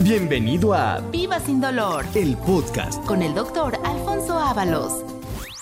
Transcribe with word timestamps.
Bienvenido 0.00 0.74
a 0.74 1.00
Viva 1.10 1.40
sin 1.40 1.60
dolor 1.60 2.04
el 2.14 2.36
podcast. 2.36 3.04
con 3.04 3.20
el 3.22 3.34
doctor 3.34 3.76
Alfonso 3.84 4.38
Ábalos. 4.38 5.04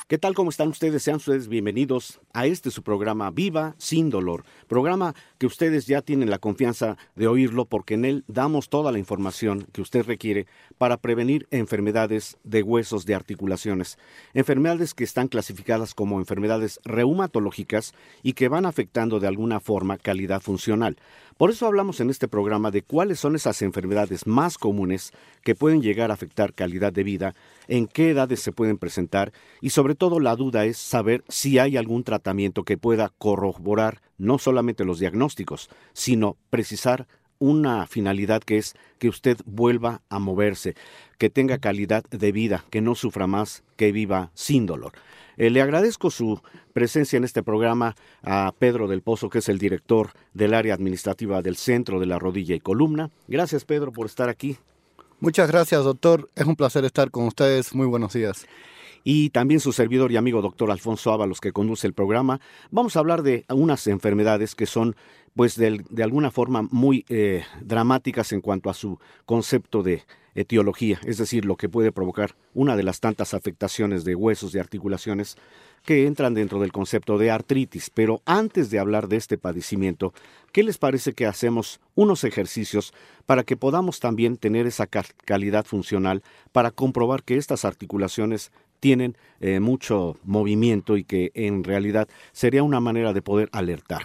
¿Qué 0.09 0.19
tal? 0.19 0.35
¿Cómo 0.35 0.51
están 0.51 0.69
ustedes? 0.69 1.03
Sean 1.03 1.17
ustedes 1.17 1.49
bienvenidos 1.49 2.21
a 2.33 2.47
este 2.47 2.71
su 2.71 2.83
programa 2.83 3.31
Viva 3.31 3.75
sin 3.79 4.09
dolor. 4.11 4.45
Programa 4.69 5.15
que 5.39 5.47
ustedes 5.47 5.87
ya 5.87 6.03
tienen 6.03 6.31
la 6.31 6.39
confianza 6.39 6.97
de 7.15 7.27
oírlo 7.27 7.65
porque 7.65 7.95
en 7.95 8.05
él 8.05 8.25
damos 8.27 8.69
toda 8.69 8.93
la 8.93 8.99
información 8.99 9.67
que 9.73 9.83
usted 9.83 10.05
requiere 10.05 10.47
para 10.79 10.97
prevenir 10.97 11.47
enfermedades 11.51 12.37
de 12.45 12.63
huesos 12.63 13.07
de 13.07 13.15
articulaciones. 13.15 13.99
Enfermedades 14.35 14.95
que 14.95 15.05
están 15.05 15.29
clasificadas 15.29 15.95
como 15.95 16.19
enfermedades 16.19 16.81
reumatológicas 16.85 17.95
y 18.23 18.33
que 18.33 18.49
van 18.49 18.67
afectando 18.67 19.21
de 19.21 19.27
alguna 19.27 19.61
forma 19.61 19.99
calidad 19.99 20.41
funcional. 20.41 20.97
Por 21.37 21.51
eso 21.51 21.67
hablamos 21.67 22.01
en 22.01 22.09
este 22.09 22.29
programa 22.29 22.71
de 22.71 22.81
cuáles 22.81 23.21
son 23.21 23.37
esas 23.37 23.61
enfermedades 23.61 24.27
más 24.27 24.57
comunes 24.57 25.13
que 25.45 25.55
pueden 25.55 25.83
llegar 25.83 26.11
a 26.11 26.15
afectar 26.15 26.55
calidad 26.55 26.95
de 26.95 27.03
vida, 27.03 27.35
en 27.69 27.89
qué 27.89 28.11
edades 28.11 28.41
se 28.41 28.53
pueden 28.53 28.79
presentar 28.79 29.33
y 29.61 29.71
sobre 29.71 29.95
todo 29.95 30.19
la 30.19 30.35
duda 30.35 30.65
es 30.65 30.79
saber 30.79 31.25
si 31.29 31.59
hay 31.59 31.77
algún 31.77 32.05
tratamiento 32.05 32.65
que 32.65 32.79
pueda 32.79 33.13
corroborar 33.19 34.01
no 34.19 34.39
solamente 34.39 34.85
los 34.85 34.99
diagnósticos, 34.99 35.26
sino 35.93 36.37
precisar 36.51 37.07
una 37.39 37.87
finalidad 37.87 38.43
que 38.43 38.59
es 38.59 38.75
que 38.99 39.09
usted 39.09 39.39
vuelva 39.45 40.03
a 40.09 40.19
moverse, 40.19 40.75
que 41.19 41.31
tenga 41.31 41.59
calidad 41.59 42.05
de 42.11 42.33
vida, 42.33 42.65
que 42.71 42.81
no 42.81 42.95
sufra 42.95 43.27
más, 43.27 43.63
que 43.77 43.93
viva 43.93 44.31
sin 44.35 44.67
dolor. 44.67 44.93
Eh, 45.37 45.51
le 45.51 45.61
agradezco 45.61 46.11
su 46.11 46.41
presencia 46.73 47.19
en 47.19 47.25
este 47.25 47.43
programa 47.43 47.95
a 48.23 48.55
Pedro 48.59 48.89
del 48.89 49.03
Pozo, 49.03 49.29
que 49.29 49.39
es 49.39 49.49
el 49.49 49.59
director 49.59 50.11
del 50.33 50.55
área 50.55 50.75
administrativa 50.75 51.43
del 51.43 51.57
Centro 51.57 52.01
de 52.01 52.07
la 52.07 52.19
Rodilla 52.19 52.55
y 52.55 52.61
Columna. 52.61 53.11
Gracias, 53.29 53.65
Pedro, 53.65 53.93
por 53.93 54.07
estar 54.07 54.29
aquí. 54.29 54.57
Muchas 55.21 55.51
gracias, 55.51 55.85
doctor. 55.85 56.31
Es 56.35 56.47
un 56.47 56.57
placer 56.57 56.85
estar 56.85 57.11
con 57.11 57.27
ustedes. 57.27 57.75
Muy 57.75 57.87
buenos 57.87 58.13
días. 58.13 58.47
Y 59.09 59.31
también 59.31 59.61
su 59.61 59.73
servidor 59.73 60.11
y 60.11 60.17
amigo 60.17 60.43
doctor 60.43 60.69
Alfonso 60.69 61.13
Ábalos 61.13 61.41
que 61.41 61.53
conduce 61.53 61.87
el 61.87 61.93
programa. 61.93 62.41
Vamos 62.73 62.97
a 62.97 62.99
hablar 62.99 63.23
de 63.23 63.45
unas 63.49 63.87
enfermedades 63.87 64.57
que 64.57 64.67
son 64.67 64.97
pues 65.37 65.55
de, 65.55 65.85
de 65.91 66.03
alguna 66.03 66.33
forma 66.33 66.67
muy 66.73 67.05
eh, 67.09 67.45
dramáticas 67.61 68.33
en 68.33 68.41
cuanto 68.41 68.69
a 68.69 68.75
su 68.75 68.99
concepto 69.25 69.85
de 69.85 70.03
etiología, 70.35 70.99
es 71.05 71.19
decir, 71.19 71.45
lo 71.45 71.57
que 71.57 71.69
puede 71.69 71.93
provocar 71.93 72.35
una 72.53 72.75
de 72.77 72.83
las 72.83 72.99
tantas 73.01 73.33
afectaciones 73.33 74.05
de 74.05 74.17
huesos 74.17 74.55
y 74.55 74.59
articulaciones 74.59 75.37
que 75.85 76.07
entran 76.07 76.35
dentro 76.35 76.59
del 76.59 76.73
concepto 76.73 77.17
de 77.17 77.31
artritis. 77.31 77.91
Pero 77.91 78.23
antes 78.27 78.71
de 78.71 78.79
hablar 78.81 79.09
de 79.09 79.17
este 79.17 79.39
padecimiento, 79.39 80.13
¿qué 80.53 80.63
les 80.63 80.79
parece 80.79 81.13
que 81.13 81.27
hacemos 81.27 81.81
unos 81.95 82.25
ejercicios 82.25 82.93
para 83.25 83.45
que 83.45 83.57
podamos 83.57 84.01
también 84.01 84.37
tener 84.37 84.67
esa 84.67 84.87
ca- 84.87 85.05
calidad 85.25 85.65
funcional 85.65 86.23
para 86.53 86.71
comprobar 86.71 87.23
que 87.23 87.37
estas 87.37 87.65
articulaciones 87.65 88.53
tienen 88.79 89.17
eh, 89.41 89.61
mucho 89.61 90.17
movimiento 90.25 90.97
y 90.97 91.05
que 91.05 91.31
en 91.35 91.65
realidad 91.65 92.09
sería 92.33 92.63
una 92.63 92.81
manera 92.81 93.13
de 93.13 93.23
poder 93.23 93.49
alertar. 93.53 94.05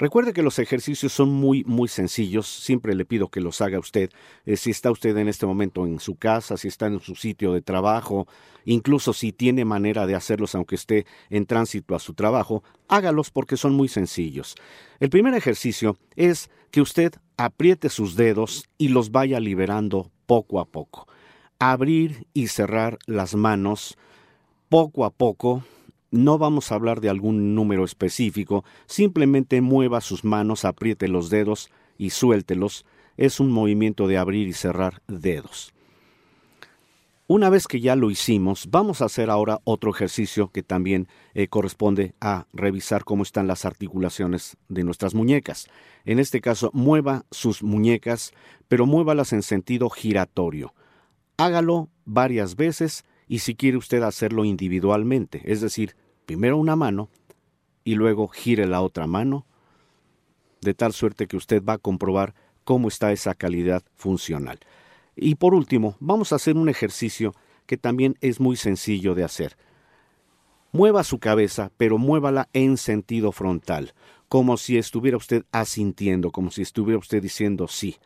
Recuerde 0.00 0.32
que 0.32 0.42
los 0.42 0.58
ejercicios 0.58 1.12
son 1.12 1.28
muy, 1.28 1.62
muy 1.64 1.86
sencillos. 1.86 2.46
Siempre 2.46 2.94
le 2.94 3.04
pido 3.04 3.28
que 3.28 3.42
los 3.42 3.60
haga 3.60 3.78
usted. 3.78 4.08
Eh, 4.46 4.56
si 4.56 4.70
está 4.70 4.90
usted 4.90 5.14
en 5.18 5.28
este 5.28 5.44
momento 5.44 5.86
en 5.86 6.00
su 6.00 6.16
casa, 6.16 6.56
si 6.56 6.68
está 6.68 6.86
en 6.86 7.00
su 7.00 7.14
sitio 7.14 7.52
de 7.52 7.60
trabajo, 7.60 8.26
incluso 8.64 9.12
si 9.12 9.32
tiene 9.32 9.66
manera 9.66 10.06
de 10.06 10.14
hacerlos 10.14 10.54
aunque 10.54 10.76
esté 10.76 11.04
en 11.28 11.44
tránsito 11.44 11.94
a 11.94 11.98
su 11.98 12.14
trabajo, 12.14 12.62
hágalos 12.88 13.30
porque 13.30 13.58
son 13.58 13.74
muy 13.74 13.88
sencillos. 13.88 14.54
El 15.00 15.10
primer 15.10 15.34
ejercicio 15.34 15.98
es 16.16 16.48
que 16.70 16.80
usted 16.80 17.12
apriete 17.36 17.90
sus 17.90 18.16
dedos 18.16 18.70
y 18.78 18.88
los 18.88 19.10
vaya 19.10 19.38
liberando 19.38 20.10
poco 20.24 20.60
a 20.60 20.64
poco. 20.64 21.08
Abrir 21.62 22.26
y 22.32 22.46
cerrar 22.46 22.98
las 23.04 23.34
manos 23.34 23.98
poco 24.70 25.04
a 25.04 25.10
poco. 25.10 25.62
No 26.10 26.38
vamos 26.38 26.72
a 26.72 26.74
hablar 26.74 27.02
de 27.02 27.10
algún 27.10 27.54
número 27.54 27.84
específico, 27.84 28.64
simplemente 28.86 29.60
mueva 29.60 30.00
sus 30.00 30.24
manos, 30.24 30.64
apriete 30.64 31.06
los 31.06 31.28
dedos 31.28 31.68
y 31.98 32.10
suéltelos. 32.10 32.86
Es 33.18 33.40
un 33.40 33.52
movimiento 33.52 34.08
de 34.08 34.16
abrir 34.16 34.48
y 34.48 34.54
cerrar 34.54 35.02
dedos. 35.06 35.74
Una 37.26 37.50
vez 37.50 37.66
que 37.68 37.80
ya 37.80 37.94
lo 37.94 38.10
hicimos, 38.10 38.70
vamos 38.70 39.02
a 39.02 39.04
hacer 39.04 39.28
ahora 39.28 39.60
otro 39.64 39.90
ejercicio 39.90 40.48
que 40.48 40.62
también 40.62 41.08
eh, 41.34 41.48
corresponde 41.48 42.14
a 42.22 42.46
revisar 42.54 43.04
cómo 43.04 43.22
están 43.22 43.46
las 43.46 43.66
articulaciones 43.66 44.56
de 44.70 44.82
nuestras 44.82 45.14
muñecas. 45.14 45.68
En 46.06 46.20
este 46.20 46.40
caso, 46.40 46.70
mueva 46.72 47.26
sus 47.30 47.62
muñecas, 47.62 48.32
pero 48.66 48.86
muévalas 48.86 49.34
en 49.34 49.42
sentido 49.42 49.90
giratorio. 49.90 50.72
Hágalo 51.40 51.88
varias 52.04 52.54
veces 52.54 53.04
y 53.26 53.38
si 53.38 53.54
quiere 53.54 53.78
usted 53.78 54.02
hacerlo 54.02 54.44
individualmente, 54.44 55.40
es 55.44 55.60
decir, 55.60 55.96
primero 56.26 56.58
una 56.58 56.76
mano 56.76 57.08
y 57.82 57.94
luego 57.94 58.28
gire 58.28 58.66
la 58.66 58.82
otra 58.82 59.06
mano, 59.06 59.46
de 60.60 60.74
tal 60.74 60.92
suerte 60.92 61.26
que 61.26 61.38
usted 61.38 61.64
va 61.64 61.74
a 61.74 61.78
comprobar 61.78 62.34
cómo 62.64 62.88
está 62.88 63.10
esa 63.12 63.34
calidad 63.34 63.82
funcional. 63.94 64.58
Y 65.16 65.36
por 65.36 65.54
último, 65.54 65.96
vamos 65.98 66.32
a 66.32 66.36
hacer 66.36 66.56
un 66.56 66.68
ejercicio 66.68 67.34
que 67.66 67.76
también 67.76 68.16
es 68.20 68.38
muy 68.38 68.56
sencillo 68.56 69.14
de 69.14 69.24
hacer. 69.24 69.56
Mueva 70.72 71.04
su 71.04 71.18
cabeza, 71.18 71.72
pero 71.76 71.98
muévala 71.98 72.48
en 72.52 72.76
sentido 72.76 73.32
frontal, 73.32 73.94
como 74.28 74.56
si 74.56 74.76
estuviera 74.76 75.16
usted 75.16 75.44
asintiendo, 75.52 76.30
como 76.32 76.50
si 76.50 76.62
estuviera 76.62 76.98
usted 76.98 77.22
diciendo 77.22 77.66
sí. 77.66 77.96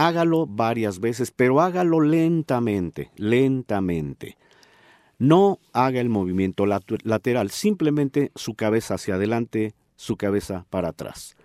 Hágalo 0.00 0.46
varias 0.46 0.98
veces, 0.98 1.30
pero 1.30 1.60
hágalo 1.60 2.00
lentamente, 2.00 3.10
lentamente. 3.16 4.38
No 5.18 5.58
haga 5.74 6.00
el 6.00 6.08
movimiento 6.08 6.64
lateral, 6.64 7.50
simplemente 7.50 8.32
su 8.34 8.54
cabeza 8.54 8.94
hacia 8.94 9.16
adelante, 9.16 9.74
su 9.96 10.16
cabeza 10.16 10.64
para 10.70 10.88
atrás. 10.88 11.36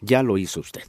Ya 0.00 0.22
lo 0.22 0.38
hizo 0.38 0.60
usted. 0.60 0.84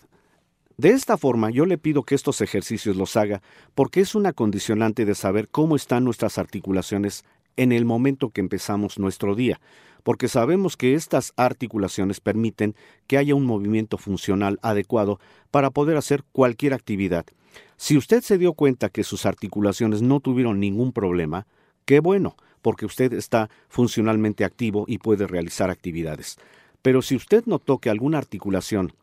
De 0.78 0.90
esta 0.90 1.18
forma, 1.18 1.50
yo 1.50 1.66
le 1.66 1.80
pido 1.80 2.04
que 2.04 2.14
estos 2.14 2.42
ejercicios 2.42 2.96
los 2.96 3.18
haga 3.18 3.42
porque 3.74 4.02
es 4.02 4.14
una 4.14 4.34
condicionante 4.34 5.04
de 5.04 5.16
saber 5.16 5.50
cómo 5.50 5.76
están 5.76 6.04
nuestras 6.04 6.38
articulaciones 6.38 7.26
en 7.58 7.72
el 7.72 7.86
momento 7.86 8.30
que 8.30 8.42
empezamos 8.42 9.00
nuestro 9.00 9.36
día, 9.36 9.60
porque 10.04 10.28
sabemos 10.28 10.78
que 10.78 10.96
estas 10.96 11.34
articulaciones 11.36 12.20
permiten 12.20 12.76
que 13.08 13.18
haya 13.18 13.36
un 13.36 13.46
movimiento 13.46 13.98
funcional 13.98 14.60
adecuado 14.62 15.20
para 15.52 15.70
poder 15.70 15.98
hacer 15.98 16.24
cualquier 16.32 16.74
actividad. 16.74 17.26
Si 17.78 17.98
usted 17.98 18.22
se 18.22 18.38
dio 18.38 18.54
cuenta 18.54 18.90
que 18.90 19.04
sus 19.04 19.26
articulaciones 19.26 20.02
no 20.02 20.20
tuvieron 20.20 20.60
ningún 20.60 20.92
problema, 20.92 21.48
qué 21.86 22.00
bueno, 22.00 22.36
porque 22.62 22.86
usted 22.86 23.14
está 23.14 23.50
funcionalmente 23.70 24.46
activo 24.46 24.86
y 24.88 25.00
puede 25.00 25.28
realizar 25.28 25.70
actividades. 25.70 26.38
Pero 26.82 27.02
si 27.02 27.16
usted 27.16 27.44
notó 27.46 27.78
que 27.78 27.90
alguna 27.90 28.18
articulación 28.18 28.94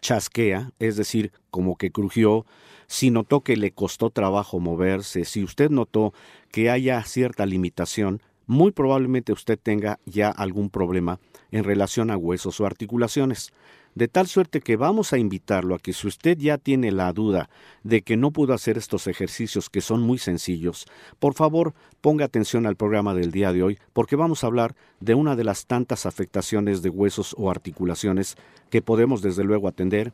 chasquea, 0.00 0.72
es 0.78 0.96
decir, 0.96 1.32
como 1.50 1.76
que 1.76 1.90
crujió, 1.90 2.46
si 2.86 3.10
notó 3.10 3.42
que 3.42 3.56
le 3.56 3.72
costó 3.72 4.10
trabajo 4.10 4.60
moverse, 4.60 5.24
si 5.24 5.44
usted 5.44 5.70
notó 5.70 6.14
que 6.50 6.70
haya 6.70 7.02
cierta 7.04 7.46
limitación, 7.46 8.22
muy 8.46 8.72
probablemente 8.72 9.32
usted 9.32 9.58
tenga 9.62 10.00
ya 10.06 10.30
algún 10.30 10.70
problema 10.70 11.20
en 11.50 11.64
relación 11.64 12.10
a 12.10 12.16
huesos 12.16 12.60
o 12.60 12.66
articulaciones. 12.66 13.52
De 13.98 14.06
tal 14.06 14.28
suerte 14.28 14.60
que 14.60 14.76
vamos 14.76 15.12
a 15.12 15.18
invitarlo 15.18 15.74
a 15.74 15.80
que 15.80 15.92
si 15.92 16.06
usted 16.06 16.38
ya 16.38 16.56
tiene 16.56 16.92
la 16.92 17.12
duda 17.12 17.50
de 17.82 18.02
que 18.02 18.16
no 18.16 18.30
pudo 18.30 18.54
hacer 18.54 18.78
estos 18.78 19.08
ejercicios 19.08 19.68
que 19.68 19.80
son 19.80 20.02
muy 20.02 20.18
sencillos, 20.18 20.86
por 21.18 21.34
favor 21.34 21.74
ponga 22.00 22.24
atención 22.24 22.64
al 22.66 22.76
programa 22.76 23.12
del 23.12 23.32
día 23.32 23.52
de 23.52 23.64
hoy 23.64 23.78
porque 23.92 24.14
vamos 24.14 24.44
a 24.44 24.46
hablar 24.46 24.76
de 25.00 25.16
una 25.16 25.34
de 25.34 25.42
las 25.42 25.66
tantas 25.66 26.06
afectaciones 26.06 26.80
de 26.80 26.90
huesos 26.90 27.34
o 27.36 27.50
articulaciones 27.50 28.36
que 28.70 28.82
podemos 28.82 29.20
desde 29.20 29.42
luego 29.42 29.66
atender 29.66 30.12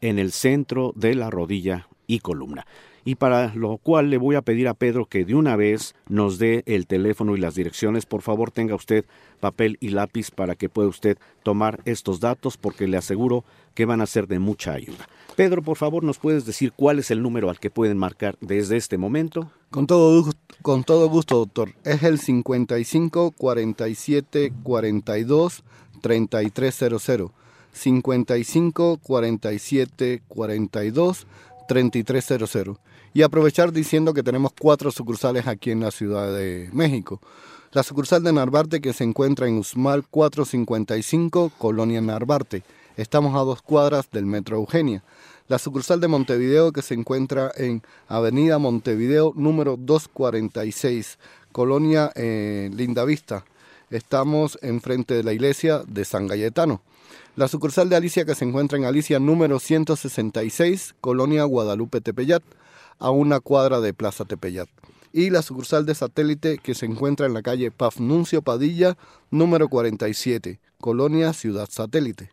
en 0.00 0.20
el 0.20 0.30
centro 0.30 0.92
de 0.94 1.16
la 1.16 1.28
rodilla 1.28 1.88
y 2.06 2.20
columna. 2.20 2.64
Y 3.04 3.16
para 3.16 3.54
lo 3.54 3.76
cual 3.76 4.10
le 4.10 4.16
voy 4.16 4.34
a 4.34 4.42
pedir 4.42 4.68
a 4.68 4.74
Pedro 4.74 5.06
que 5.06 5.24
de 5.24 5.34
una 5.34 5.56
vez 5.56 5.94
nos 6.08 6.38
dé 6.38 6.62
el 6.66 6.86
teléfono 6.86 7.36
y 7.36 7.40
las 7.40 7.54
direcciones. 7.54 8.06
Por 8.06 8.22
favor, 8.22 8.50
tenga 8.50 8.74
usted 8.74 9.04
papel 9.40 9.76
y 9.80 9.90
lápiz 9.90 10.30
para 10.30 10.54
que 10.54 10.68
pueda 10.68 10.88
usted 10.88 11.18
tomar 11.42 11.80
estos 11.84 12.20
datos 12.20 12.56
porque 12.56 12.88
le 12.88 12.96
aseguro 12.96 13.44
que 13.74 13.84
van 13.84 14.00
a 14.00 14.06
ser 14.06 14.26
de 14.26 14.38
mucha 14.38 14.72
ayuda. 14.72 15.08
Pedro, 15.36 15.62
por 15.62 15.76
favor, 15.76 16.04
¿nos 16.04 16.18
puedes 16.18 16.46
decir 16.46 16.72
cuál 16.72 17.00
es 17.00 17.10
el 17.10 17.20
número 17.20 17.50
al 17.50 17.58
que 17.58 17.70
pueden 17.70 17.98
marcar 17.98 18.36
desde 18.40 18.76
este 18.76 18.98
momento? 18.98 19.50
Con 19.70 19.86
todo, 19.86 20.30
con 20.62 20.84
todo 20.84 21.08
gusto, 21.08 21.36
doctor. 21.38 21.74
Es 21.82 22.04
el 22.04 22.20
55 22.20 23.32
47 23.32 24.52
42 24.62 25.64
3300. 26.00 27.30
55 27.72 28.98
47 29.02 30.22
42 30.28 31.26
3300. 31.66 32.78
Y 33.16 33.22
aprovechar 33.22 33.72
diciendo 33.72 34.12
que 34.12 34.24
tenemos 34.24 34.50
cuatro 34.60 34.90
sucursales 34.90 35.46
aquí 35.46 35.70
en 35.70 35.78
la 35.78 35.92
Ciudad 35.92 36.34
de 36.34 36.68
México. 36.72 37.20
La 37.70 37.84
sucursal 37.84 38.24
de 38.24 38.32
Narvarte 38.32 38.80
que 38.80 38.92
se 38.92 39.04
encuentra 39.04 39.46
en 39.46 39.56
Usmal 39.58 40.04
455, 40.10 41.52
Colonia 41.56 42.00
Narvarte. 42.00 42.64
Estamos 42.96 43.36
a 43.36 43.44
dos 43.44 43.62
cuadras 43.62 44.10
del 44.10 44.26
Metro 44.26 44.56
Eugenia. 44.56 45.04
La 45.46 45.60
sucursal 45.60 46.00
de 46.00 46.08
Montevideo 46.08 46.72
que 46.72 46.82
se 46.82 46.94
encuentra 46.94 47.52
en 47.56 47.82
Avenida 48.08 48.58
Montevideo 48.58 49.32
número 49.36 49.76
246, 49.76 51.18
Colonia 51.52 52.10
eh, 52.16 52.68
Lindavista. 52.74 53.44
Estamos 53.90 54.58
enfrente 54.60 55.14
de 55.14 55.22
la 55.22 55.32
iglesia 55.32 55.84
de 55.86 56.04
San 56.04 56.26
Galletano. 56.26 56.82
La 57.36 57.46
sucursal 57.46 57.88
de 57.88 57.94
Alicia 57.94 58.24
que 58.24 58.34
se 58.34 58.44
encuentra 58.44 58.76
en 58.76 58.84
Alicia 58.84 59.20
número 59.20 59.60
166, 59.60 60.96
Colonia 61.00 61.44
Guadalupe 61.44 62.00
Tepeyat, 62.00 62.42
a 62.98 63.10
una 63.10 63.40
cuadra 63.40 63.80
de 63.80 63.94
Plaza 63.94 64.24
Tepeyat. 64.24 64.68
Y 65.12 65.30
la 65.30 65.42
sucursal 65.42 65.86
de 65.86 65.94
satélite 65.94 66.58
que 66.58 66.74
se 66.74 66.86
encuentra 66.86 67.26
en 67.26 67.34
la 67.34 67.42
calle 67.42 67.70
Pafnuncio 67.70 68.42
Padilla 68.42 68.96
número 69.30 69.68
47, 69.68 70.58
Colonia 70.80 71.32
Ciudad 71.32 71.68
Satélite. 71.70 72.30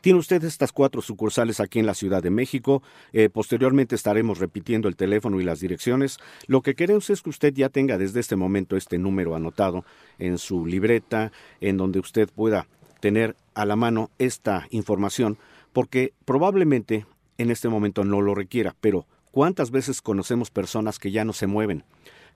Tiene 0.00 0.18
usted 0.18 0.42
estas 0.44 0.72
cuatro 0.72 1.00
sucursales 1.00 1.60
aquí 1.60 1.78
en 1.78 1.86
la 1.86 1.94
Ciudad 1.94 2.22
de 2.22 2.30
México. 2.30 2.82
Eh, 3.12 3.28
posteriormente 3.28 3.94
estaremos 3.94 4.38
repitiendo 4.38 4.88
el 4.88 4.96
teléfono 4.96 5.40
y 5.40 5.44
las 5.44 5.60
direcciones. 5.60 6.18
Lo 6.46 6.62
que 6.62 6.74
queremos 6.74 7.08
es 7.10 7.22
que 7.22 7.30
usted 7.30 7.54
ya 7.54 7.68
tenga 7.68 7.98
desde 7.98 8.20
este 8.20 8.36
momento 8.36 8.76
este 8.76 8.98
número 8.98 9.34
anotado 9.34 9.84
en 10.18 10.38
su 10.38 10.66
libreta, 10.66 11.32
en 11.60 11.76
donde 11.76 12.00
usted 12.00 12.28
pueda 12.28 12.66
tener 13.00 13.36
a 13.54 13.64
la 13.64 13.76
mano 13.76 14.10
esta 14.18 14.66
información, 14.70 15.38
porque 15.72 16.12
probablemente 16.24 17.06
en 17.38 17.50
este 17.50 17.68
momento 17.68 18.04
no 18.04 18.20
lo 18.20 18.34
requiera, 18.34 18.74
pero 18.80 19.06
¿cuántas 19.30 19.70
veces 19.70 20.02
conocemos 20.02 20.50
personas 20.50 20.98
que 20.98 21.10
ya 21.10 21.24
no 21.24 21.32
se 21.32 21.46
mueven? 21.46 21.84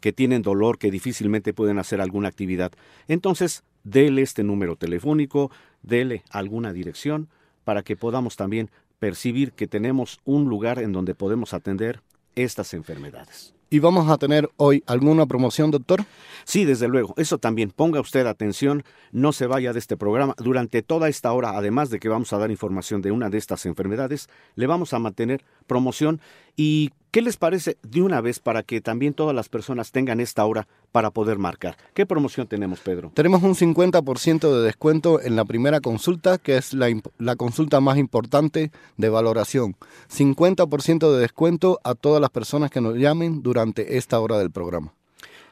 que 0.01 0.13
tienen 0.13 0.43
dolor, 0.43 0.79
que 0.79 0.91
difícilmente 0.91 1.55
pueden 1.55 1.79
hacer 1.79 2.01
alguna 2.01 2.29
actividad. 2.29 2.73
Entonces, 3.09 3.65
dele 3.85 4.23
este 4.23 4.45
número 4.45 4.77
telefónico, 4.77 5.51
dele 5.83 6.23
alguna 6.31 6.73
dirección 6.73 7.29
para 7.65 7.83
que 7.83 7.97
podamos 7.97 8.37
también 8.37 8.71
percibir 8.99 9.53
que 9.53 9.67
tenemos 9.67 10.21
un 10.25 10.49
lugar 10.49 10.79
en 10.79 10.93
donde 10.93 11.15
podemos 11.15 11.55
atender 11.55 12.03
estas 12.35 12.75
enfermedades. 12.75 13.56
¿Y 13.69 13.81
vamos 13.81 14.09
a 14.09 14.17
tener 14.17 14.49
hoy 14.57 14.85
alguna 14.87 15.27
promoción, 15.27 15.73
doctor? 15.73 16.05
Sí, 16.45 16.65
desde 16.65 16.87
luego. 16.87 17.15
Eso 17.17 17.39
también. 17.39 17.73
Ponga 17.73 18.01
usted 18.01 18.27
atención, 18.27 18.85
no 19.11 19.33
se 19.33 19.49
vaya 19.49 19.73
de 19.73 19.81
este 19.81 19.97
programa. 19.97 20.35
Durante 20.39 20.83
toda 20.83 21.09
esta 21.09 21.33
hora, 21.33 21.51
además 21.57 21.91
de 21.91 21.99
que 21.99 22.09
vamos 22.09 22.33
a 22.33 22.39
dar 22.39 22.53
información 22.53 23.03
de 23.03 23.11
una 23.11 23.29
de 23.29 23.39
estas 23.39 23.67
enfermedades, 23.67 24.29
le 24.55 24.69
vamos 24.69 24.93
a 24.93 25.01
mantener 25.01 25.45
promoción. 25.67 26.21
¿Y 26.57 26.93
qué 27.17 27.23
les 27.23 27.39
parece 27.39 27.79
de 27.83 28.03
una 28.03 28.21
vez 28.21 28.41
para 28.41 28.63
que 28.63 28.83
también 28.83 29.15
todas 29.15 29.35
las 29.35 29.49
personas 29.49 29.91
tengan 29.91 30.21
esta 30.21 30.45
hora 30.45 30.69
para 30.93 31.11
poder 31.11 31.39
marcar? 31.39 31.75
¿Qué 31.95 32.05
promoción 32.05 32.47
tenemos, 32.47 32.81
Pedro? 32.81 33.11
Tenemos 33.15 33.43
un 33.43 33.55
50% 33.55 34.55
de 34.55 34.63
descuento 34.63 35.23
en 35.23 35.35
la 35.35 35.47
primera 35.47 35.81
consulta, 35.81 36.37
que 36.37 36.59
es 36.59 36.75
la, 36.75 36.89
la 37.17 37.37
consulta 37.37 37.81
más 37.81 37.97
importante 37.97 38.71
de 38.99 39.09
valoración. 39.09 39.77
50% 40.15 41.11
de 41.11 41.19
descuento 41.19 41.81
a 41.85 41.95
todas 41.95 42.21
las 42.21 42.29
personas 42.29 42.71
que 42.71 42.83
nos 42.83 42.99
llamen 42.99 43.43
durante 43.43 43.97
esta 43.97 44.21
hora 44.21 44.37
del 44.37 44.51
programa. 44.51 44.93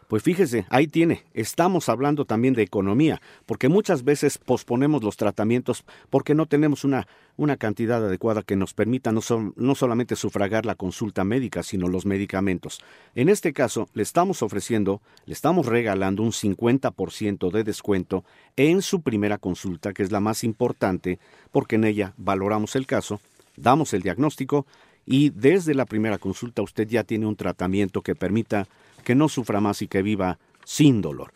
Pues 0.09 0.23
fíjese, 0.23 0.67
ahí 0.69 0.87
tiene, 0.87 1.25
estamos 1.33 1.89
hablando 1.89 2.25
también 2.25 2.55
de 2.55 2.63
economía, 2.63 3.21
porque 3.47 3.69
muchas 3.69 4.05
veces 4.05 4.39
posponemos 4.39 5.03
los 5.03 5.17
tratamientos 5.17 5.85
porque 6.11 6.35
no 6.35 6.47
tenemos 6.47 6.85
una, 6.85 7.07
una 7.37 7.57
cantidad 7.57 8.05
adecuada 8.05 8.43
que 8.43 8.57
nos 8.57 8.75
permita 8.75 9.13
no, 9.13 9.21
no 9.57 9.75
solamente 9.75 10.17
sufragar 10.17 10.67
la 10.67 10.75
consulta 10.75 11.25
médica, 11.25 11.63
sino 11.63 11.89
los 11.89 12.05
medicamentos. 12.07 12.81
En 13.15 13.29
este 13.29 13.53
caso, 13.53 13.89
le 13.95 14.03
estamos 14.03 14.43
ofreciendo, 14.43 15.01
le 15.25 15.33
estamos 15.33 15.67
regalando 15.67 16.23
un 16.23 16.33
50% 16.33 17.51
de 17.51 17.65
descuento 17.65 18.25
en 18.57 18.83
su 18.83 19.01
primera 19.01 19.39
consulta, 19.39 19.93
que 19.93 20.03
es 20.03 20.13
la 20.13 20.21
más 20.21 20.45
importante, 20.45 21.19
porque 21.51 21.77
en 21.77 21.85
ella 21.85 22.13
valoramos 22.17 22.77
el 22.77 22.87
caso, 22.87 23.21
damos 23.57 23.95
el 23.95 24.03
diagnóstico 24.03 24.67
y 25.07 25.31
desde 25.31 25.75
la 25.75 25.87
primera 25.87 26.19
consulta 26.19 26.63
usted 26.63 26.89
ya 26.89 27.05
tiene 27.05 27.27
un 27.27 27.37
tratamiento 27.37 28.03
que 28.03 28.15
permita 28.15 28.67
que 29.05 29.15
no 29.15 29.29
sufra 29.29 29.61
más 29.61 29.83
y 29.83 29.89
que 29.89 30.03
viva 30.03 30.39
sin 30.65 31.03
dolor. 31.03 31.33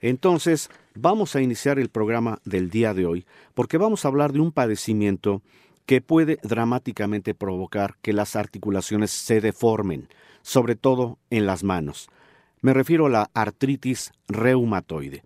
Entonces, 0.00 0.68
vamos 0.94 1.36
a 1.36 1.40
iniciar 1.40 1.78
el 1.78 1.88
programa 1.88 2.40
del 2.44 2.70
día 2.70 2.92
de 2.92 3.06
hoy 3.06 3.24
porque 3.54 3.78
vamos 3.78 4.04
a 4.04 4.08
hablar 4.08 4.32
de 4.32 4.40
un 4.40 4.52
padecimiento 4.52 5.42
que 5.86 6.00
puede 6.00 6.38
dramáticamente 6.42 7.34
provocar 7.34 7.96
que 8.02 8.12
las 8.12 8.36
articulaciones 8.36 9.10
se 9.10 9.40
deformen, 9.40 10.08
sobre 10.42 10.74
todo 10.74 11.18
en 11.30 11.46
las 11.46 11.64
manos. 11.64 12.08
Me 12.60 12.72
refiero 12.72 13.06
a 13.06 13.10
la 13.10 13.30
artritis 13.34 14.12
reumatoide. 14.28 15.24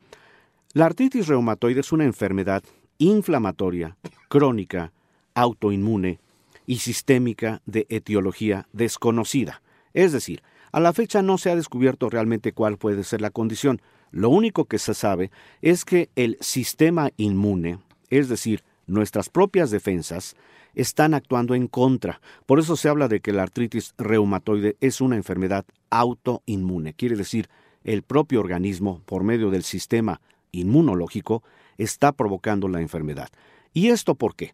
La 0.72 0.86
artritis 0.86 1.26
reumatoide 1.26 1.80
es 1.80 1.92
una 1.92 2.04
enfermedad 2.04 2.62
inflamatoria, 2.98 3.96
crónica, 4.28 4.92
autoinmune 5.34 6.18
y 6.66 6.78
sistémica 6.78 7.62
de 7.66 7.86
etiología 7.88 8.66
desconocida. 8.72 9.62
Es 9.92 10.12
decir, 10.12 10.42
a 10.76 10.80
la 10.80 10.92
fecha 10.92 11.22
no 11.22 11.38
se 11.38 11.50
ha 11.50 11.56
descubierto 11.56 12.10
realmente 12.10 12.52
cuál 12.52 12.76
puede 12.76 13.02
ser 13.02 13.22
la 13.22 13.30
condición. 13.30 13.80
Lo 14.10 14.28
único 14.28 14.66
que 14.66 14.78
se 14.78 14.92
sabe 14.92 15.30
es 15.62 15.86
que 15.86 16.10
el 16.16 16.36
sistema 16.42 17.08
inmune, 17.16 17.78
es 18.10 18.28
decir, 18.28 18.62
nuestras 18.86 19.30
propias 19.30 19.70
defensas, 19.70 20.36
están 20.74 21.14
actuando 21.14 21.54
en 21.54 21.66
contra. 21.66 22.20
Por 22.44 22.58
eso 22.58 22.76
se 22.76 22.90
habla 22.90 23.08
de 23.08 23.20
que 23.20 23.32
la 23.32 23.44
artritis 23.44 23.94
reumatoide 23.96 24.76
es 24.82 25.00
una 25.00 25.16
enfermedad 25.16 25.64
autoinmune. 25.88 26.92
Quiere 26.92 27.16
decir, 27.16 27.48
el 27.82 28.02
propio 28.02 28.40
organismo, 28.40 29.00
por 29.06 29.24
medio 29.24 29.48
del 29.48 29.62
sistema 29.62 30.20
inmunológico, 30.52 31.42
está 31.78 32.12
provocando 32.12 32.68
la 32.68 32.82
enfermedad. 32.82 33.30
¿Y 33.72 33.88
esto 33.88 34.14
por 34.14 34.36
qué? 34.36 34.52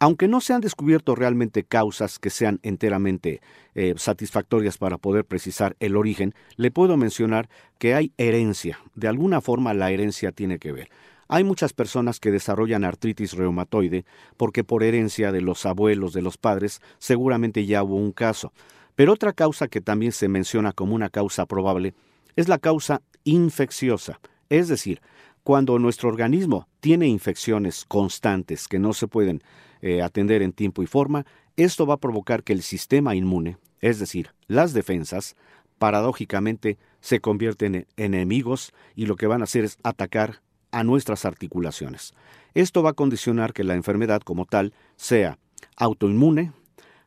Aunque 0.00 0.28
no 0.28 0.40
se 0.40 0.52
han 0.52 0.60
descubierto 0.60 1.14
realmente 1.14 1.64
causas 1.64 2.18
que 2.18 2.30
sean 2.30 2.60
enteramente 2.62 3.40
eh, 3.74 3.94
satisfactorias 3.96 4.78
para 4.78 4.98
poder 4.98 5.24
precisar 5.24 5.76
el 5.80 5.96
origen, 5.96 6.34
le 6.56 6.70
puedo 6.70 6.96
mencionar 6.96 7.48
que 7.78 7.94
hay 7.94 8.12
herencia. 8.18 8.78
De 8.94 9.08
alguna 9.08 9.40
forma 9.40 9.74
la 9.74 9.90
herencia 9.90 10.32
tiene 10.32 10.58
que 10.58 10.72
ver. 10.72 10.88
Hay 11.28 11.44
muchas 11.44 11.72
personas 11.72 12.20
que 12.20 12.30
desarrollan 12.30 12.84
artritis 12.84 13.32
reumatoide 13.32 14.04
porque 14.36 14.64
por 14.64 14.82
herencia 14.82 15.32
de 15.32 15.40
los 15.40 15.64
abuelos, 15.64 16.12
de 16.12 16.22
los 16.22 16.36
padres, 16.36 16.80
seguramente 16.98 17.64
ya 17.66 17.82
hubo 17.82 17.96
un 17.96 18.12
caso. 18.12 18.52
Pero 18.94 19.12
otra 19.12 19.32
causa 19.32 19.68
que 19.68 19.80
también 19.80 20.12
se 20.12 20.28
menciona 20.28 20.72
como 20.72 20.94
una 20.94 21.10
causa 21.10 21.46
probable 21.46 21.94
es 22.36 22.48
la 22.48 22.58
causa 22.58 23.00
infecciosa, 23.24 24.20
es 24.48 24.68
decir, 24.68 25.00
cuando 25.44 25.78
nuestro 25.78 26.08
organismo 26.08 26.66
tiene 26.80 27.06
infecciones 27.06 27.84
constantes 27.86 28.66
que 28.66 28.78
no 28.78 28.94
se 28.94 29.06
pueden 29.06 29.42
eh, 29.82 30.02
atender 30.02 30.42
en 30.42 30.52
tiempo 30.52 30.82
y 30.82 30.86
forma, 30.86 31.26
esto 31.56 31.86
va 31.86 31.94
a 31.94 32.00
provocar 32.00 32.42
que 32.42 32.54
el 32.54 32.62
sistema 32.62 33.14
inmune, 33.14 33.58
es 33.80 33.98
decir, 33.98 34.30
las 34.48 34.72
defensas, 34.72 35.36
paradójicamente 35.78 36.78
se 37.00 37.20
convierten 37.20 37.74
en 37.74 37.86
enemigos 37.96 38.72
y 38.96 39.04
lo 39.04 39.16
que 39.16 39.26
van 39.26 39.42
a 39.42 39.44
hacer 39.44 39.64
es 39.64 39.78
atacar 39.82 40.40
a 40.72 40.82
nuestras 40.82 41.26
articulaciones. 41.26 42.14
Esto 42.54 42.82
va 42.82 42.90
a 42.90 42.94
condicionar 42.94 43.52
que 43.52 43.64
la 43.64 43.74
enfermedad 43.74 44.22
como 44.22 44.46
tal 44.46 44.72
sea 44.96 45.38
autoinmune, 45.76 46.52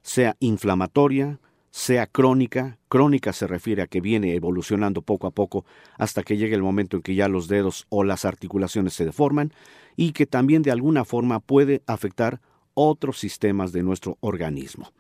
sea 0.03 0.35
inflamatoria, 0.39 1.39
sea 1.77 2.07
crónica. 2.07 2.79
Crónica 2.89 3.33
se 3.33 3.45
refiere 3.45 3.83
a 3.83 3.87
que 3.87 4.01
viene 4.01 4.33
evolucionando 4.33 5.03
poco 5.03 5.27
a 5.27 5.31
poco 5.31 5.63
hasta 5.99 6.23
que 6.23 6.35
llegue 6.35 6.55
el 6.55 6.63
momento 6.63 6.97
en 6.97 7.03
que 7.03 7.13
ya 7.13 7.27
los 7.27 7.47
dedos 7.47 7.85
o 7.89 8.03
las 8.03 8.25
articulaciones 8.25 8.95
se 8.95 9.05
deforman 9.05 9.53
y 9.95 10.11
que 10.13 10.25
también 10.25 10.63
de 10.63 10.71
alguna 10.71 11.05
forma 11.05 11.39
puede 11.39 11.83
afectar 11.85 12.41
otros 12.73 13.19
sistemas 13.19 13.73
de 13.73 13.83
nuestro 13.83 14.17
organismo. 14.21 14.91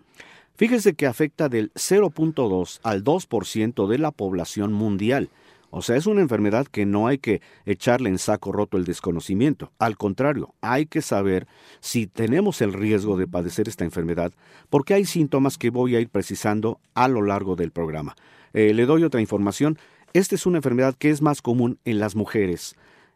Fíjese 0.53 0.93
que 0.93 1.07
afecta 1.07 1.49
del 1.49 1.73
0.2 1.73 2.79
al 2.83 3.03
2% 3.03 3.87
de 3.87 3.97
la 3.97 4.11
población 4.11 4.71
mundial 4.71 5.31
o 5.69 5.81
sea, 5.81 5.95
es 5.95 6.05
una 6.07 6.21
enfermedad 6.21 6.65
que 6.67 6.85
no 6.85 7.07
hay 7.07 7.17
que 7.17 7.41
echarle 7.65 8.09
en 8.09 8.17
saco 8.17 8.51
roto 8.51 8.77
el 8.77 8.85
desconocimiento. 8.85 9.71
Al 9.79 9.97
contrario, 9.97 10.53
hay 10.61 10.85
que 10.85 11.01
saber 11.01 11.47
si 11.79 12.07
tenemos 12.07 12.61
el 12.61 12.73
riesgo 12.73 13.17
de 13.17 13.27
padecer 13.27 13.67
esta 13.67 13.83
enfermedad, 13.83 14.31
porque 14.69 14.93
hay 14.93 15.05
síntomas 15.05 15.57
que 15.57 15.69
voy 15.69 15.95
a 15.95 15.99
ir 15.99 16.09
precisando 16.09 16.79
a 16.93 17.07
lo 17.07 17.21
largo 17.21 17.55
del 17.55 17.71
programa. 17.71 18.15
Eh, 18.53 18.73
le 18.73 18.85
doy 18.85 19.03
otra 19.03 19.21
información. 19.21 19.77
Esta 20.13 20.35
es 20.35 20.45
una 20.45 20.57
enfermedad 20.57 20.95
que 20.97 21.09
es 21.09 21.21
más 21.21 21.41
común 21.41 21.79
en 21.85 21.99
las 21.99 22.15
mujeres. 22.15 22.75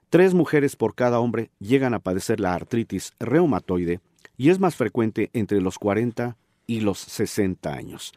Tres 0.10 0.34
mujeres 0.34 0.76
por 0.76 0.94
cada 0.94 1.20
hombre 1.20 1.52
llegan 1.60 1.94
a 1.94 2.00
padecer 2.00 2.42
la 2.42 2.54
artritis 2.54 3.14
reumatoide 3.20 4.02
y 4.36 4.50
es 4.50 4.60
más 4.60 4.76
frecuente 4.76 5.30
entre 5.34 5.62
los 5.62 5.80
40 5.80 6.36
y 6.68 6.82
los 6.82 7.00
60 7.00 7.74
años. 7.74 8.12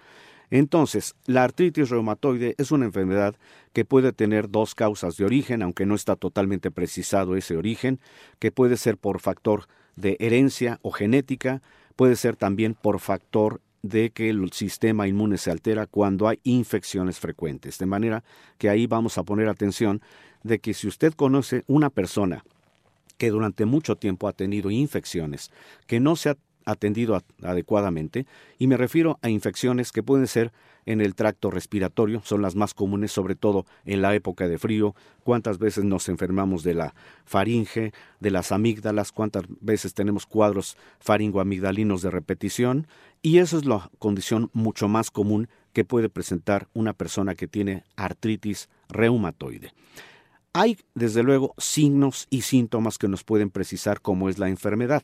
Entonces, 0.50 1.14
la 1.26 1.44
artritis 1.44 1.90
reumatoide 1.90 2.54
es 2.58 2.70
una 2.70 2.84
enfermedad 2.84 3.34
que 3.72 3.84
puede 3.84 4.12
tener 4.12 4.50
dos 4.50 4.74
causas 4.74 5.16
de 5.16 5.24
origen, 5.24 5.62
aunque 5.62 5.86
no 5.86 5.94
está 5.94 6.16
totalmente 6.16 6.70
precisado 6.70 7.36
ese 7.36 7.56
origen, 7.56 8.00
que 8.38 8.52
puede 8.52 8.76
ser 8.76 8.98
por 8.98 9.20
factor 9.20 9.66
de 9.96 10.16
herencia 10.20 10.78
o 10.82 10.90
genética, 10.90 11.62
puede 11.96 12.16
ser 12.16 12.36
también 12.36 12.74
por 12.74 13.00
factor 13.00 13.60
de 13.82 14.10
que 14.10 14.30
el 14.30 14.50
sistema 14.52 15.06
inmune 15.06 15.36
se 15.36 15.50
altera 15.50 15.86
cuando 15.86 16.26
hay 16.26 16.40
infecciones 16.42 17.18
frecuentes. 17.18 17.78
De 17.78 17.86
manera 17.86 18.24
que 18.56 18.70
ahí 18.70 18.86
vamos 18.86 19.18
a 19.18 19.24
poner 19.24 19.48
atención 19.48 20.00
de 20.42 20.58
que 20.58 20.72
si 20.72 20.88
usted 20.88 21.12
conoce 21.12 21.64
una 21.66 21.90
persona 21.90 22.44
que 23.18 23.30
durante 23.30 23.66
mucho 23.66 23.96
tiempo 23.96 24.26
ha 24.26 24.32
tenido 24.32 24.70
infecciones, 24.70 25.50
que 25.86 26.00
no 26.00 26.16
se 26.16 26.30
ha 26.30 26.36
atendido 26.64 27.22
adecuadamente, 27.42 28.26
y 28.58 28.66
me 28.66 28.76
refiero 28.76 29.18
a 29.22 29.28
infecciones 29.28 29.92
que 29.92 30.02
pueden 30.02 30.26
ser 30.26 30.52
en 30.86 31.00
el 31.00 31.14
tracto 31.14 31.50
respiratorio, 31.50 32.20
son 32.24 32.42
las 32.42 32.56
más 32.56 32.74
comunes, 32.74 33.10
sobre 33.10 33.34
todo 33.34 33.64
en 33.84 34.02
la 34.02 34.14
época 34.14 34.48
de 34.48 34.58
frío, 34.58 34.94
cuántas 35.22 35.58
veces 35.58 35.84
nos 35.84 36.08
enfermamos 36.08 36.62
de 36.62 36.74
la 36.74 36.94
faringe, 37.24 37.92
de 38.20 38.30
las 38.30 38.52
amígdalas, 38.52 39.12
cuántas 39.12 39.44
veces 39.60 39.94
tenemos 39.94 40.26
cuadros 40.26 40.76
faringoamigdalinos 41.00 42.02
de 42.02 42.10
repetición, 42.10 42.86
y 43.22 43.38
eso 43.38 43.56
es 43.56 43.64
la 43.64 43.90
condición 43.98 44.50
mucho 44.52 44.88
más 44.88 45.10
común 45.10 45.48
que 45.72 45.84
puede 45.84 46.08
presentar 46.08 46.68
una 46.74 46.92
persona 46.92 47.34
que 47.34 47.48
tiene 47.48 47.84
artritis 47.96 48.68
reumatoide. 48.88 49.72
Hay, 50.52 50.78
desde 50.94 51.24
luego, 51.24 51.52
signos 51.58 52.28
y 52.30 52.42
síntomas 52.42 52.96
que 52.96 53.08
nos 53.08 53.24
pueden 53.24 53.50
precisar 53.50 54.00
cómo 54.00 54.28
es 54.28 54.38
la 54.38 54.48
enfermedad. 54.48 55.02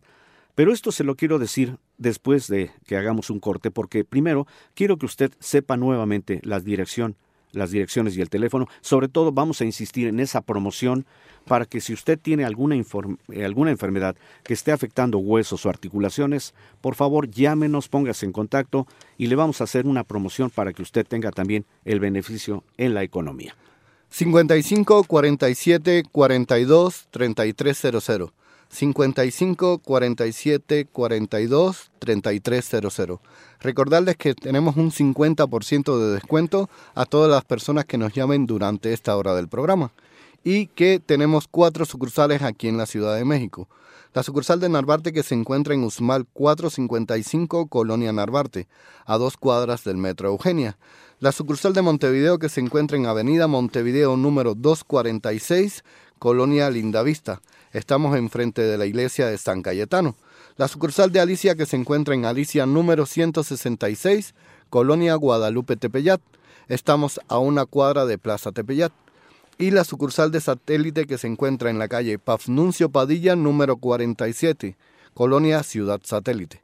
Pero 0.54 0.72
esto 0.72 0.92
se 0.92 1.04
lo 1.04 1.16
quiero 1.16 1.38
decir 1.38 1.76
después 1.98 2.48
de 2.48 2.70
que 2.86 2.96
hagamos 2.96 3.30
un 3.30 3.40
corte, 3.40 3.70
porque 3.70 4.04
primero 4.04 4.46
quiero 4.74 4.96
que 4.96 5.06
usted 5.06 5.32
sepa 5.38 5.76
nuevamente 5.76 6.40
la 6.42 6.60
dirección, 6.60 7.16
las 7.52 7.70
direcciones 7.70 8.16
y 8.16 8.20
el 8.20 8.30
teléfono. 8.30 8.66
Sobre 8.80 9.08
todo 9.08 9.32
vamos 9.32 9.60
a 9.60 9.64
insistir 9.64 10.08
en 10.08 10.20
esa 10.20 10.40
promoción 10.40 11.06
para 11.46 11.64
que 11.64 11.80
si 11.80 11.92
usted 11.92 12.18
tiene 12.18 12.44
alguna, 12.44 12.76
eh, 12.76 13.44
alguna 13.44 13.70
enfermedad 13.70 14.16
que 14.42 14.54
esté 14.54 14.72
afectando 14.72 15.18
huesos 15.18 15.64
o 15.64 15.68
articulaciones, 15.68 16.54
por 16.80 16.94
favor 16.94 17.30
llámenos, 17.30 17.88
póngase 17.88 18.26
en 18.26 18.32
contacto 18.32 18.86
y 19.16 19.26
le 19.26 19.36
vamos 19.36 19.60
a 19.60 19.64
hacer 19.64 19.86
una 19.86 20.04
promoción 20.04 20.50
para 20.50 20.72
que 20.72 20.82
usted 20.82 21.06
tenga 21.06 21.30
también 21.30 21.64
el 21.84 22.00
beneficio 22.00 22.64
en 22.76 22.94
la 22.94 23.02
economía. 23.02 23.56
55 24.10 25.04
47 25.04 26.02
42 26.10 27.08
3300. 27.10 28.32
55 28.70 29.78
47 29.78 30.86
42 30.86 31.90
3300. 31.98 33.20
Recordarles 33.60 34.16
que 34.16 34.34
tenemos 34.34 34.76
un 34.76 34.90
50% 34.90 35.98
de 35.98 36.14
descuento 36.14 36.70
a 36.94 37.04
todas 37.04 37.30
las 37.30 37.44
personas 37.44 37.84
que 37.84 37.98
nos 37.98 38.14
llamen 38.14 38.46
durante 38.46 38.92
esta 38.92 39.16
hora 39.16 39.34
del 39.34 39.48
programa 39.48 39.92
y 40.44 40.66
que 40.68 41.00
tenemos 41.04 41.48
cuatro 41.48 41.84
sucursales 41.84 42.42
aquí 42.42 42.68
en 42.68 42.78
la 42.78 42.86
Ciudad 42.86 43.16
de 43.16 43.24
México. 43.24 43.68
La 44.12 44.22
sucursal 44.22 44.58
de 44.58 44.68
Narvarte 44.68 45.12
que 45.12 45.22
se 45.22 45.34
encuentra 45.34 45.74
en 45.74 45.84
Usmal 45.84 46.26
455, 46.32 47.68
Colonia 47.68 48.12
Narvarte, 48.12 48.66
a 49.04 49.18
dos 49.18 49.36
cuadras 49.36 49.84
del 49.84 49.98
Metro 49.98 50.28
Eugenia. 50.28 50.78
La 51.20 51.32
sucursal 51.32 51.74
de 51.74 51.82
Montevideo 51.82 52.38
que 52.38 52.48
se 52.48 52.60
encuentra 52.60 52.96
en 52.96 53.06
Avenida 53.06 53.46
Montevideo 53.46 54.16
número 54.16 54.54
246, 54.54 55.84
Colonia 56.18 56.70
Lindavista. 56.70 57.40
Estamos 57.72 58.16
enfrente 58.16 58.62
de 58.62 58.76
la 58.76 58.86
iglesia 58.86 59.28
de 59.28 59.38
San 59.38 59.62
Cayetano. 59.62 60.16
La 60.56 60.66
sucursal 60.66 61.12
de 61.12 61.20
Alicia 61.20 61.54
que 61.54 61.66
se 61.66 61.76
encuentra 61.76 62.14
en 62.14 62.24
Alicia 62.24 62.66
número 62.66 63.06
166, 63.06 64.34
Colonia 64.70 65.14
Guadalupe 65.14 65.76
Tepeyat. 65.76 66.20
Estamos 66.66 67.20
a 67.28 67.38
una 67.38 67.66
cuadra 67.66 68.06
de 68.06 68.18
Plaza 68.18 68.50
Tepeyat. 68.50 68.92
Y 69.56 69.70
la 69.70 69.84
sucursal 69.84 70.32
de 70.32 70.40
satélite 70.40 71.06
que 71.06 71.16
se 71.16 71.28
encuentra 71.28 71.70
en 71.70 71.78
la 71.78 71.86
calle 71.86 72.18
Pafnuncio 72.18 72.90
Padilla 72.90 73.36
número 73.36 73.76
47, 73.76 74.76
Colonia 75.14 75.62
Ciudad 75.62 76.00
Satélite. 76.02 76.62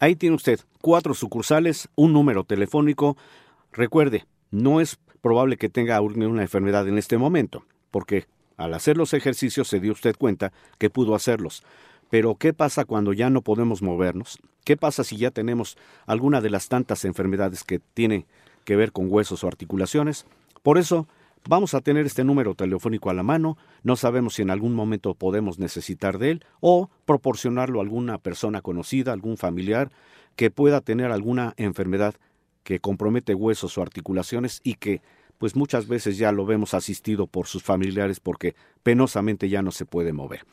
Ahí 0.00 0.16
tiene 0.16 0.34
usted 0.34 0.58
cuatro 0.80 1.14
sucursales, 1.14 1.88
un 1.94 2.12
número 2.12 2.42
telefónico. 2.42 3.16
Recuerde, 3.72 4.26
no 4.50 4.80
es 4.80 4.98
probable 5.20 5.56
que 5.56 5.68
tenga 5.68 6.00
una 6.00 6.42
enfermedad 6.42 6.88
en 6.88 6.98
este 6.98 7.18
momento, 7.18 7.64
porque 7.92 8.26
al 8.56 8.74
hacer 8.74 8.96
los 8.96 9.14
ejercicios 9.14 9.68
se 9.68 9.80
dio 9.80 9.92
usted 9.92 10.16
cuenta 10.16 10.52
que 10.78 10.90
pudo 10.90 11.14
hacerlos. 11.14 11.62
Pero 12.10 12.36
¿qué 12.36 12.52
pasa 12.52 12.84
cuando 12.84 13.12
ya 13.12 13.30
no 13.30 13.42
podemos 13.42 13.82
movernos? 13.82 14.38
¿Qué 14.64 14.76
pasa 14.76 15.04
si 15.04 15.16
ya 15.16 15.30
tenemos 15.30 15.76
alguna 16.06 16.40
de 16.40 16.50
las 16.50 16.68
tantas 16.68 17.04
enfermedades 17.04 17.64
que 17.64 17.78
tienen 17.78 18.26
que 18.64 18.76
ver 18.76 18.92
con 18.92 19.06
huesos 19.10 19.42
o 19.44 19.48
articulaciones? 19.48 20.26
Por 20.62 20.78
eso, 20.78 21.06
vamos 21.48 21.74
a 21.74 21.80
tener 21.80 22.06
este 22.06 22.24
número 22.24 22.54
telefónico 22.54 23.10
a 23.10 23.14
la 23.14 23.22
mano, 23.22 23.56
no 23.82 23.96
sabemos 23.96 24.34
si 24.34 24.42
en 24.42 24.50
algún 24.50 24.74
momento 24.74 25.14
podemos 25.14 25.58
necesitar 25.58 26.18
de 26.18 26.32
él 26.32 26.44
o 26.60 26.90
proporcionarlo 27.04 27.80
a 27.80 27.82
alguna 27.82 28.18
persona 28.18 28.62
conocida, 28.62 29.12
algún 29.12 29.36
familiar 29.36 29.90
que 30.36 30.50
pueda 30.50 30.80
tener 30.80 31.10
alguna 31.10 31.54
enfermedad 31.56 32.14
que 32.62 32.80
compromete 32.80 33.34
huesos 33.34 33.78
o 33.78 33.82
articulaciones 33.82 34.60
y 34.64 34.74
que 34.74 35.00
pues 35.38 35.56
muchas 35.56 35.88
veces 35.88 36.18
ya 36.18 36.32
lo 36.32 36.46
vemos 36.46 36.74
asistido 36.74 37.26
por 37.26 37.46
sus 37.46 37.62
familiares 37.62 38.20
porque 38.20 38.54
penosamente 38.82 39.48
ya 39.48 39.62
no 39.62 39.70
se 39.70 39.84
puede 39.84 40.12
mover. 40.12 40.44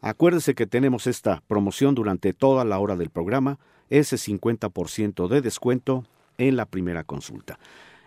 Acuérdese 0.00 0.54
que 0.54 0.66
tenemos 0.66 1.06
esta 1.06 1.42
promoción 1.48 1.94
durante 1.94 2.32
toda 2.32 2.64
la 2.64 2.78
hora 2.78 2.96
del 2.96 3.10
programa, 3.10 3.58
ese 3.90 4.16
50% 4.16 5.28
de 5.28 5.40
descuento 5.40 6.04
en 6.38 6.56
la 6.56 6.66
primera 6.66 7.04
consulta. 7.04 7.58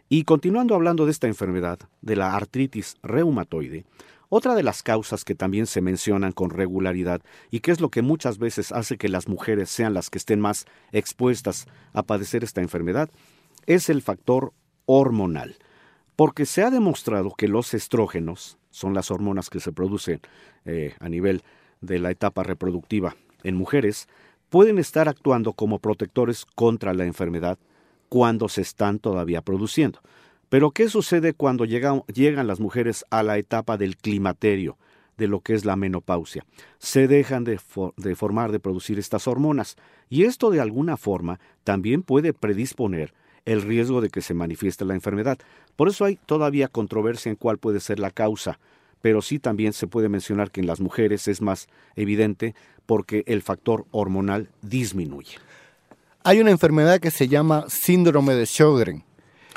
Y 0.07 0.23
continuando 0.23 0.75
hablando 0.75 1.05
de 1.05 1.11
esta 1.11 1.27
enfermedad, 1.27 1.79
de 2.01 2.15
la 2.15 2.35
artritis 2.35 2.97
reumatoide, 3.03 3.85
otra 4.29 4.53
de 4.53 4.63
las 4.63 4.83
causas 4.83 5.25
que 5.25 5.35
también 5.35 5.65
se 5.65 5.81
mencionan 5.81 6.31
con 6.31 6.51
regularidad 6.51 7.21
y 7.49 7.61
que 7.61 7.71
es 7.71 7.81
lo 7.81 7.89
que 7.89 8.03
muchas 8.03 8.37
veces 8.37 8.71
hace 8.71 8.97
que 8.97 9.09
las 9.09 9.27
mujeres 9.27 9.69
sean 9.69 9.95
las 9.95 10.09
que 10.09 10.19
estén 10.19 10.39
más 10.39 10.65
expuestas 10.91 11.65
a 11.93 12.03
padecer 12.03 12.43
esta 12.43 12.61
enfermedad 12.61 13.09
es 13.65 13.89
el 13.89 14.01
factor 14.01 14.53
hormonal. 14.85 15.57
Porque 16.19 16.45
se 16.45 16.63
ha 16.63 16.69
demostrado 16.69 17.31
que 17.31 17.47
los 17.47 17.73
estrógenos, 17.73 18.57
son 18.71 18.93
las 18.93 19.09
hormonas 19.09 19.49
que 19.49 19.61
se 19.61 19.71
producen 19.71 20.19
eh, 20.65 20.93
a 20.99 21.07
nivel 21.07 21.43
de 21.79 21.97
la 21.97 22.11
etapa 22.11 22.43
reproductiva 22.43 23.15
en 23.43 23.55
mujeres, 23.55 24.09
pueden 24.49 24.79
estar 24.79 25.07
actuando 25.07 25.53
como 25.53 25.79
protectores 25.79 26.43
contra 26.43 26.93
la 26.93 27.05
enfermedad 27.05 27.57
cuando 28.09 28.49
se 28.49 28.59
están 28.59 28.99
todavía 28.99 29.41
produciendo. 29.41 30.01
Pero 30.49 30.71
¿qué 30.71 30.89
sucede 30.89 31.31
cuando 31.31 31.63
llegan, 31.63 32.03
llegan 32.13 32.47
las 32.47 32.59
mujeres 32.59 33.05
a 33.11 33.23
la 33.23 33.37
etapa 33.37 33.77
del 33.77 33.95
climaterio, 33.95 34.77
de 35.15 35.29
lo 35.29 35.39
que 35.39 35.53
es 35.53 35.63
la 35.63 35.77
menopausia? 35.77 36.45
Se 36.79 37.07
dejan 37.07 37.45
de, 37.45 37.61
de 37.95 38.15
formar, 38.17 38.51
de 38.51 38.59
producir 38.59 38.99
estas 38.99 39.25
hormonas, 39.25 39.77
y 40.09 40.25
esto 40.25 40.49
de 40.51 40.59
alguna 40.59 40.97
forma 40.97 41.39
también 41.63 42.03
puede 42.03 42.33
predisponer 42.33 43.13
el 43.45 43.61
riesgo 43.61 44.01
de 44.01 44.09
que 44.09 44.21
se 44.21 44.33
manifieste 44.33 44.85
la 44.85 44.93
enfermedad. 44.93 45.37
Por 45.75 45.89
eso 45.89 46.05
hay 46.05 46.15
todavía 46.15 46.67
controversia 46.67 47.29
en 47.29 47.35
cuál 47.35 47.57
puede 47.57 47.79
ser 47.79 47.99
la 47.99 48.11
causa, 48.11 48.59
pero 49.01 49.21
sí 49.21 49.39
también 49.39 49.73
se 49.73 49.87
puede 49.87 50.09
mencionar 50.09 50.51
que 50.51 50.61
en 50.61 50.67
las 50.67 50.79
mujeres 50.79 51.27
es 51.27 51.41
más 51.41 51.67
evidente 51.95 52.55
porque 52.85 53.23
el 53.27 53.41
factor 53.41 53.85
hormonal 53.91 54.49
disminuye. 54.61 55.37
Hay 56.23 56.39
una 56.39 56.51
enfermedad 56.51 56.99
que 56.99 57.11
se 57.11 57.27
llama 57.27 57.65
síndrome 57.69 58.35
de 58.35 58.45
Sjögren. 58.45 59.03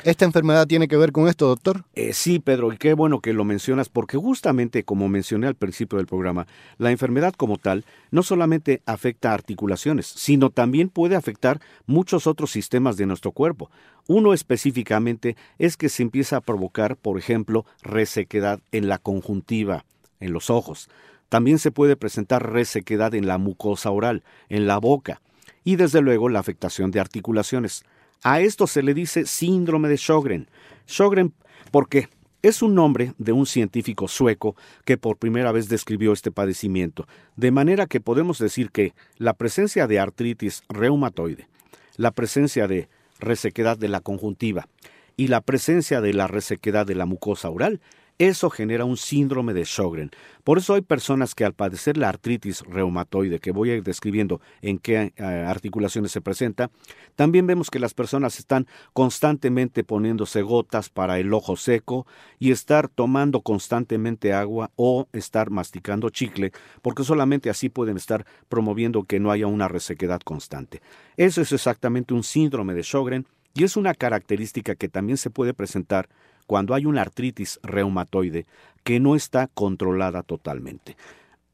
¿Esta 0.03 0.25
enfermedad 0.25 0.67
tiene 0.67 0.89
que 0.89 0.97
ver 0.97 1.13
con 1.13 1.29
esto, 1.29 1.47
doctor? 1.47 1.85
Eh, 1.93 2.11
sí, 2.11 2.39
Pedro, 2.39 2.73
y 2.73 2.77
qué 2.77 2.93
bueno 2.93 3.21
que 3.21 3.31
lo 3.31 3.45
mencionas, 3.45 3.87
porque 3.87 4.17
justamente 4.17 4.83
como 4.83 5.07
mencioné 5.07 5.47
al 5.47 5.55
principio 5.55 5.97
del 5.97 6.07
programa, 6.07 6.45
la 6.77 6.91
enfermedad 6.91 7.33
como 7.33 7.57
tal 7.57 7.85
no 8.11 8.21
solamente 8.21 8.81
afecta 8.85 9.33
articulaciones, 9.33 10.05
sino 10.05 10.49
también 10.49 10.89
puede 10.89 11.15
afectar 11.15 11.61
muchos 11.85 12.27
otros 12.27 12.51
sistemas 12.51 12.97
de 12.97 13.05
nuestro 13.05 13.31
cuerpo. 13.31 13.71
Uno 14.05 14.33
específicamente 14.33 15.37
es 15.57 15.77
que 15.77 15.87
se 15.87 16.03
empieza 16.03 16.35
a 16.35 16.41
provocar, 16.41 16.97
por 16.97 17.17
ejemplo, 17.17 17.65
resequedad 17.81 18.59
en 18.73 18.89
la 18.89 18.97
conjuntiva, 18.97 19.85
en 20.19 20.33
los 20.33 20.49
ojos. 20.49 20.89
También 21.29 21.59
se 21.59 21.71
puede 21.71 21.95
presentar 21.95 22.51
resequedad 22.51 23.15
en 23.15 23.25
la 23.25 23.37
mucosa 23.37 23.89
oral, 23.89 24.23
en 24.49 24.67
la 24.67 24.79
boca 24.79 25.21
y 25.63 25.77
desde 25.77 26.01
luego 26.01 26.27
la 26.27 26.39
afectación 26.39 26.91
de 26.91 26.99
articulaciones. 26.99 27.85
A 28.23 28.39
esto 28.39 28.67
se 28.67 28.83
le 28.83 28.93
dice 28.93 29.25
síndrome 29.25 29.89
de 29.89 29.97
Sjögren. 29.97 30.47
Sjögren, 30.87 31.33
porque 31.71 32.07
es 32.41 32.61
un 32.61 32.73
nombre 32.73 33.13
de 33.17 33.33
un 33.33 33.45
científico 33.45 34.07
sueco 34.07 34.55
que 34.85 34.97
por 34.97 35.17
primera 35.17 35.51
vez 35.51 35.69
describió 35.69 36.13
este 36.13 36.31
padecimiento, 36.31 37.07
de 37.35 37.51
manera 37.51 37.85
que 37.85 37.99
podemos 37.99 38.39
decir 38.39 38.71
que 38.71 38.93
la 39.17 39.33
presencia 39.33 39.87
de 39.87 39.99
artritis 39.99 40.63
reumatoide, 40.69 41.47
la 41.97 42.11
presencia 42.11 42.67
de 42.67 42.89
resequedad 43.19 43.77
de 43.77 43.89
la 43.89 44.01
conjuntiva 44.01 44.67
y 45.15 45.27
la 45.27 45.41
presencia 45.41 46.01
de 46.01 46.13
la 46.13 46.27
resequedad 46.27 46.85
de 46.85 46.95
la 46.95 47.05
mucosa 47.05 47.49
oral 47.49 47.81
eso 48.19 48.49
genera 48.49 48.85
un 48.85 48.97
síndrome 48.97 49.53
de 49.53 49.65
Sjögren. 49.65 50.11
Por 50.43 50.57
eso 50.57 50.73
hay 50.73 50.81
personas 50.81 51.35
que 51.35 51.45
al 51.45 51.53
padecer 51.53 51.97
la 51.97 52.09
artritis 52.09 52.61
reumatoide, 52.61 53.39
que 53.39 53.51
voy 53.51 53.71
a 53.71 53.75
ir 53.75 53.83
describiendo 53.83 54.41
en 54.61 54.77
qué 54.77 55.13
eh, 55.15 55.23
articulaciones 55.23 56.11
se 56.11 56.21
presenta, 56.21 56.69
también 57.15 57.47
vemos 57.47 57.69
que 57.69 57.79
las 57.79 57.93
personas 57.93 58.39
están 58.39 58.67
constantemente 58.93 59.83
poniéndose 59.83 60.41
gotas 60.41 60.89
para 60.89 61.19
el 61.19 61.33
ojo 61.33 61.55
seco 61.55 62.05
y 62.39 62.51
estar 62.51 62.87
tomando 62.87 63.41
constantemente 63.41 64.33
agua 64.33 64.71
o 64.75 65.07
estar 65.13 65.49
masticando 65.49 66.09
chicle, 66.09 66.51
porque 66.81 67.03
solamente 67.03 67.49
así 67.49 67.69
pueden 67.69 67.97
estar 67.97 68.25
promoviendo 68.49 69.03
que 69.03 69.19
no 69.19 69.31
haya 69.31 69.47
una 69.47 69.67
resequedad 69.67 70.21
constante. 70.21 70.81
Eso 71.17 71.41
es 71.41 71.51
exactamente 71.51 72.13
un 72.13 72.23
síndrome 72.23 72.73
de 72.73 72.83
Sjögren 72.83 73.25
y 73.55 73.63
es 73.63 73.77
una 73.77 73.93
característica 73.93 74.75
que 74.75 74.89
también 74.89 75.17
se 75.17 75.29
puede 75.29 75.53
presentar 75.53 76.09
cuando 76.45 76.73
hay 76.73 76.85
una 76.85 77.01
artritis 77.01 77.59
reumatoide 77.63 78.45
que 78.83 78.99
no 78.99 79.15
está 79.15 79.47
controlada 79.47 80.23
totalmente. 80.23 80.97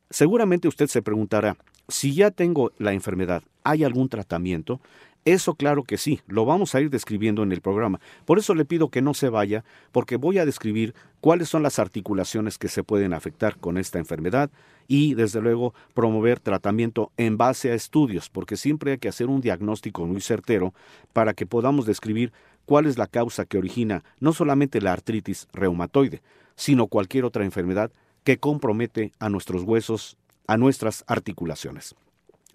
Seguramente 0.10 0.68
usted 0.68 0.88
se 0.88 1.02
preguntará, 1.02 1.58
si 1.88 2.14
ya 2.14 2.32
tengo 2.32 2.72
la 2.78 2.94
enfermedad, 2.94 3.44
¿hay 3.64 3.84
algún 3.84 4.10
tratamiento? 4.10 4.80
Eso 5.26 5.54
claro 5.56 5.84
que 5.84 5.98
sí, 5.98 6.22
lo 6.28 6.46
vamos 6.46 6.74
a 6.74 6.82
ir 6.82 6.90
describiendo 6.90 7.44
en 7.44 7.52
el 7.52 7.62
programa. 7.62 8.00
Por 8.26 8.40
eso 8.40 8.56
le 8.56 8.66
pido 8.66 8.90
que 8.90 9.02
no 9.02 9.14
se 9.14 9.30
vaya, 9.30 9.64
porque 9.92 10.16
voy 10.16 10.38
a 10.38 10.46
describir 10.46 10.96
cuáles 11.20 11.50
son 11.50 11.62
las 11.62 11.78
articulaciones 11.78 12.58
que 12.58 12.70
se 12.70 12.84
pueden 12.84 13.14
afectar 13.14 13.58
con 13.58 13.78
esta 13.78 14.00
enfermedad 14.00 14.50
y, 14.88 15.14
desde 15.14 15.42
luego, 15.42 15.74
promover 15.94 16.40
tratamiento 16.40 17.12
en 17.18 17.38
base 17.38 17.70
a 17.70 17.76
estudios, 17.76 18.30
porque 18.30 18.56
siempre 18.56 18.94
hay 18.94 18.98
que 18.98 19.10
hacer 19.10 19.28
un 19.28 19.42
diagnóstico 19.42 20.06
muy 20.08 20.22
certero 20.22 20.74
para 21.12 21.34
que 21.34 21.46
podamos 21.46 21.86
describir 21.86 22.32
cuál 22.66 22.86
es 22.86 22.98
la 22.98 23.08
causa 23.08 23.46
que 23.46 23.58
origina 23.58 24.04
no 24.20 24.34
solamente 24.34 24.82
la 24.82 24.94
artritis 24.94 25.48
reumatoide, 25.54 26.22
sino 26.56 26.88
cualquier 26.88 27.26
otra 27.26 27.46
enfermedad 27.46 27.92
que 28.24 28.38
compromete 28.38 29.14
a 29.20 29.30
nuestros 29.30 29.64
huesos, 29.64 30.18
a 30.48 30.58
nuestras 30.58 31.04
articulaciones. 31.08 31.96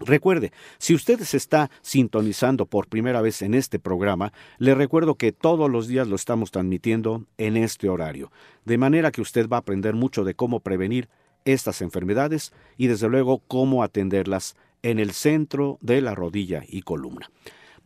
Recuerde, 0.00 0.52
si 0.78 0.94
usted 0.94 1.20
se 1.20 1.36
está 1.36 1.70
sintonizando 1.80 2.66
por 2.66 2.88
primera 2.88 3.20
vez 3.20 3.42
en 3.42 3.54
este 3.54 3.78
programa, 3.78 4.32
le 4.58 4.74
recuerdo 4.74 5.14
que 5.14 5.30
todos 5.30 5.70
los 5.70 5.86
días 5.86 6.08
lo 6.08 6.16
estamos 6.16 6.50
transmitiendo 6.50 7.24
en 7.38 7.56
este 7.56 7.88
horario, 7.88 8.32
de 8.64 8.76
manera 8.76 9.12
que 9.12 9.20
usted 9.20 9.48
va 9.48 9.58
a 9.58 9.60
aprender 9.60 9.94
mucho 9.94 10.24
de 10.24 10.34
cómo 10.34 10.60
prevenir 10.60 11.08
estas 11.44 11.80
enfermedades 11.80 12.52
y 12.76 12.88
desde 12.88 13.08
luego 13.08 13.42
cómo 13.46 13.82
atenderlas 13.84 14.56
en 14.82 14.98
el 14.98 15.12
centro 15.12 15.78
de 15.80 16.00
la 16.00 16.14
rodilla 16.14 16.64
y 16.66 16.82
columna. 16.82 17.30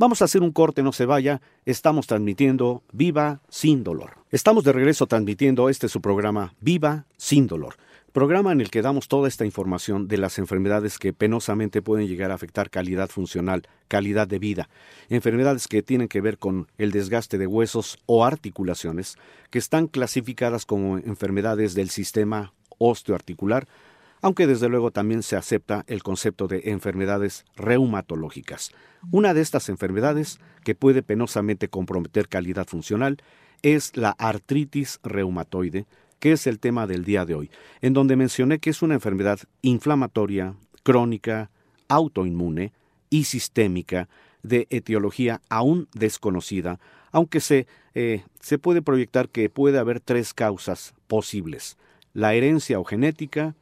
Vamos 0.01 0.23
a 0.23 0.27
hacer 0.27 0.43
un 0.43 0.53
corte, 0.53 0.85
no 0.85 0.93
se 0.93 1.07
vaya, 1.07 1.41
estamos 1.67 2.07
transmitiendo 2.07 2.85
Viva 2.93 3.41
sin 3.49 3.83
dolor. 3.83 4.13
Estamos 4.31 4.63
de 4.63 4.73
regreso 4.73 5.09
transmitiendo 5.09 5.69
este 5.69 5.89
su 5.89 6.01
programa 6.01 6.55
Viva 6.61 7.07
sin 7.17 7.49
dolor. 7.49 7.75
Programa 8.13 8.53
en 8.53 8.61
el 8.61 8.71
que 8.71 8.81
damos 8.81 9.09
toda 9.09 9.27
esta 9.27 9.45
información 9.45 10.07
de 10.07 10.19
las 10.19 10.39
enfermedades 10.39 11.01
que 11.01 11.13
penosamente 11.13 11.83
pueden 11.83 12.07
llegar 12.07 12.31
a 12.31 12.35
afectar 12.35 12.71
calidad 12.71 13.09
funcional, 13.09 13.67
calidad 13.89 14.29
de 14.29 14.39
vida, 14.39 14.69
enfermedades 15.09 15.67
que 15.67 15.83
tienen 15.83 16.07
que 16.07 16.21
ver 16.21 16.39
con 16.39 16.69
el 16.79 16.93
desgaste 16.93 17.37
de 17.37 17.49
huesos 17.49 17.99
o 18.07 18.25
articulaciones, 18.25 19.17
que 19.51 19.59
están 19.59 19.89
clasificadas 19.89 20.65
como 20.65 20.99
enfermedades 20.99 21.75
del 21.75 21.91
sistema 21.91 22.53
osteoarticular, 22.79 23.67
aunque 24.21 24.47
desde 24.47 24.69
luego 24.69 24.91
también 24.91 25.23
se 25.23 25.37
acepta 25.37 25.85
el 25.87 26.03
concepto 26.03 26.49
de 26.49 26.63
enfermedades 26.67 27.45
reumatológicas. 27.57 28.73
Una 29.11 29.35
de 29.35 29.41
estas 29.41 29.69
enfermedades 29.69 30.41
que 30.65 30.75
puede 30.75 31.03
penosamente 31.03 31.69
comprometer 31.69 32.29
calidad 32.29 32.67
funcional 32.67 33.19
es 33.63 33.97
la 33.97 34.11
artritis 34.11 35.01
reumatoide, 35.03 35.87
que 36.19 36.33
es 36.33 36.47
el 36.47 36.59
tema 36.59 36.87
del 36.87 37.05
día 37.05 37.25
de 37.25 37.35
hoy, 37.35 37.51
en 37.81 37.93
donde 37.93 38.17
mencioné 38.17 38.59
que 38.59 38.71
es 38.71 38.83
una 38.83 38.95
enfermedad 38.95 39.39
inflamatoria, 39.63 40.55
crónica, 40.83 41.51
autoinmune 41.89 42.73
y 43.11 43.25
sistémica 43.25 44.09
de 44.43 44.67
etiología 44.71 45.41
aún 45.49 45.89
desconocida, 45.95 46.79
aunque 47.11 47.41
se, 47.41 47.67
eh, 47.95 48.23
se 48.41 48.59
puede 48.59 48.83
proyectar 48.83 49.29
que 49.29 49.49
puede 49.49 49.79
haber 49.79 50.01
tres 50.01 50.35
causas 50.35 50.95
posibles, 51.07 51.77
la 52.13 52.35
herencia 52.35 52.79
o 52.79 52.85
genética, 52.85 53.55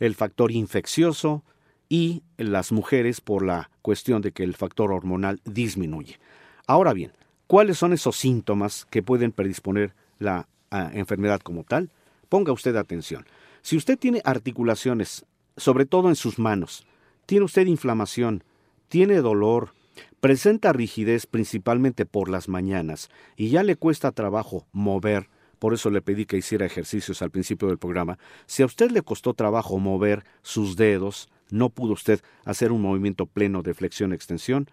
el 0.00 0.14
factor 0.14 0.50
infeccioso 0.52 1.42
y 1.88 2.22
las 2.36 2.72
mujeres 2.72 3.20
por 3.20 3.44
la 3.44 3.70
cuestión 3.82 4.22
de 4.22 4.32
que 4.32 4.42
el 4.42 4.54
factor 4.54 4.92
hormonal 4.92 5.40
disminuye. 5.44 6.18
Ahora 6.66 6.92
bien, 6.92 7.12
¿cuáles 7.46 7.78
son 7.78 7.92
esos 7.92 8.16
síntomas 8.16 8.86
que 8.90 9.02
pueden 9.02 9.32
predisponer 9.32 9.94
la 10.18 10.48
enfermedad 10.92 11.40
como 11.40 11.64
tal, 11.64 11.90
ponga 12.28 12.52
usted 12.52 12.76
atención. 12.76 13.26
Si 13.62 13.76
usted 13.76 13.98
tiene 13.98 14.20
articulaciones, 14.24 15.24
sobre 15.56 15.86
todo 15.86 16.08
en 16.08 16.16
sus 16.16 16.38
manos, 16.38 16.86
tiene 17.26 17.44
usted 17.44 17.66
inflamación, 17.66 18.42
tiene 18.88 19.16
dolor, 19.16 19.72
presenta 20.20 20.72
rigidez 20.72 21.26
principalmente 21.26 22.06
por 22.06 22.28
las 22.28 22.48
mañanas 22.48 23.08
y 23.36 23.50
ya 23.50 23.62
le 23.62 23.76
cuesta 23.76 24.12
trabajo 24.12 24.66
mover, 24.72 25.28
por 25.64 25.72
eso 25.72 25.88
le 25.88 26.02
pedí 26.02 26.26
que 26.26 26.36
hiciera 26.36 26.66
ejercicios 26.66 27.22
al 27.22 27.30
principio 27.30 27.68
del 27.68 27.78
programa, 27.78 28.18
si 28.44 28.62
a 28.62 28.66
usted 28.66 28.90
le 28.90 29.00
costó 29.00 29.32
trabajo 29.32 29.78
mover 29.78 30.22
sus 30.42 30.76
dedos, 30.76 31.30
no 31.48 31.70
pudo 31.70 31.94
usted 31.94 32.20
hacer 32.44 32.70
un 32.70 32.82
movimiento 32.82 33.24
pleno 33.24 33.62
de 33.62 33.72
flexión-extensión, 33.72 34.68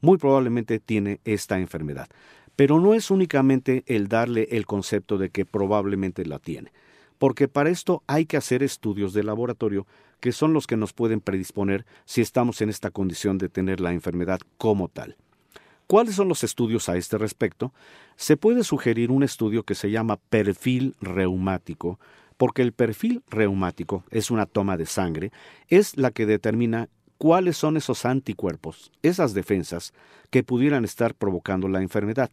muy 0.00 0.18
probablemente 0.18 0.80
tiene 0.80 1.20
esta 1.24 1.60
enfermedad. 1.60 2.08
Pero 2.56 2.80
no 2.80 2.94
es 2.94 3.12
únicamente 3.12 3.84
el 3.86 4.08
darle 4.08 4.48
el 4.50 4.66
concepto 4.66 5.18
de 5.18 5.30
que 5.30 5.46
probablemente 5.46 6.26
la 6.26 6.40
tiene, 6.40 6.72
porque 7.18 7.46
para 7.46 7.70
esto 7.70 8.02
hay 8.08 8.26
que 8.26 8.36
hacer 8.36 8.64
estudios 8.64 9.12
de 9.12 9.22
laboratorio 9.22 9.86
que 10.18 10.32
son 10.32 10.52
los 10.52 10.66
que 10.66 10.76
nos 10.76 10.92
pueden 10.92 11.20
predisponer 11.20 11.86
si 12.06 12.22
estamos 12.22 12.60
en 12.60 12.70
esta 12.70 12.90
condición 12.90 13.38
de 13.38 13.48
tener 13.48 13.78
la 13.78 13.92
enfermedad 13.92 14.40
como 14.58 14.88
tal. 14.88 15.16
¿Cuáles 15.86 16.14
son 16.14 16.28
los 16.28 16.44
estudios 16.44 16.88
a 16.88 16.96
este 16.96 17.18
respecto? 17.18 17.72
Se 18.16 18.36
puede 18.36 18.64
sugerir 18.64 19.10
un 19.10 19.22
estudio 19.22 19.64
que 19.64 19.74
se 19.74 19.90
llama 19.90 20.18
perfil 20.30 20.96
reumático, 21.00 21.98
porque 22.36 22.62
el 22.62 22.72
perfil 22.72 23.22
reumático 23.28 24.04
es 24.10 24.30
una 24.30 24.46
toma 24.46 24.76
de 24.76 24.86
sangre, 24.86 25.30
es 25.68 25.96
la 25.96 26.10
que 26.10 26.26
determina 26.26 26.88
cuáles 27.18 27.56
son 27.56 27.76
esos 27.76 28.04
anticuerpos, 28.04 28.92
esas 29.02 29.34
defensas 29.34 29.92
que 30.30 30.42
pudieran 30.42 30.84
estar 30.84 31.14
provocando 31.14 31.68
la 31.68 31.82
enfermedad. 31.82 32.30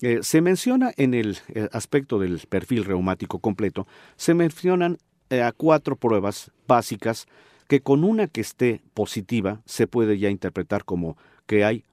Eh, 0.00 0.20
se 0.22 0.40
menciona 0.40 0.92
en 0.96 1.14
el 1.14 1.38
eh, 1.48 1.68
aspecto 1.72 2.18
del 2.18 2.40
perfil 2.48 2.84
reumático 2.84 3.38
completo, 3.38 3.86
se 4.16 4.34
mencionan 4.34 4.98
eh, 5.30 5.42
a 5.42 5.52
cuatro 5.52 5.96
pruebas 5.96 6.50
básicas 6.68 7.26
que 7.66 7.80
con 7.80 8.04
una 8.04 8.28
que 8.28 8.42
esté 8.42 8.80
positiva 8.94 9.60
se 9.64 9.86
puede 9.86 10.18
ya 10.18 10.30
interpretar 10.30 10.84
como 10.84 11.16
que 11.46 11.64
hay 11.64 11.84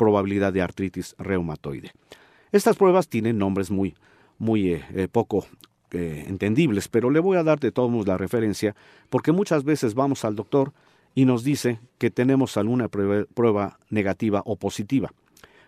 probabilidad 0.00 0.52
de 0.54 0.62
artritis 0.62 1.14
reumatoide. 1.18 1.92
Estas 2.52 2.78
pruebas 2.78 3.06
tienen 3.06 3.36
nombres 3.36 3.70
muy, 3.70 3.94
muy 4.38 4.82
poco 5.12 5.44
entendibles, 5.92 6.88
pero 6.88 7.10
le 7.10 7.20
voy 7.20 7.36
a 7.36 7.42
dar 7.42 7.60
de 7.60 7.70
todos 7.70 7.90
modos 7.90 8.06
la 8.06 8.16
referencia 8.16 8.74
porque 9.10 9.30
muchas 9.30 9.62
veces 9.62 9.92
vamos 9.92 10.24
al 10.24 10.36
doctor 10.36 10.72
y 11.14 11.26
nos 11.26 11.44
dice 11.44 11.80
que 11.98 12.10
tenemos 12.10 12.56
alguna 12.56 12.88
prueba, 12.88 13.78
negativa 13.90 14.40
o 14.46 14.56
positiva. 14.56 15.12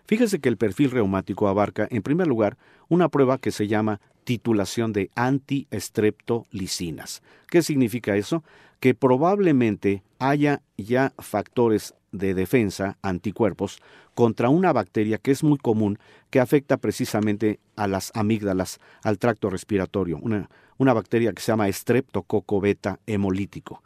Fíjese 0.07 0.39
que 0.39 0.49
el 0.49 0.57
perfil 0.57 0.89
reumático 0.89 1.47
abarca, 1.47 1.87
en 1.91 2.01
primer 2.01 2.25
lugar, 2.25 2.57
una 2.89 3.09
prueba 3.09 3.37
que 3.37 3.51
se 3.51 3.67
llama 3.67 4.01
titulación 4.23 4.93
de 4.93 5.11
antiestreptolicinas. 5.13 7.21
¿Qué 7.49 7.61
significa 7.61 8.15
eso? 8.15 8.43
Que 8.79 8.95
probablemente 8.95 10.01
haya 10.17 10.63
ya 10.75 11.13
factores 11.19 11.93
de 12.11 12.33
defensa, 12.33 12.97
anticuerpos, 13.01 13.79
contra 14.13 14.49
una 14.49 14.73
bacteria 14.73 15.17
que 15.17 15.31
es 15.31 15.43
muy 15.43 15.57
común, 15.57 15.99
que 16.29 16.39
afecta 16.39 16.77
precisamente 16.77 17.59
a 17.75 17.87
las 17.87 18.11
amígdalas, 18.15 18.79
al 19.03 19.17
tracto 19.17 19.49
respiratorio, 19.49 20.17
una, 20.21 20.49
una 20.77 20.93
bacteria 20.93 21.33
que 21.33 21.41
se 21.41 21.51
llama 21.51 21.67
estreptococo 21.67 22.61
beta 22.61 22.99
hemolítico. 23.07 23.83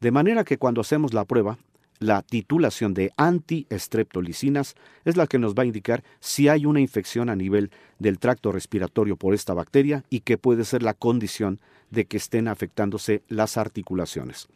De 0.00 0.10
manera 0.10 0.44
que 0.44 0.58
cuando 0.58 0.80
hacemos 0.80 1.14
la 1.14 1.24
prueba, 1.24 1.58
la 1.98 2.22
titulación 2.22 2.92
de 2.92 3.12
antiestreptolicinas 3.16 4.74
es 5.04 5.16
la 5.16 5.26
que 5.26 5.38
nos 5.38 5.54
va 5.54 5.62
a 5.62 5.66
indicar 5.66 6.04
si 6.20 6.48
hay 6.48 6.66
una 6.66 6.80
infección 6.80 7.30
a 7.30 7.36
nivel 7.36 7.70
del 7.98 8.18
tracto 8.18 8.52
respiratorio 8.52 9.16
por 9.16 9.34
esta 9.34 9.54
bacteria 9.54 10.04
y 10.10 10.20
que 10.20 10.36
puede 10.36 10.64
ser 10.64 10.82
la 10.82 10.94
condición 10.94 11.58
de 11.90 12.04
que 12.04 12.18
estén 12.18 12.48
afectándose 12.48 13.22
las 13.28 13.56
articulaciones. 13.56 14.48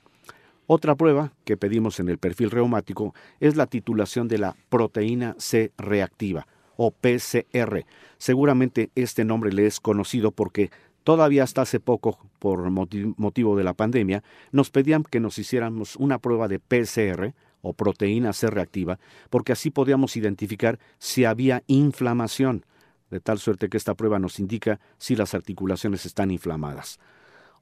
Otra 0.72 0.94
prueba 0.94 1.33
que 1.44 1.56
pedimos 1.56 1.98
en 1.98 2.09
el 2.09 2.18
perfil 2.18 2.48
reumático 2.52 3.12
es 3.40 3.56
la 3.56 3.66
titulación 3.66 4.28
de 4.28 4.38
la 4.38 4.54
proteína 4.68 5.35
C 5.37 5.72
reactiva 5.76 6.46
o 6.76 6.92
PCR. 6.92 7.85
Seguramente 8.18 8.92
este 8.94 9.24
nombre 9.24 9.52
le 9.52 9.66
es 9.66 9.80
conocido 9.80 10.30
porque 10.30 10.70
Todavía 11.02 11.42
hasta 11.42 11.62
hace 11.62 11.80
poco, 11.80 12.20
por 12.38 12.70
motivo 12.70 13.56
de 13.56 13.64
la 13.64 13.72
pandemia, 13.72 14.22
nos 14.52 14.70
pedían 14.70 15.02
que 15.02 15.18
nos 15.18 15.38
hiciéramos 15.38 15.96
una 15.96 16.18
prueba 16.18 16.46
de 16.46 16.61
PCR 16.61 17.35
o 17.62 17.72
proteína 17.72 18.33
C 18.33 18.48
reactiva, 18.48 19.00
porque 19.28 19.52
así 19.52 19.70
podíamos 19.70 20.16
identificar 20.16 20.78
si 20.98 21.24
había 21.24 21.64
inflamación, 21.66 22.64
de 23.11 23.18
tal 23.18 23.40
suerte 23.40 23.70
que 23.70 23.78
esta 23.78 23.94
prueba 23.94 24.20
nos 24.20 24.38
indica 24.38 24.78
si 24.98 25.16
las 25.16 25.35
articulaciones 25.35 26.06
están 26.06 26.30
inflamadas. 26.30 27.00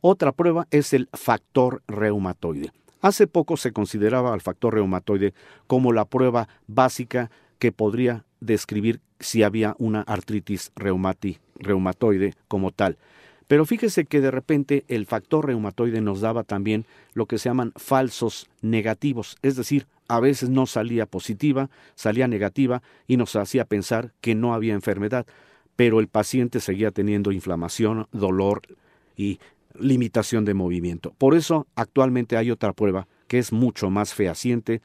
Otra 0.03 0.33
prueba 0.33 0.67
es 0.71 0.93
el 0.93 1.09
factor 1.15 1.83
reumatoide. 1.87 2.73
Hace 3.01 3.27
poco 3.27 3.57
se 3.57 3.73
consideraba 3.73 4.35
al 4.35 4.41
factor 4.41 4.75
reumatoide 4.75 5.35
como 5.67 5.93
la 5.93 6.05
prueba 6.05 6.49
básica 6.67 7.31
que 7.59 7.73
podría 7.73 8.25
describir 8.41 9.01
si 9.21 9.43
había 9.43 9.75
una 9.79 10.03
artritis 10.03 10.73
reumatoide 10.77 12.35
como 12.49 12.71
tal. 12.71 12.99
Pero 13.47 13.65
fíjese 13.65 14.05
que 14.05 14.21
de 14.21 14.31
repente 14.31 14.85
el 14.89 15.07
factor 15.07 15.47
reumatoide 15.47 16.01
nos 16.01 16.21
daba 16.21 16.45
también 16.45 16.85
lo 17.15 17.27
que 17.27 17.39
se 17.39 17.49
llaman 17.49 17.73
falsos 17.77 18.49
negativos, 18.61 19.39
es 19.43 19.57
decir, 19.57 19.87
a 20.07 20.21
veces 20.21 20.51
no 20.51 20.67
salía 20.67 21.07
positiva, 21.07 21.71
salía 21.95 22.29
negativa 22.29 22.83
y 23.07 23.17
nos 23.17 23.37
hacía 23.37 23.65
pensar 23.65 24.13
que 24.21 24.35
no 24.35 24.55
había 24.55 24.75
enfermedad, 24.75 25.27
pero 25.77 26.01
el 26.01 26.09
paciente 26.09 26.61
seguía 26.61 26.91
teniendo 26.91 27.33
inflamación, 27.33 28.07
dolor 28.13 28.63
y 29.17 29.39
limitación 29.75 30.45
de 30.45 30.55
movimiento. 30.55 31.15
Por 31.19 31.35
eso 31.35 31.67
actualmente 31.75 32.37
hay 32.37 32.51
otra 32.51 32.73
prueba 32.73 33.07
que 33.27 33.39
es 33.39 33.53
mucho 33.53 33.91
más 33.91 34.15
fehaciente 34.15 34.81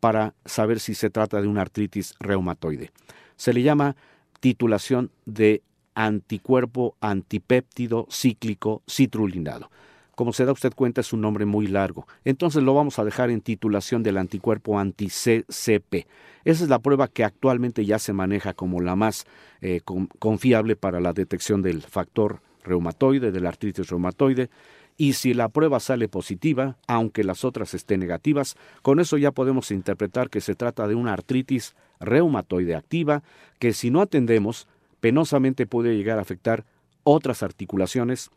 para 0.00 0.34
saber 0.44 0.80
si 0.80 0.94
se 0.94 1.10
trata 1.10 1.40
de 1.40 1.48
una 1.48 1.62
artritis 1.62 2.14
reumatoide. 2.20 2.92
Se 3.36 3.52
le 3.52 3.62
llama 3.62 3.96
titulación 4.40 5.10
de 5.26 5.62
anticuerpo 5.94 6.96
antipéptido 7.00 8.06
cíclico 8.10 8.82
citrulinado. 8.88 9.70
Como 10.14 10.32
se 10.32 10.44
da 10.44 10.52
usted 10.52 10.72
cuenta, 10.74 11.00
es 11.00 11.12
un 11.12 11.20
nombre 11.20 11.44
muy 11.44 11.68
largo. 11.68 12.06
Entonces 12.24 12.62
lo 12.64 12.74
vamos 12.74 12.98
a 12.98 13.04
dejar 13.04 13.30
en 13.30 13.40
titulación 13.40 14.02
del 14.02 14.18
anticuerpo 14.18 14.78
anti-CCP. 14.78 16.06
Esa 16.44 16.64
es 16.64 16.68
la 16.68 16.80
prueba 16.80 17.06
que 17.06 17.22
actualmente 17.22 17.84
ya 17.84 18.00
se 18.00 18.12
maneja 18.12 18.52
como 18.52 18.80
la 18.80 18.96
más 18.96 19.26
eh, 19.60 19.80
confiable 20.18 20.74
para 20.74 20.98
la 20.98 21.12
detección 21.12 21.62
del 21.62 21.82
factor 21.82 22.40
reumatoide, 22.68 23.32
de 23.32 23.40
la 23.40 23.48
artritis 23.48 23.88
reumatoide. 23.88 24.50
Y 24.96 25.12
si 25.12 25.32
la 25.32 25.48
prueba 25.48 25.80
sale 25.80 26.08
positiva, 26.08 26.76
aunque 26.86 27.24
las 27.24 27.44
otras 27.44 27.74
estén 27.74 28.00
negativas, 28.00 28.56
con 28.82 29.00
eso 29.00 29.16
ya 29.16 29.30
podemos 29.30 29.70
interpretar 29.70 30.28
que 30.28 30.40
se 30.40 30.54
trata 30.54 30.88
de 30.88 30.94
una 30.94 31.12
artritis 31.12 31.74
reumatoide 32.00 32.74
activa 32.74 33.22
que 33.58 33.72
si 33.72 33.90
no 33.90 34.00
atendemos, 34.00 34.66
penosamente 35.00 35.66
puede 35.66 35.96
llegar 35.96 36.18
a 36.18 36.22
afectar 36.22 36.64
otras 37.04 37.42
articulaciones 37.42 38.30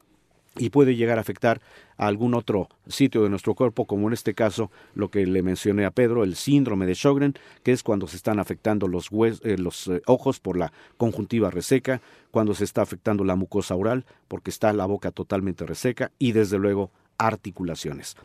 y 0.57 0.69
puede 0.69 0.95
llegar 0.95 1.17
a 1.17 1.21
afectar 1.21 1.61
a 1.97 2.07
algún 2.07 2.33
otro 2.33 2.67
sitio 2.87 3.23
de 3.23 3.29
nuestro 3.29 3.55
cuerpo, 3.55 3.85
como 3.85 4.07
en 4.07 4.13
este 4.13 4.33
caso 4.33 4.69
lo 4.95 5.09
que 5.09 5.25
le 5.25 5.43
mencioné 5.43 5.85
a 5.85 5.91
Pedro, 5.91 6.23
el 6.23 6.35
síndrome 6.35 6.85
de 6.85 6.95
Sjögren, 6.95 7.35
que 7.63 7.71
es 7.71 7.83
cuando 7.83 8.07
se 8.07 8.17
están 8.17 8.39
afectando 8.39 8.87
los, 8.87 9.09
eh, 9.43 9.57
los 9.57 9.87
eh, 9.87 10.01
ojos 10.07 10.39
por 10.39 10.57
la 10.57 10.73
conjuntiva 10.97 11.51
reseca, 11.51 12.01
cuando 12.31 12.53
se 12.53 12.65
está 12.65 12.81
afectando 12.81 13.23
la 13.23 13.35
mucosa 13.35 13.75
oral, 13.75 14.05
porque 14.27 14.49
está 14.49 14.73
la 14.73 14.85
boca 14.85 15.11
totalmente 15.11 15.65
reseca, 15.65 16.11
y 16.19 16.33
desde 16.33 16.57
luego 16.57 16.91
articulaciones. 17.17 18.17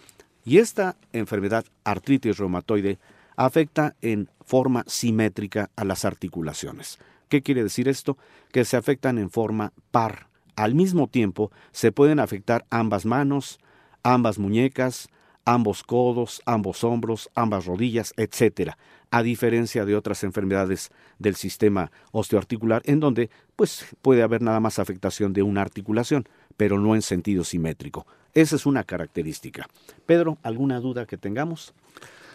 Y 0.45 0.59
esta 0.59 0.97
enfermedad 1.13 1.65
artritis 1.85 2.39
reumatoide 2.39 2.99
afecta 3.37 3.95
en 4.01 4.31
forma 4.45 4.85
simétrica 4.87 5.71
a 5.77 5.85
las 5.85 6.05
articulaciones. 6.05 6.99
¿Qué 7.29 7.43
quiere 7.43 7.63
decir 7.63 7.89
esto? 7.89 8.17
Que 8.53 8.65
se 8.65 8.77
afectan 8.77 9.19
en 9.19 9.31
forma 9.31 9.73
par 9.91 10.26
al 10.57 10.75
mismo 10.75 11.07
tiempo 11.07 11.51
se 11.73 11.93
pueden 11.93 12.19
afectar 12.19 12.67
ambas 12.71 13.07
manos, 13.07 13.61
ambas 14.03 14.39
muñecas, 14.39 15.09
ambos 15.45 15.83
codos, 15.83 16.43
ambos 16.45 16.83
hombros, 16.85 17.31
ambas 17.35 17.67
rodillas, 17.67 18.13
etc., 18.17 18.73
a 19.11 19.23
diferencia 19.23 19.85
de 19.85 19.95
otras 19.95 20.25
enfermedades 20.25 20.91
del 21.21 21.37
sistema 21.37 21.93
osteoarticular 22.11 22.83
en 22.87 22.99
donde 22.99 23.31
pues 23.55 23.87
puede 24.03 24.23
haber 24.23 24.43
nada 24.43 24.59
más 24.59 24.81
afectación 24.81 25.33
de 25.33 25.43
una 25.43 25.63
articulación, 25.63 26.29
pero 26.57 26.79
no 26.79 26.95
en 26.97 27.03
sentido 27.03 27.45
simétrico. 27.45 28.07
Esa 28.35 28.57
es 28.57 28.67
una 28.67 28.83
característica. 28.83 29.69
Pedro, 30.05 30.39
¿alguna 30.43 30.81
duda 30.81 31.07
que 31.07 31.17
tengamos? 31.17 31.73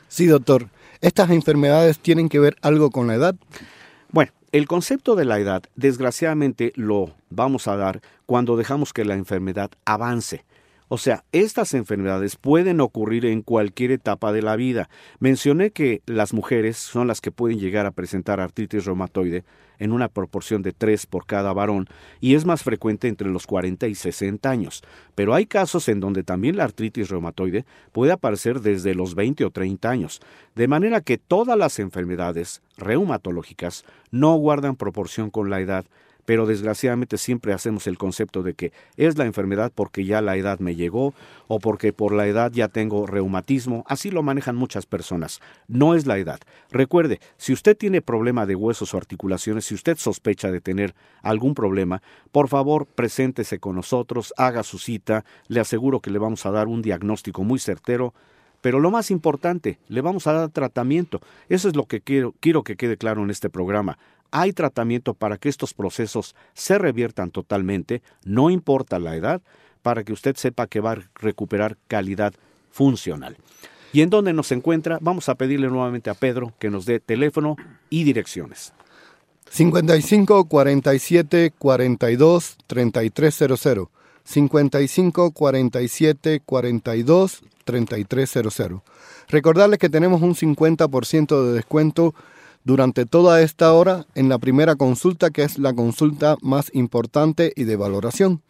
Sí, 0.08 0.26
doctor. 0.26 0.70
¿Estas 1.02 1.30
enfermedades 1.30 2.00
tienen 2.00 2.30
que 2.30 2.40
ver 2.40 2.56
algo 2.62 2.90
con 2.90 3.08
la 3.08 3.16
edad? 3.16 3.36
Bueno, 4.10 4.32
el 4.52 4.68
concepto 4.68 5.16
de 5.16 5.24
la 5.24 5.40
edad, 5.40 5.64
desgraciadamente, 5.76 6.74
lo 6.76 7.16
vamos 7.30 7.68
a 7.70 7.78
dar 7.78 8.02
cuando 8.26 8.58
dejamos 8.58 8.92
que 8.92 9.06
la 9.06 9.16
enfermedad 9.16 9.72
avance. 9.86 10.44
O 10.94 10.98
sea, 10.98 11.24
estas 11.32 11.74
enfermedades 11.74 12.36
pueden 12.36 12.82
ocurrir 12.82 13.26
en 13.26 13.44
cualquier 13.44 13.92
etapa 13.92 14.34
de 14.34 14.42
la 14.42 14.58
vida. 14.58 14.90
Mencioné 15.20 15.72
que 15.72 16.02
las 16.06 16.34
mujeres 16.34 16.76
son 16.76 17.08
las 17.08 17.22
que 17.22 17.32
pueden 17.32 17.60
llegar 17.60 17.86
a 17.86 17.92
presentar 17.92 18.42
artritis 18.42 18.84
reumatoide 18.84 19.46
en 19.80 19.94
una 19.94 20.10
proporción 20.10 20.64
de 20.64 20.74
3 20.74 21.06
por 21.06 21.26
cada 21.26 21.54
varón 21.54 21.88
y 22.20 22.36
es 22.36 22.44
más 22.44 22.64
frecuente 22.64 23.08
entre 23.08 23.30
los 23.30 23.48
40 23.48 23.88
y 23.88 23.96
60 23.96 24.50
años. 24.50 24.84
Pero 25.16 25.34
hay 25.34 25.46
casos 25.46 25.88
en 25.88 26.02
donde 26.02 26.24
también 26.24 26.58
la 26.58 26.66
artritis 26.66 27.08
reumatoide 27.08 27.64
puede 27.94 28.12
aparecer 28.12 28.60
desde 28.60 28.94
los 28.94 29.16
20 29.16 29.46
o 29.46 29.50
30 29.50 29.90
años. 29.90 30.20
De 30.56 30.68
manera 30.68 31.00
que 31.00 31.18
todas 31.18 31.58
las 31.58 31.80
enfermedades 31.80 32.62
reumatológicas 32.76 33.86
no 34.12 34.36
guardan 34.36 34.76
proporción 34.76 35.30
con 35.30 35.50
la 35.50 35.62
edad 35.62 35.86
pero 36.32 36.46
desgraciadamente 36.46 37.18
siempre 37.18 37.52
hacemos 37.52 37.88
el 37.88 37.98
concepto 37.98 38.42
de 38.42 38.54
que 38.54 38.72
es 38.96 39.18
la 39.18 39.26
enfermedad 39.26 39.70
porque 39.76 40.06
ya 40.06 40.22
la 40.22 40.38
edad 40.38 40.60
me 40.60 40.76
llegó 40.76 41.14
o 41.50 41.60
porque 41.60 41.92
por 41.92 42.14
la 42.14 42.26
edad 42.26 42.54
ya 42.54 42.70
tengo 42.70 43.06
reumatismo, 43.06 43.84
así 43.86 44.12
lo 44.12 44.24
manejan 44.24 44.56
muchas 44.56 44.86
personas. 44.86 45.42
No 45.68 45.94
es 45.94 46.06
la 46.08 46.18
edad. 46.20 46.40
Recuerde, 46.70 47.20
si 47.36 47.52
usted 47.52 47.76
tiene 47.76 48.02
problema 48.02 48.46
de 48.46 48.56
huesos 48.56 48.94
o 48.94 48.98
articulaciones, 48.98 49.66
si 49.66 49.76
usted 49.76 49.98
sospecha 49.98 50.50
de 50.52 50.62
tener 50.62 50.96
algún 51.22 51.54
problema, 51.54 52.02
por 52.32 52.48
favor, 52.48 52.86
preséntese 52.86 53.60
con 53.60 53.76
nosotros, 53.76 54.34
haga 54.38 54.64
su 54.64 54.80
cita, 54.80 55.26
le 55.50 55.60
aseguro 55.60 56.00
que 56.00 56.12
le 56.12 56.20
vamos 56.20 56.46
a 56.46 56.52
dar 56.52 56.70
un 56.70 56.82
diagnóstico 56.82 57.44
muy 57.44 57.60
certero 57.60 58.14
pero 58.62 58.80
lo 58.80 58.92
más 58.92 59.10
importante, 59.10 59.80
le 59.88 60.02
vamos 60.02 60.28
a 60.28 60.34
dar 60.34 60.50
tratamiento. 60.50 61.20
Eso 61.50 61.68
es 61.68 61.76
lo 61.76 61.88
que 61.88 62.00
quiero, 62.00 62.36
quiero 62.40 62.64
que 62.64 62.76
quede 62.76 62.96
claro 62.96 63.24
en 63.24 63.32
este 63.32 63.50
programa 63.50 63.98
hay 64.32 64.54
tratamiento 64.54 65.14
para 65.14 65.38
que 65.38 65.50
estos 65.50 65.74
procesos 65.74 66.36
se 66.54 66.78
reviertan 66.78 67.32
totalmente, 67.32 68.02
no 68.24 68.50
importa 68.50 69.00
la 69.00 69.16
edad, 69.16 69.42
para 69.82 70.04
que 70.04 70.14
usted 70.14 70.36
sepa 70.36 70.68
que 70.68 70.80
va 70.80 70.94
a 70.94 71.00
recuperar 71.16 71.78
calidad 71.88 72.34
funcional. 72.72 73.38
¿Y 73.94 74.02
en 74.02 74.10
dónde 74.10 74.34
nos 74.34 74.52
encuentra? 74.52 74.98
Vamos 75.02 75.28
a 75.28 75.36
pedirle 75.36 75.68
nuevamente 75.68 76.10
a 76.10 76.14
Pedro 76.14 76.54
que 76.60 76.70
nos 76.70 76.86
dé 76.86 77.00
teléfono 77.00 77.58
y 77.90 78.04
direcciones. 78.04 78.74
55 79.50 80.46
47 80.46 81.52
42 81.58 82.58
3300. 82.68 83.88
55 84.24 85.32
47 85.32 86.42
42 86.46 87.42
3300. 87.66 88.82
Recordarles 89.28 89.80
que 89.80 89.90
tenemos 89.90 90.22
un 90.22 90.36
50% 90.36 91.46
de 91.48 91.54
descuento 91.54 92.14
durante 92.64 93.06
toda 93.06 93.42
esta 93.42 93.74
hora 93.74 94.06
en 94.16 94.30
la 94.30 94.38
primera 94.40 94.76
consulta, 94.76 95.30
que 95.30 95.44
es 95.44 95.58
la 95.58 95.74
consulta 95.74 96.38
más 96.42 96.70
importante 96.74 97.54
y 97.56 97.64
de 97.64 97.76
valoración, 97.76 98.42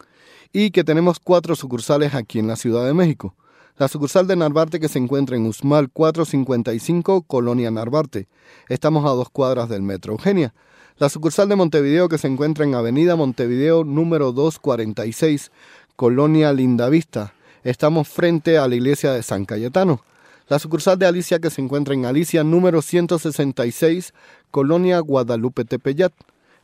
y 0.52 0.70
que 0.70 0.84
tenemos 0.84 1.18
cuatro 1.18 1.56
sucursales 1.56 2.14
aquí 2.14 2.38
en 2.38 2.46
la 2.46 2.56
Ciudad 2.56 2.84
de 2.84 2.94
México. 2.94 3.34
La 3.78 3.88
sucursal 3.88 4.26
de 4.26 4.36
Narvarte 4.36 4.80
que 4.80 4.88
se 4.88 4.98
encuentra 4.98 5.36
en 5.36 5.46
Usmal 5.46 5.90
455, 5.90 7.22
Colonia 7.22 7.70
Narvarte. 7.70 8.28
Estamos 8.68 9.04
a 9.06 9.14
dos 9.14 9.30
cuadras 9.30 9.68
del 9.70 9.82
Metro 9.82 10.12
Eugenia. 10.12 10.52
La 10.98 11.08
sucursal 11.08 11.48
de 11.48 11.56
Montevideo 11.56 12.08
que 12.08 12.18
se 12.18 12.28
encuentra 12.28 12.66
en 12.66 12.74
Avenida 12.74 13.16
Montevideo 13.16 13.82
número 13.82 14.32
246, 14.32 15.50
Colonia 15.96 16.52
Lindavista. 16.52 17.32
Estamos 17.64 18.08
frente 18.08 18.58
a 18.58 18.68
la 18.68 18.74
iglesia 18.74 19.12
de 19.12 19.22
San 19.22 19.46
Cayetano. 19.46 20.02
La 20.48 20.58
sucursal 20.58 20.98
de 20.98 21.06
Alicia 21.06 21.38
que 21.38 21.50
se 21.50 21.60
encuentra 21.60 21.94
en 21.94 22.04
Alicia 22.04 22.42
número 22.42 22.82
166, 22.82 24.12
Colonia 24.50 24.98
Guadalupe 24.98 25.64
Tepeyat. 25.64 26.12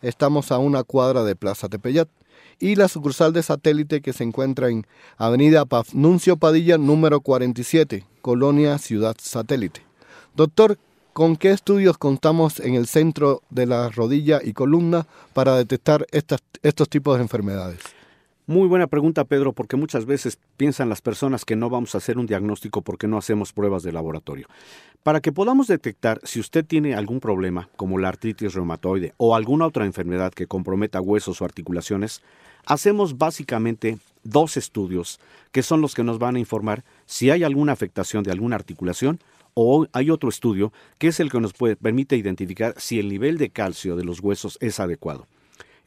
Estamos 0.03 0.51
a 0.51 0.59
una 0.59 0.83
cuadra 0.83 1.23
de 1.23 1.37
Plaza 1.37 1.69
Tepeyat. 1.69 2.09
Y 2.59 2.75
la 2.75 2.89
sucursal 2.89 3.33
de 3.33 3.43
satélite 3.43 4.01
que 4.01 4.13
se 4.13 4.25
encuentra 4.25 4.69
en 4.69 4.85
Avenida 5.17 5.65
Pafnuncio 5.65 6.37
Padilla 6.37 6.77
número 6.77 7.21
47, 7.21 8.05
Colonia 8.21 8.79
Ciudad 8.79 9.17
Satélite. 9.21 9.83
Doctor, 10.35 10.77
¿con 11.13 11.37
qué 11.37 11.53
estudios 11.53 11.99
contamos 11.99 12.59
en 12.59 12.75
el 12.75 12.89
centro 12.89 13.43
de 13.49 13.67
la 13.67 13.91
rodilla 13.91 14.41
y 14.43 14.55
columna 14.55 15.07
para 15.35 15.55
detectar 15.57 16.05
estos 16.11 16.89
tipos 16.89 17.17
de 17.17 17.23
enfermedades? 17.23 17.98
Muy 18.49 18.67
buena 18.67 18.87
pregunta, 18.87 19.27
Pedro, 19.27 19.53
porque 19.53 19.77
muchas 19.77 20.07
veces 20.07 20.39
piensan 20.57 20.89
las 20.89 21.03
personas 21.03 21.45
que 21.45 21.55
no 21.55 21.69
vamos 21.69 21.95
a 21.95 21.99
hacer 21.99 22.17
un 22.17 22.25
diagnóstico 22.25 22.81
porque 22.81 23.07
no 23.07 23.19
hacemos 23.19 23.53
pruebas 23.53 23.83
de 23.83 23.93
laboratorio. 23.93 24.47
Para 25.03 25.21
que 25.21 25.33
podamos 25.33 25.67
detectar 25.67 26.19
si 26.25 26.41
usted 26.41 26.65
tiene 26.65 26.95
algún 26.95 27.21
problema, 27.21 27.69
como 27.77 27.99
la 27.99 28.09
artritis 28.09 28.55
reumatoide 28.55 29.13
o 29.19 29.37
alguna 29.37 29.67
otra 29.67 29.85
enfermedad 29.85 30.33
que 30.33 30.47
comprometa 30.47 31.03
huesos 31.03 31.43
o 31.43 31.45
articulaciones, 31.45 32.23
hacemos 32.65 33.19
básicamente 33.19 33.99
dos 34.25 34.57
estudios 34.57 35.21
que 35.53 35.63
son 35.63 35.83
los 35.83 35.95
que 35.95 36.03
nos 36.03 36.19
van 36.19 36.37
a 36.37 36.41
informar 36.41 36.85
si 37.05 37.31
hay 37.31 37.45
alguna 37.45 37.73
afectación 37.73 38.25
de 38.25 38.33
alguna 38.33 38.57
articulación 38.57 39.21
o 39.53 39.87
hay 39.93 40.09
otro 40.09 40.31
estudio 40.31 40.73
que 40.97 41.09
es 41.09 41.21
el 41.21 41.31
que 41.31 41.39
nos 41.39 41.53
permite 41.53 42.17
identificar 42.17 42.75
si 42.79 42.99
el 42.99 43.11
nivel 43.11 43.37
de 43.37 43.51
calcio 43.51 43.95
de 43.95 44.05
los 44.05 44.21
huesos 44.21 44.57
es 44.63 44.81
adecuado. 44.81 45.27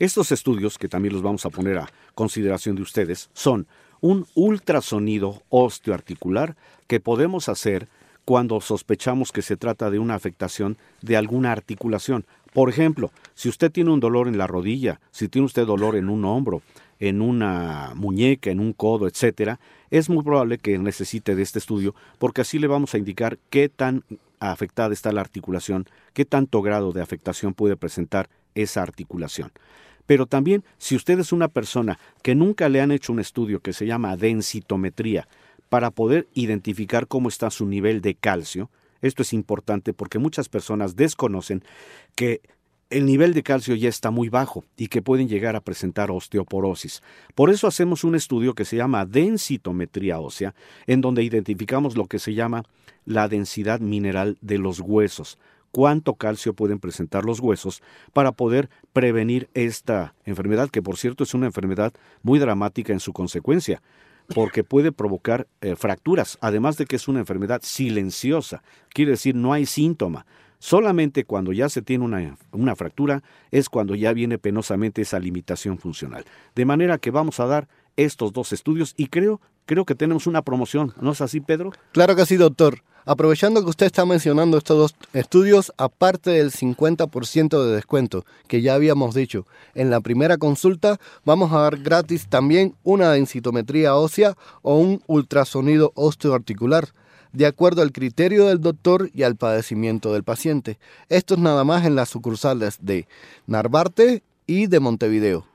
Estos 0.01 0.31
estudios, 0.31 0.79
que 0.79 0.87
también 0.87 1.13
los 1.13 1.21
vamos 1.21 1.45
a 1.45 1.51
poner 1.51 1.77
a 1.77 1.87
consideración 2.15 2.75
de 2.75 2.81
ustedes, 2.81 3.29
son 3.33 3.67
un 3.99 4.25
ultrasonido 4.33 5.43
osteoarticular 5.49 6.55
que 6.87 6.99
podemos 6.99 7.47
hacer 7.49 7.87
cuando 8.25 8.61
sospechamos 8.61 9.31
que 9.31 9.43
se 9.43 9.57
trata 9.57 9.91
de 9.91 9.99
una 9.99 10.15
afectación 10.15 10.75
de 11.03 11.17
alguna 11.17 11.51
articulación. 11.51 12.25
Por 12.51 12.67
ejemplo, 12.67 13.11
si 13.35 13.47
usted 13.47 13.71
tiene 13.71 13.91
un 13.91 13.99
dolor 13.99 14.27
en 14.27 14.39
la 14.39 14.47
rodilla, 14.47 14.99
si 15.11 15.27
tiene 15.27 15.45
usted 15.45 15.67
dolor 15.67 15.95
en 15.95 16.09
un 16.09 16.25
hombro, 16.25 16.63
en 16.99 17.21
una 17.21 17.91
muñeca, 17.93 18.49
en 18.49 18.59
un 18.59 18.73
codo, 18.73 19.07
etcétera, 19.07 19.59
es 19.91 20.09
muy 20.09 20.23
probable 20.23 20.57
que 20.57 20.79
necesite 20.79 21.35
de 21.35 21.43
este 21.43 21.59
estudio 21.59 21.93
porque 22.17 22.41
así 22.41 22.57
le 22.57 22.65
vamos 22.65 22.95
a 22.95 22.97
indicar 22.97 23.37
qué 23.51 23.69
tan 23.69 24.03
afectada 24.39 24.93
está 24.93 25.11
la 25.11 25.21
articulación, 25.21 25.85
qué 26.15 26.25
tanto 26.25 26.63
grado 26.63 26.91
de 26.91 27.03
afectación 27.03 27.53
puede 27.53 27.77
presentar 27.77 28.29
esa 28.55 28.81
articulación. 28.81 29.51
Pero 30.11 30.25
también 30.25 30.65
si 30.77 30.97
usted 30.97 31.21
es 31.21 31.31
una 31.31 31.47
persona 31.47 31.97
que 32.21 32.35
nunca 32.35 32.67
le 32.67 32.81
han 32.81 32.91
hecho 32.91 33.13
un 33.13 33.21
estudio 33.21 33.61
que 33.61 33.71
se 33.71 33.85
llama 33.85 34.17
densitometría, 34.17 35.25
para 35.69 35.89
poder 35.89 36.27
identificar 36.33 37.07
cómo 37.07 37.29
está 37.29 37.49
su 37.49 37.65
nivel 37.65 38.01
de 38.01 38.15
calcio. 38.15 38.69
Esto 39.01 39.21
es 39.21 39.31
importante 39.31 39.93
porque 39.93 40.19
muchas 40.19 40.49
personas 40.49 40.97
desconocen 40.97 41.63
que 42.13 42.41
el 42.89 43.05
nivel 43.05 43.33
de 43.33 43.41
calcio 43.41 43.73
ya 43.75 43.87
está 43.87 44.11
muy 44.11 44.27
bajo 44.27 44.65
y 44.75 44.89
que 44.89 45.01
pueden 45.01 45.29
llegar 45.29 45.55
a 45.55 45.61
presentar 45.61 46.11
osteoporosis. 46.11 47.01
Por 47.33 47.49
eso 47.49 47.65
hacemos 47.67 48.03
un 48.03 48.15
estudio 48.15 48.53
que 48.53 48.65
se 48.65 48.75
llama 48.75 49.05
densitometría 49.05 50.19
ósea, 50.19 50.53
en 50.87 50.99
donde 50.99 51.23
identificamos 51.23 51.95
lo 51.95 52.07
que 52.07 52.19
se 52.19 52.33
llama 52.33 52.65
la 53.05 53.29
densidad 53.29 53.79
mineral 53.79 54.37
de 54.41 54.57
los 54.57 54.81
huesos, 54.81 55.39
cuánto 55.71 56.15
calcio 56.15 56.53
pueden 56.53 56.79
presentar 56.79 57.25
los 57.25 57.39
huesos 57.39 57.81
para 58.13 58.31
poder 58.31 58.69
prevenir 58.93 59.49
esta 59.53 60.13
enfermedad, 60.25 60.69
que 60.69 60.81
por 60.81 60.97
cierto 60.97 61.23
es 61.23 61.33
una 61.33 61.47
enfermedad 61.47 61.93
muy 62.23 62.39
dramática 62.39 62.93
en 62.93 62.99
su 62.99 63.13
consecuencia, 63.13 63.81
porque 64.33 64.63
puede 64.63 64.91
provocar 64.91 65.47
eh, 65.61 65.75
fracturas, 65.75 66.37
además 66.41 66.77
de 66.77 66.85
que 66.85 66.95
es 66.95 67.07
una 67.07 67.19
enfermedad 67.19 67.61
silenciosa, 67.63 68.63
quiere 68.89 69.11
decir 69.11 69.35
no 69.35 69.53
hay 69.53 69.65
síntoma, 69.65 70.25
Solamente 70.63 71.25
cuando 71.25 71.53
ya 71.53 71.69
se 71.69 71.81
tiene 71.81 72.05
una, 72.05 72.37
una, 72.51 72.75
fractura 72.75 73.23
es 73.49 73.67
cuando 73.67 73.95
ya 73.95 74.13
viene 74.13 74.37
penosamente 74.37 75.01
esa 75.01 75.17
limitación 75.17 75.79
funcional. 75.79 76.23
De 76.53 76.65
manera 76.65 76.99
que 76.99 77.09
vamos 77.09 77.39
a 77.39 77.47
dar 77.47 77.67
estos 77.97 78.31
dos 78.31 78.53
estudios 78.53 78.93
y 78.95 79.07
creo, 79.07 79.41
creo 79.65 79.85
que 79.85 79.95
tenemos 79.95 80.27
una 80.27 80.43
promoción. 80.43 80.93
¿No 81.01 81.13
es 81.13 81.21
así, 81.21 81.39
Pedro? 81.39 81.71
Claro 81.93 82.15
que 82.15 82.27
sí, 82.27 82.37
doctor. 82.37 82.83
Aprovechando 83.05 83.63
que 83.63 83.69
usted 83.69 83.87
está 83.87 84.05
mencionando 84.05 84.57
estos 84.57 84.77
dos 84.77 84.95
estudios, 85.13 85.73
aparte 85.77 86.29
del 86.31 86.51
50% 86.51 87.65
de 87.65 87.75
descuento 87.75 88.25
que 88.47 88.61
ya 88.61 88.75
habíamos 88.75 89.15
dicho 89.15 89.47
en 89.73 89.89
la 89.89 90.01
primera 90.01 90.37
consulta, 90.37 90.99
vamos 91.25 91.51
a 91.51 91.59
dar 91.59 91.77
gratis 91.77 92.27
también 92.27 92.75
una 92.83 93.11
densitometría 93.11 93.95
ósea 93.95 94.37
o 94.61 94.77
un 94.77 95.01
ultrasonido 95.07 95.91
osteoarticular 95.95 96.89
de 97.33 97.45
acuerdo 97.45 97.81
al 97.81 97.91
criterio 97.91 98.47
del 98.47 98.61
doctor 98.61 99.09
y 99.13 99.23
al 99.23 99.35
padecimiento 99.35 100.13
del 100.13 100.23
paciente. 100.23 100.77
Esto 101.09 101.35
es 101.35 101.39
nada 101.39 101.63
más 101.63 101.85
en 101.85 101.95
las 101.95 102.09
sucursales 102.09 102.77
de 102.81 103.07
Narvarte 103.47 104.21
y 104.45 104.67
de 104.67 104.79
Montevideo. 104.79 105.45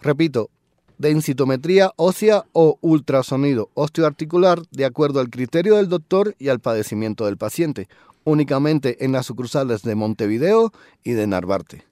Repito, 0.00 0.50
densitometría 0.98 1.92
ósea 1.96 2.44
o 2.52 2.78
ultrasonido 2.80 3.70
osteoarticular 3.74 4.62
de 4.70 4.84
acuerdo 4.84 5.20
al 5.20 5.30
criterio 5.30 5.76
del 5.76 5.88
doctor 5.88 6.34
y 6.38 6.48
al 6.48 6.60
padecimiento 6.60 7.26
del 7.26 7.36
paciente, 7.36 7.88
únicamente 8.24 9.04
en 9.04 9.12
las 9.12 9.26
sucursales 9.26 9.82
de 9.82 9.94
Montevideo 9.94 10.72
y 11.04 11.12
de 11.12 11.26
Narvarte. 11.26 11.84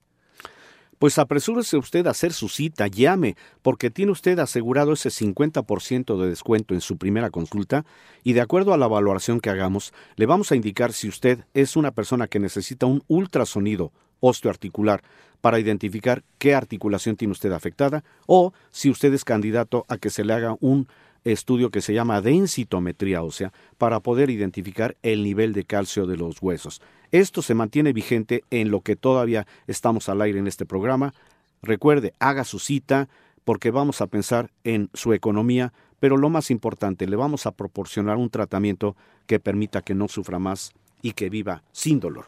Pues 0.98 1.18
apresúrese 1.18 1.76
usted 1.76 2.06
a 2.06 2.10
hacer 2.10 2.32
su 2.32 2.48
cita, 2.48 2.86
llame, 2.86 3.36
porque 3.62 3.90
tiene 3.90 4.12
usted 4.12 4.38
asegurado 4.38 4.92
ese 4.92 5.10
50% 5.10 6.18
de 6.18 6.28
descuento 6.28 6.72
en 6.72 6.80
su 6.80 6.96
primera 6.96 7.30
consulta 7.30 7.84
y 8.22 8.32
de 8.32 8.40
acuerdo 8.40 8.72
a 8.72 8.78
la 8.78 8.86
valoración 8.86 9.40
que 9.40 9.50
hagamos, 9.50 9.92
le 10.16 10.26
vamos 10.26 10.50
a 10.50 10.56
indicar 10.56 10.92
si 10.92 11.08
usted 11.08 11.44
es 11.52 11.76
una 11.76 11.90
persona 11.90 12.26
que 12.26 12.38
necesita 12.38 12.86
un 12.86 13.02
ultrasonido 13.06 13.92
osteoarticular 14.20 15.02
para 15.44 15.58
identificar 15.58 16.24
qué 16.38 16.54
articulación 16.54 17.16
tiene 17.16 17.32
usted 17.32 17.52
afectada 17.52 18.02
o 18.26 18.54
si 18.70 18.88
usted 18.88 19.12
es 19.12 19.26
candidato 19.26 19.84
a 19.88 19.98
que 19.98 20.08
se 20.08 20.24
le 20.24 20.32
haga 20.32 20.56
un 20.60 20.88
estudio 21.22 21.68
que 21.68 21.82
se 21.82 21.92
llama 21.92 22.22
densitometría 22.22 23.22
ósea 23.22 23.52
para 23.76 24.00
poder 24.00 24.30
identificar 24.30 24.96
el 25.02 25.22
nivel 25.22 25.52
de 25.52 25.64
calcio 25.64 26.06
de 26.06 26.16
los 26.16 26.40
huesos. 26.40 26.80
Esto 27.10 27.42
se 27.42 27.52
mantiene 27.52 27.92
vigente 27.92 28.42
en 28.50 28.70
lo 28.70 28.80
que 28.80 28.96
todavía 28.96 29.46
estamos 29.66 30.08
al 30.08 30.22
aire 30.22 30.38
en 30.38 30.46
este 30.46 30.64
programa. 30.64 31.12
Recuerde, 31.60 32.14
haga 32.20 32.44
su 32.44 32.58
cita 32.58 33.10
porque 33.44 33.70
vamos 33.70 34.00
a 34.00 34.06
pensar 34.06 34.50
en 34.64 34.88
su 34.94 35.12
economía, 35.12 35.74
pero 36.00 36.16
lo 36.16 36.30
más 36.30 36.50
importante, 36.50 37.06
le 37.06 37.16
vamos 37.16 37.44
a 37.44 37.52
proporcionar 37.52 38.16
un 38.16 38.30
tratamiento 38.30 38.96
que 39.26 39.40
permita 39.40 39.82
que 39.82 39.94
no 39.94 40.08
sufra 40.08 40.38
más 40.38 40.72
y 41.02 41.12
que 41.12 41.28
viva 41.28 41.62
sin 41.70 42.00
dolor. 42.00 42.24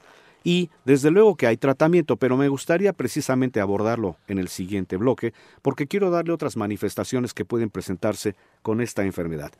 Y 0.47 0.71
desde 0.85 1.11
luego 1.11 1.35
que 1.35 1.49
hay 1.49 1.57
tratamiento, 1.57 2.19
pero 2.19 2.37
me 2.37 2.47
gustaría 2.47 2.93
precisamente 2.93 3.59
abordarlo 3.59 4.15
en 4.29 4.39
el 4.39 4.47
siguiente 4.47 4.97
bloque, 4.97 5.35
porque 5.61 5.89
quiero 5.89 6.09
darle 6.09 6.33
otras 6.33 6.57
manifestaciones 6.57 7.35
que 7.35 7.45
pueden 7.45 7.69
presentarse 7.69 8.37
con 8.63 8.81
esta 8.81 9.03
enfermedad. 9.03 9.51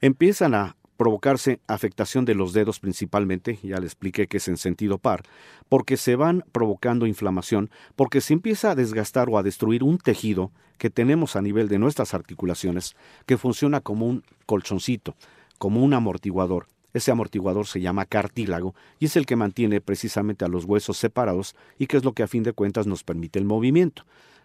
Empiezan 0.00 0.54
a 0.54 0.74
provocarse 0.96 1.60
afectación 1.66 2.24
de 2.24 2.34
los 2.34 2.54
dedos 2.54 2.80
principalmente, 2.80 3.58
ya 3.62 3.78
le 3.78 3.84
expliqué 3.84 4.26
que 4.26 4.38
es 4.38 4.48
en 4.48 4.56
sentido 4.56 4.96
par, 4.96 5.22
porque 5.68 5.98
se 5.98 6.16
van 6.16 6.46
provocando 6.50 7.06
inflamación, 7.06 7.68
porque 7.94 8.22
se 8.22 8.32
empieza 8.32 8.70
a 8.70 8.74
desgastar 8.74 9.28
o 9.28 9.36
a 9.36 9.42
destruir 9.42 9.82
un 9.82 9.98
tejido 9.98 10.50
que 10.78 10.88
tenemos 10.88 11.36
a 11.36 11.42
nivel 11.42 11.68
de 11.68 11.78
nuestras 11.78 12.14
articulaciones, 12.14 12.96
que 13.26 13.36
funciona 13.36 13.82
como 13.82 14.06
un 14.06 14.24
colchoncito, 14.46 15.14
como 15.58 15.84
un 15.84 15.92
amortiguador. 15.92 16.68
Ese 16.92 17.10
amortiguador 17.10 17.66
se 17.66 17.80
llama 17.80 18.06
cartílago 18.06 18.74
y 18.98 19.06
es 19.06 19.16
el 19.16 19.26
que 19.26 19.36
mantiene 19.36 19.80
precisamente 19.80 20.44
a 20.44 20.48
los 20.48 20.64
huesos 20.64 20.96
separados 20.96 21.54
y 21.78 21.86
que 21.86 21.96
es 21.96 22.04
lo 22.04 22.12
que 22.12 22.22
a 22.22 22.28
fin 22.28 22.42
de 22.42 22.52
cuentas 22.52 22.86
nos 22.86 23.04
permite 23.04 23.38
el 23.38 23.44
movimiento. 23.44 24.04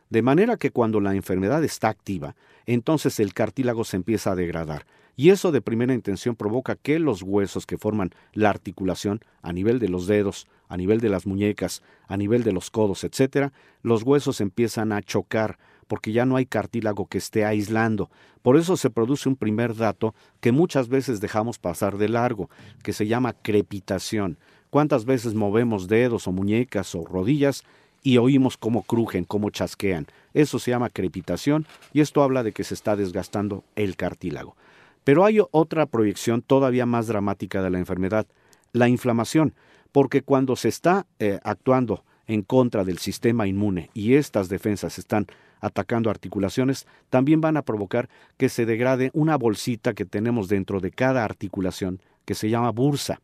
De 0.10 0.22
manera 0.22 0.58
que 0.58 0.72
cuando 0.72 1.02
la 1.02 1.16
enfermedad 1.16 1.64
está 1.64 1.90
activa, 1.90 2.36
entonces 2.66 3.20
el 3.20 3.34
cartílago 3.34 3.84
se 3.84 3.98
empieza 3.98 4.32
a 4.32 4.36
degradar 4.36 4.86
y 5.18 5.30
eso 5.30 5.52
de 5.52 5.62
primera 5.62 5.94
intención 5.94 6.36
provoca 6.36 6.76
que 6.76 7.00
los 7.00 7.22
huesos 7.22 7.66
que 7.66 7.78
forman 7.78 8.12
la 8.34 8.50
articulación 8.50 9.22
a 9.42 9.54
nivel 9.54 9.80
de 9.80 9.90
los 9.90 10.08
dedos, 10.08 10.48
a 10.68 10.78
nivel 10.78 11.00
de 11.00 11.10
las 11.10 11.26
muñecas, 11.26 11.82
a 12.08 12.18
nivel 12.18 12.44
de 12.44 12.52
los 12.52 12.70
codos, 12.70 13.04
etc., 13.04 13.52
los 13.82 14.04
huesos 14.04 14.42
empiezan 14.42 14.92
a 14.92 15.02
chocar 15.02 15.58
porque 15.88 16.12
ya 16.12 16.26
no 16.26 16.36
hay 16.36 16.46
cartílago 16.46 17.08
que 17.08 17.18
esté 17.18 17.46
aislando. 17.46 18.10
Por 18.42 18.58
eso 18.58 18.78
se 18.78 18.90
produce 18.90 19.30
un 19.30 19.36
primer 19.36 19.76
dato 19.76 20.14
que 20.40 20.52
muchas 20.52 20.88
veces 20.88 21.20
dejamos 21.20 21.60
pasar 21.60 21.98
de 21.98 22.10
largo, 22.10 22.50
que 22.84 22.94
se 22.94 23.08
llama 23.08 23.34
crepitación. 23.34 24.38
¿Cuántas 24.70 25.06
veces 25.06 25.34
movemos 25.34 25.88
dedos 25.88 26.28
o 26.28 26.32
muñecas 26.32 26.96
o 26.96 27.06
rodillas 27.06 27.64
y 28.04 28.18
oímos 28.18 28.58
cómo 28.58 28.84
crujen, 28.84 29.24
cómo 29.24 29.50
chasquean? 29.50 30.08
Eso 30.34 30.60
se 30.60 30.72
llama 30.72 30.90
crepitación 30.90 31.66
y 31.94 32.02
esto 32.02 32.22
habla 32.24 32.44
de 32.44 32.52
que 32.52 32.64
se 32.64 32.74
está 32.74 32.96
desgastando 32.96 33.64
el 33.76 33.96
cartílago. 33.96 34.56
Pero 35.04 35.24
hay 35.24 35.40
otra 35.52 35.86
proyección 35.86 36.42
todavía 36.42 36.86
más 36.86 37.08
dramática 37.08 37.62
de 37.62 37.70
la 37.70 37.78
enfermedad, 37.78 38.26
la 38.74 38.90
inflamación, 38.90 39.54
porque 39.92 40.24
cuando 40.24 40.56
se 40.56 40.68
está 40.68 41.06
eh, 41.20 41.40
actuando 41.44 42.04
en 42.28 42.42
contra 42.42 42.84
del 42.84 42.98
sistema 42.98 43.48
inmune 43.48 43.90
y 43.94 44.16
estas 44.16 44.50
defensas 44.50 44.98
están 45.00 45.28
atacando 45.66 46.10
articulaciones, 46.10 46.86
también 47.10 47.42
van 47.42 47.58
a 47.58 47.64
provocar 47.64 48.10
que 48.38 48.50
se 48.50 48.66
degrade 48.66 49.10
una 49.14 49.36
bolsita 49.38 49.94
que 49.94 50.06
tenemos 50.06 50.48
dentro 50.48 50.80
de 50.80 50.92
cada 50.92 51.24
articulación 51.24 52.00
que 52.26 52.36
se 52.36 52.50
llama 52.50 52.72
bursa. 52.72 53.20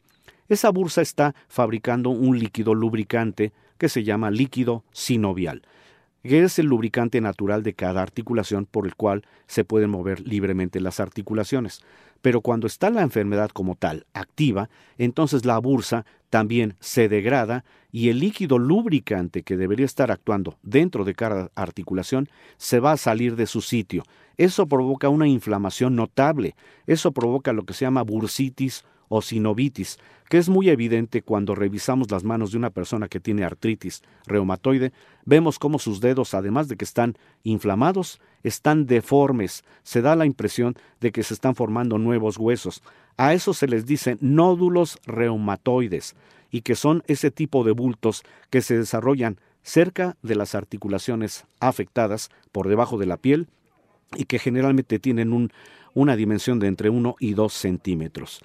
Esa 0.49 0.69
bursa 0.69 1.01
está 1.01 1.33
fabricando 1.47 2.09
un 2.09 2.37
líquido 2.37 2.73
lubricante 2.73 3.53
que 3.77 3.89
se 3.89 4.03
llama 4.03 4.31
líquido 4.31 4.83
sinovial, 4.91 5.61
que 6.23 6.43
es 6.43 6.59
el 6.59 6.67
lubricante 6.67 7.21
natural 7.21 7.63
de 7.63 7.73
cada 7.73 8.01
articulación 8.01 8.65
por 8.65 8.85
el 8.85 8.95
cual 8.95 9.23
se 9.47 9.63
pueden 9.63 9.89
mover 9.89 10.27
libremente 10.27 10.79
las 10.79 10.99
articulaciones. 10.99 11.81
Pero 12.21 12.41
cuando 12.41 12.67
está 12.67 12.89
la 12.89 13.01
enfermedad 13.01 13.49
como 13.49 13.75
tal 13.75 14.05
activa, 14.13 14.69
entonces 14.97 15.45
la 15.45 15.57
bursa 15.57 16.05
también 16.31 16.75
se 16.79 17.09
degrada 17.09 17.65
y 17.91 18.07
el 18.07 18.19
líquido 18.19 18.57
lubricante 18.57 19.43
que 19.43 19.57
debería 19.57 19.85
estar 19.85 20.11
actuando 20.11 20.57
dentro 20.63 21.03
de 21.03 21.13
cada 21.13 21.51
articulación 21.55 22.29
se 22.57 22.79
va 22.79 22.93
a 22.93 22.97
salir 22.97 23.35
de 23.35 23.45
su 23.45 23.61
sitio. 23.61 24.03
Eso 24.37 24.65
provoca 24.65 25.09
una 25.09 25.27
inflamación 25.27 25.95
notable. 25.95 26.55
Eso 26.87 27.11
provoca 27.11 27.51
lo 27.51 27.63
que 27.65 27.73
se 27.73 27.83
llama 27.83 28.01
bursitis 28.01 28.85
o 29.09 29.21
sinovitis, 29.21 29.99
que 30.29 30.37
es 30.37 30.47
muy 30.47 30.69
evidente 30.69 31.21
cuando 31.21 31.53
revisamos 31.53 32.09
las 32.09 32.23
manos 32.23 32.51
de 32.51 32.57
una 32.57 32.69
persona 32.69 33.09
que 33.09 33.19
tiene 33.19 33.43
artritis 33.43 34.01
reumatoide, 34.25 34.93
vemos 35.25 35.59
cómo 35.59 35.79
sus 35.79 35.99
dedos, 35.99 36.33
además 36.33 36.69
de 36.69 36.77
que 36.77 36.85
están 36.85 37.17
inflamados, 37.43 38.21
están 38.43 38.85
deformes, 38.85 39.63
se 39.83 40.01
da 40.01 40.15
la 40.15 40.25
impresión 40.25 40.75
de 40.99 41.11
que 41.11 41.23
se 41.23 41.33
están 41.33 41.55
formando 41.55 41.97
nuevos 41.97 42.37
huesos. 42.37 42.81
A 43.17 43.33
eso 43.33 43.53
se 43.53 43.67
les 43.67 43.85
dice 43.85 44.17
nódulos 44.19 44.97
reumatoides, 45.05 46.15
y 46.51 46.61
que 46.61 46.75
son 46.75 47.03
ese 47.07 47.31
tipo 47.31 47.63
de 47.63 47.71
bultos 47.71 48.23
que 48.49 48.61
se 48.61 48.77
desarrollan 48.77 49.39
cerca 49.63 50.17
de 50.21 50.35
las 50.35 50.53
articulaciones 50.53 51.45
afectadas 51.59 52.29
por 52.51 52.67
debajo 52.67 52.97
de 52.97 53.05
la 53.05 53.17
piel 53.17 53.47
y 54.15 54.25
que 54.25 54.39
generalmente 54.39 54.99
tienen 54.99 55.49
una 55.93 56.15
dimensión 56.15 56.59
de 56.59 56.67
entre 56.67 56.89
1 56.89 57.15
y 57.19 57.33
2 57.33 57.53
centímetros. 57.53 58.41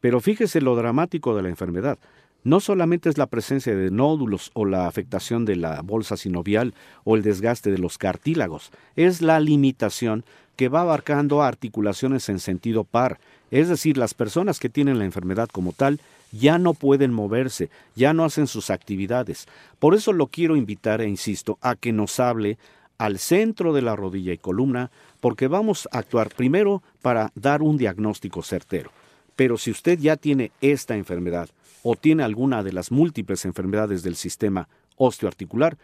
Pero 0.00 0.20
fíjese 0.20 0.60
lo 0.60 0.74
dramático 0.74 1.36
de 1.36 1.42
la 1.42 1.48
enfermedad. 1.48 1.98
No 2.44 2.58
solamente 2.58 3.08
es 3.08 3.18
la 3.18 3.26
presencia 3.26 3.74
de 3.74 3.90
nódulos 3.90 4.50
o 4.54 4.64
la 4.64 4.88
afectación 4.88 5.44
de 5.44 5.56
la 5.56 5.80
bolsa 5.82 6.16
sinovial 6.16 6.74
o 7.04 7.14
el 7.16 7.22
desgaste 7.22 7.70
de 7.70 7.78
los 7.78 7.98
cartílagos, 7.98 8.72
es 8.96 9.22
la 9.22 9.38
limitación 9.38 10.24
que 10.56 10.68
va 10.68 10.80
abarcando 10.80 11.42
articulaciones 11.42 12.28
en 12.28 12.40
sentido 12.40 12.84
par, 12.84 13.18
es 13.50 13.68
decir, 13.68 13.96
las 13.96 14.14
personas 14.14 14.58
que 14.58 14.68
tienen 14.68 14.98
la 14.98 15.04
enfermedad 15.04 15.48
como 15.50 15.72
tal 15.72 16.00
ya 16.32 16.58
no 16.58 16.74
pueden 16.74 17.12
moverse, 17.12 17.68
ya 17.94 18.12
no 18.12 18.24
hacen 18.24 18.46
sus 18.46 18.70
actividades. 18.70 19.46
Por 19.78 19.94
eso 19.94 20.12
lo 20.12 20.26
quiero 20.26 20.56
invitar, 20.56 21.00
e 21.00 21.08
insisto, 21.08 21.58
a 21.60 21.76
que 21.76 21.92
nos 21.92 22.18
hable 22.18 22.58
al 22.98 23.18
centro 23.18 23.72
de 23.72 23.82
la 23.82 23.94
rodilla 23.94 24.32
y 24.32 24.38
columna 24.38 24.90
porque 25.20 25.46
vamos 25.46 25.88
a 25.92 25.98
actuar 25.98 26.30
primero 26.34 26.82
para 27.02 27.30
dar 27.34 27.62
un 27.62 27.76
diagnóstico 27.76 28.42
certero. 28.42 28.90
Pero 29.36 29.58
si 29.58 29.70
usted 29.70 29.98
ya 29.98 30.16
tiene 30.16 30.50
esta 30.60 30.96
enfermedad 30.96 31.48
o 31.82 31.96
tiene 31.96 32.22
alguna 32.22 32.62
de 32.62 32.72
las 32.72 32.90
múltiples 32.90 33.44
enfermedades 33.44 34.02
del 34.02 34.16
sistema 34.16 34.68
osteoarticular, 34.96 35.76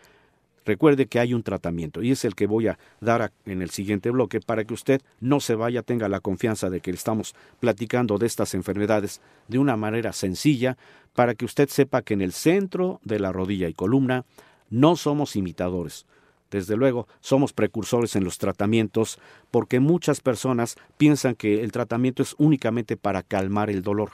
recuerde 0.65 1.07
que 1.07 1.19
hay 1.19 1.33
un 1.33 1.43
tratamiento 1.43 2.03
y 2.03 2.11
es 2.11 2.25
el 2.25 2.35
que 2.35 2.47
voy 2.47 2.69
a 2.69 2.79
dar 3.01 3.33
en 3.47 3.63
el 3.63 3.71
siguiente 3.71 4.11
bloque 4.11 4.41
para 4.41 4.65
que 4.65 4.75
usted 4.75 5.01
no 5.21 5.41
se 5.41 5.55
vaya, 5.55 5.83
tenga 5.83 6.09
la 6.09 6.21
confianza 6.21 6.69
de 6.69 6.81
que 6.81 6.91
estamos 6.91 7.35
platicando 7.59 8.19
de 8.19 8.27
estas 8.27 8.55
enfermedades 8.55 9.21
de 9.49 9.59
una 9.59 9.77
manera 9.77 10.13
sencilla, 10.13 10.77
para 11.15 11.35
que 11.35 11.47
usted 11.47 11.69
sepa 11.69 12.03
que 12.03 12.15
en 12.15 12.21
el 12.21 12.33
centro 12.33 13.01
de 13.03 13.19
la 13.19 13.33
rodilla 13.33 13.69
y 13.69 13.75
columna 13.75 14.25
no 14.71 14.95
somos 14.95 15.37
imitadores. 15.37 16.07
Desde 16.51 16.77
luego, 16.77 17.09
somos 17.21 17.53
precursores 17.53 18.17
en 18.17 18.25
los 18.25 18.39
tratamientos 18.39 19.19
porque 19.51 19.81
muchas 19.81 20.21
personas 20.21 20.77
piensan 20.97 21.35
que 21.35 21.63
el 21.63 21.73
tratamiento 21.73 22.23
es 22.23 22.35
únicamente 22.39 22.97
para 22.97 23.23
calmar 23.23 23.69
el 23.69 23.83
dolor. 23.83 24.13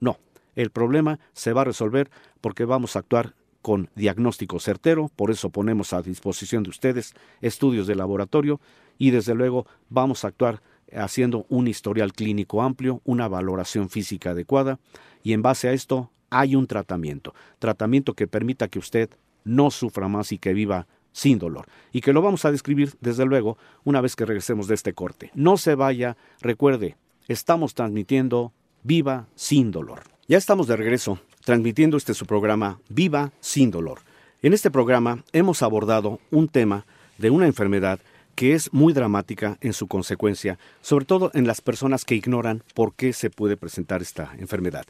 No, 0.00 0.18
el 0.56 0.70
problema 0.70 1.20
se 1.32 1.52
va 1.52 1.60
a 1.60 1.66
resolver 1.66 2.10
porque 2.40 2.64
vamos 2.64 2.96
a 2.96 3.00
actuar 3.00 3.34
con 3.62 3.90
diagnóstico 3.94 4.58
certero, 4.58 5.10
por 5.14 5.30
eso 5.30 5.50
ponemos 5.50 5.92
a 5.92 6.02
disposición 6.02 6.62
de 6.62 6.70
ustedes 6.70 7.14
estudios 7.40 7.86
de 7.86 7.94
laboratorio 7.94 8.60
y 8.98 9.10
desde 9.10 9.34
luego 9.34 9.66
vamos 9.88 10.24
a 10.24 10.28
actuar 10.28 10.62
haciendo 10.92 11.46
un 11.48 11.66
historial 11.68 12.12
clínico 12.12 12.62
amplio, 12.62 13.00
una 13.04 13.28
valoración 13.28 13.90
física 13.90 14.30
adecuada 14.30 14.78
y 15.22 15.32
en 15.32 15.42
base 15.42 15.68
a 15.68 15.72
esto 15.72 16.10
hay 16.30 16.56
un 16.56 16.66
tratamiento, 16.66 17.34
tratamiento 17.58 18.14
que 18.14 18.26
permita 18.26 18.68
que 18.68 18.78
usted 18.78 19.10
no 19.44 19.70
sufra 19.70 20.08
más 20.08 20.32
y 20.32 20.38
que 20.38 20.54
viva 20.54 20.86
sin 21.12 21.38
dolor. 21.38 21.66
Y 21.92 22.02
que 22.02 22.12
lo 22.12 22.20
vamos 22.20 22.44
a 22.44 22.52
describir, 22.52 22.94
desde 23.00 23.24
luego, 23.24 23.56
una 23.84 24.02
vez 24.02 24.16
que 24.16 24.26
regresemos 24.26 24.68
de 24.68 24.74
este 24.74 24.92
corte. 24.92 25.30
No 25.34 25.56
se 25.56 25.74
vaya, 25.74 26.16
recuerde, 26.40 26.96
estamos 27.26 27.74
transmitiendo 27.74 28.52
Viva 28.82 29.26
sin 29.34 29.72
dolor. 29.72 30.15
Ya 30.28 30.38
estamos 30.38 30.66
de 30.66 30.74
regreso, 30.74 31.20
transmitiendo 31.44 31.96
este 31.96 32.12
su 32.12 32.26
programa 32.26 32.80
Viva 32.88 33.30
sin 33.38 33.70
dolor. 33.70 34.00
En 34.42 34.54
este 34.54 34.72
programa 34.72 35.22
hemos 35.32 35.62
abordado 35.62 36.18
un 36.32 36.48
tema 36.48 36.84
de 37.16 37.30
una 37.30 37.46
enfermedad 37.46 38.00
que 38.34 38.54
es 38.54 38.72
muy 38.72 38.92
dramática 38.92 39.56
en 39.60 39.72
su 39.72 39.86
consecuencia, 39.86 40.58
sobre 40.80 41.04
todo 41.04 41.30
en 41.32 41.46
las 41.46 41.60
personas 41.60 42.04
que 42.04 42.16
ignoran 42.16 42.64
por 42.74 42.96
qué 42.96 43.12
se 43.12 43.30
puede 43.30 43.56
presentar 43.56 44.02
esta 44.02 44.32
enfermedad. 44.36 44.84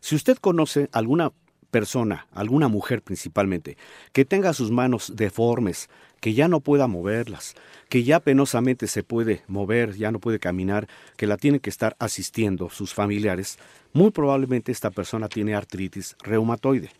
Si 0.00 0.14
usted 0.14 0.36
conoce 0.36 0.90
alguna 0.92 1.32
persona, 1.70 2.26
alguna 2.30 2.68
mujer 2.68 3.00
principalmente, 3.00 3.78
que 4.12 4.26
tenga 4.26 4.52
sus 4.52 4.70
manos 4.70 5.14
deformes, 5.16 5.88
que 6.20 6.34
ya 6.34 6.46
no 6.46 6.60
pueda 6.60 6.86
moverlas, 6.86 7.54
que 7.88 8.04
ya 8.04 8.20
penosamente 8.20 8.86
se 8.86 9.02
puede 9.02 9.42
mover, 9.48 9.96
ya 9.96 10.12
no 10.12 10.20
puede 10.20 10.38
caminar, 10.38 10.86
que 11.16 11.26
la 11.26 11.38
tienen 11.38 11.60
que 11.60 11.70
estar 11.70 11.96
asistiendo 11.98 12.68
sus 12.68 12.92
familiares, 12.92 13.58
muy 13.92 14.10
probablemente 14.10 14.72
esta 14.72 14.90
persona 14.90 15.28
tiene 15.28 15.54
artritis 15.54 16.16
reumatoide. 16.22 16.90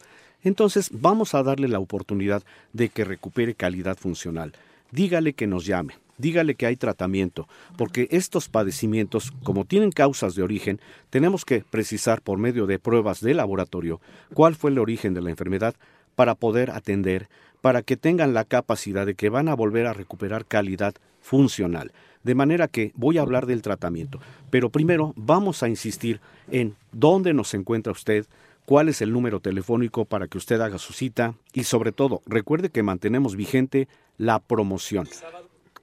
Entonces 0.42 0.90
vamos 0.92 1.34
a 1.34 1.42
darle 1.42 1.68
la 1.68 1.78
oportunidad 1.78 2.42
de 2.72 2.88
que 2.88 3.04
recupere 3.04 3.54
calidad 3.54 3.96
funcional. 3.96 4.52
Dígale 4.90 5.32
que 5.32 5.46
nos 5.46 5.64
llame 5.64 5.94
dígale 6.22 6.54
que 6.54 6.66
hay 6.66 6.76
tratamiento, 6.76 7.48
porque 7.76 8.08
estos 8.10 8.48
padecimientos, 8.48 9.32
como 9.42 9.64
tienen 9.64 9.90
causas 9.90 10.34
de 10.34 10.42
origen, 10.42 10.80
tenemos 11.10 11.44
que 11.44 11.64
precisar 11.68 12.22
por 12.22 12.38
medio 12.38 12.66
de 12.66 12.78
pruebas 12.78 13.20
de 13.20 13.34
laboratorio 13.34 14.00
cuál 14.32 14.54
fue 14.54 14.70
el 14.70 14.78
origen 14.78 15.14
de 15.14 15.20
la 15.20 15.30
enfermedad 15.30 15.74
para 16.14 16.34
poder 16.34 16.70
atender, 16.70 17.28
para 17.60 17.82
que 17.82 17.96
tengan 17.96 18.34
la 18.34 18.44
capacidad 18.44 19.04
de 19.04 19.14
que 19.14 19.30
van 19.30 19.48
a 19.48 19.54
volver 19.54 19.86
a 19.86 19.92
recuperar 19.92 20.46
calidad 20.46 20.94
funcional. 21.20 21.92
De 22.22 22.34
manera 22.34 22.68
que 22.68 22.92
voy 22.94 23.18
a 23.18 23.22
hablar 23.22 23.46
del 23.46 23.62
tratamiento, 23.62 24.20
pero 24.50 24.70
primero 24.70 25.12
vamos 25.16 25.62
a 25.62 25.68
insistir 25.68 26.20
en 26.50 26.76
dónde 26.92 27.34
nos 27.34 27.52
encuentra 27.54 27.92
usted, 27.92 28.26
cuál 28.64 28.88
es 28.88 29.02
el 29.02 29.12
número 29.12 29.40
telefónico 29.40 30.04
para 30.04 30.28
que 30.28 30.38
usted 30.38 30.60
haga 30.60 30.78
su 30.78 30.92
cita 30.92 31.34
y 31.52 31.64
sobre 31.64 31.92
todo 31.92 32.22
recuerde 32.26 32.70
que 32.70 32.82
mantenemos 32.82 33.36
vigente 33.36 33.88
la 34.18 34.38
promoción. 34.38 35.08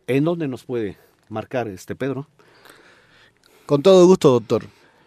¿En 0.08 0.24
dónde 0.24 0.48
nos 0.48 0.64
puede 0.64 0.98
marcar 1.28 1.68
este 1.68 1.96
Pedro? 1.96 2.28
Con 3.66 3.84
todo 3.84 4.08
gusto, 4.08 4.32
doctor. 4.32 4.64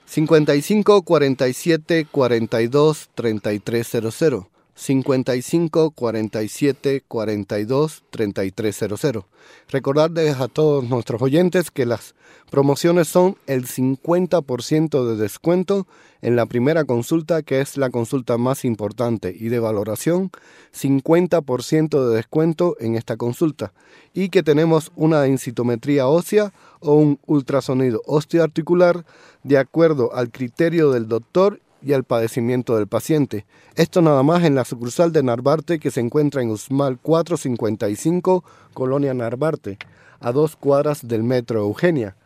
55 0.07 1.03
47 1.03 2.07
42 2.11 3.11
3300. 3.15 4.52
55 4.75 5.91
47 5.91 7.03
42 7.07 8.05
3300. 8.11 9.25
Recordarles 9.69 10.41
a 10.41 10.49
todos 10.49 10.85
nuestros 10.85 11.21
oyentes 11.23 11.71
que 11.71 11.87
las 11.87 12.15
promociones 12.51 13.09
son 13.09 13.37
el 13.47 13.67
50% 13.67 15.07
de 15.07 15.17
descuento 15.17 15.87
en 16.21 16.37
la 16.37 16.47
primera 16.47 16.85
consulta, 16.85 17.43
que 17.43 17.61
es 17.61 17.77
la 17.77 17.91
consulta 17.91 18.39
más 18.39 18.65
importante 18.65 19.35
y 19.39 19.49
de 19.49 19.59
valoración, 19.59 20.31
50% 20.75 22.09
de 22.09 22.15
descuento 22.15 22.77
en 22.79 22.95
esta 22.95 23.17
consulta 23.17 23.73
y 24.15 24.29
que 24.29 24.43
tenemos 24.43 24.93
una 24.97 25.23
densitometría 25.23 26.07
ósea 26.07 26.53
o 26.81 26.95
un 26.95 27.19
ultrasonido 27.27 28.03
osteoarticular 28.07 29.05
de 29.43 29.59
acuerdo 29.59 30.15
al 30.15 30.31
criterio 30.31 30.91
del 30.91 31.09
doctor 31.09 31.61
y 31.85 31.93
al 31.93 32.05
padecimiento 32.05 32.77
del 32.77 32.87
paciente. 32.87 33.45
Esto 33.75 34.03
nada 34.03 34.23
más 34.23 34.45
en 34.45 34.55
la 34.55 34.65
sucursal 34.65 35.13
de 35.13 35.23
Narvarte 35.23 35.79
que 35.79 35.91
se 35.91 36.01
encuentra 36.01 36.43
en 36.43 36.51
Usmal 36.51 36.99
455, 36.99 38.45
Colonia 38.75 39.15
Narvarte, 39.15 39.79
a 40.21 40.33
dos 40.33 40.57
cuadras 40.57 41.07
del 41.07 41.23
Metro 41.23 41.61
Eugenia. 41.61 42.17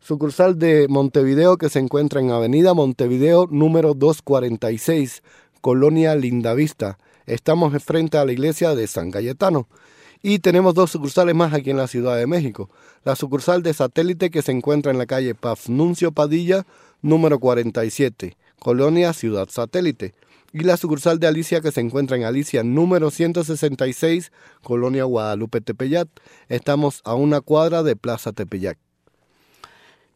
Sucursal 0.00 0.58
de 0.58 0.86
Montevideo 0.88 1.56
que 1.56 1.68
se 1.68 1.78
encuentra 1.78 2.20
en 2.20 2.30
Avenida 2.30 2.74
Montevideo 2.74 3.46
número 3.50 3.94
246, 3.94 5.22
Colonia 5.60 6.14
Lindavista. 6.16 6.98
Estamos 7.26 7.80
frente 7.82 8.18
a 8.18 8.24
la 8.24 8.32
iglesia 8.32 8.74
de 8.74 8.86
San 8.86 9.10
Cayetano. 9.10 9.68
Y 10.24 10.38
tenemos 10.38 10.74
dos 10.74 10.90
sucursales 10.90 11.34
más 11.34 11.52
aquí 11.52 11.70
en 11.70 11.76
la 11.76 11.88
Ciudad 11.88 12.16
de 12.16 12.28
México. 12.28 12.70
La 13.04 13.16
sucursal 13.16 13.62
de 13.62 13.74
satélite 13.74 14.30
que 14.30 14.42
se 14.42 14.52
encuentra 14.52 14.92
en 14.92 14.98
la 14.98 15.06
calle 15.06 15.34
Pafnuncio 15.34 16.12
Padilla, 16.12 16.64
número 17.00 17.40
47. 17.40 18.36
Colonia 18.62 19.12
Ciudad 19.12 19.48
Satélite, 19.50 20.14
y 20.52 20.60
la 20.60 20.76
sucursal 20.76 21.18
de 21.18 21.26
Alicia 21.26 21.60
que 21.60 21.72
se 21.72 21.80
encuentra 21.80 22.16
en 22.16 22.22
Alicia 22.22 22.62
número 22.62 23.10
166, 23.10 24.30
Colonia 24.62 25.02
Guadalupe 25.02 25.60
Tepeyat. 25.60 26.06
Estamos 26.48 27.00
a 27.04 27.16
una 27.16 27.40
cuadra 27.40 27.82
de 27.82 27.96
Plaza 27.96 28.30
Tepeyac. 28.30 28.78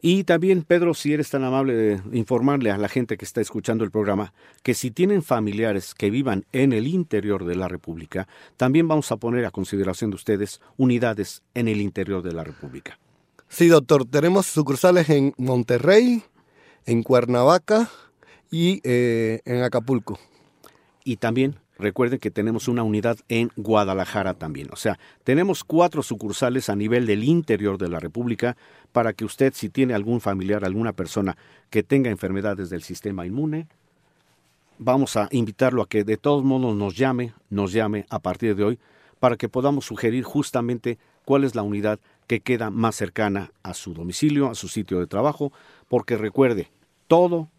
Y 0.01 0.23
también, 0.23 0.63
Pedro, 0.63 0.93
si 0.93 1.11
eres 1.11 1.29
tan 1.29 1.43
amable 1.43 1.73
de 1.73 2.01
informarle 2.17 2.71
a 2.71 2.77
la 2.77 2.87
gente 2.87 3.17
que 3.17 3.25
está 3.25 3.41
escuchando 3.41 3.83
el 3.83 3.91
programa 3.91 4.31
que 4.63 4.75
si 4.75 4.91
tienen 4.91 5.23
familiares 5.23 5.93
que 5.93 6.09
vivan 6.09 6.45
en 6.53 6.71
el 6.71 6.87
interior 6.87 7.43
de 7.43 7.55
la 7.57 7.67
República, 7.67 8.29
también 8.55 8.87
vamos 8.87 9.11
a 9.11 9.17
poner 9.17 9.43
a 9.43 9.51
consideración 9.51 10.11
de 10.11 10.15
ustedes 10.15 10.61
unidades 10.77 11.41
en 11.53 11.67
el 11.67 11.81
interior 11.81 12.23
de 12.23 12.31
la 12.31 12.45
República. 12.45 12.97
Sí, 13.49 13.67
doctor, 13.67 14.05
tenemos 14.05 14.45
sucursales 14.45 15.09
en 15.09 15.33
Monterrey, 15.35 16.23
en 16.85 17.03
Cuernavaca, 17.03 17.89
y 18.51 18.81
eh, 18.83 19.41
en 19.45 19.63
Acapulco. 19.63 20.19
Y 21.03 21.17
también 21.17 21.55
recuerden 21.77 22.19
que 22.19 22.31
tenemos 22.31 22.67
una 22.67 22.83
unidad 22.83 23.17
en 23.29 23.51
Guadalajara 23.55 24.33
también. 24.33 24.69
O 24.71 24.75
sea, 24.75 24.99
tenemos 25.23 25.63
cuatro 25.63 26.03
sucursales 26.03 26.69
a 26.69 26.75
nivel 26.75 27.05
del 27.05 27.23
interior 27.23 27.77
de 27.77 27.89
la 27.89 27.99
República 27.99 28.57
para 28.91 29.13
que 29.13 29.25
usted, 29.25 29.53
si 29.53 29.69
tiene 29.69 29.93
algún 29.93 30.21
familiar, 30.21 30.65
alguna 30.65 30.93
persona 30.93 31.37
que 31.69 31.83
tenga 31.83 32.09
enfermedades 32.09 32.69
del 32.69 32.83
sistema 32.83 33.25
inmune, 33.25 33.67
vamos 34.79 35.17
a 35.17 35.27
invitarlo 35.31 35.81
a 35.81 35.87
que 35.87 36.03
de 36.03 36.17
todos 36.17 36.43
modos 36.43 36.75
nos 36.75 36.95
llame, 36.95 37.33
nos 37.49 37.71
llame 37.71 38.05
a 38.09 38.19
partir 38.19 38.55
de 38.55 38.63
hoy 38.63 38.79
para 39.19 39.37
que 39.37 39.49
podamos 39.49 39.85
sugerir 39.85 40.23
justamente 40.23 40.97
cuál 41.25 41.43
es 41.43 41.55
la 41.55 41.63
unidad 41.63 41.99
que 42.27 42.41
queda 42.41 42.69
más 42.69 42.95
cercana 42.95 43.51
a 43.63 43.73
su 43.73 43.93
domicilio, 43.93 44.49
a 44.49 44.55
su 44.55 44.67
sitio 44.67 44.99
de 44.99 45.07
trabajo, 45.07 45.51
porque 45.87 46.17
recuerde, 46.17 46.69
todo 47.07 47.49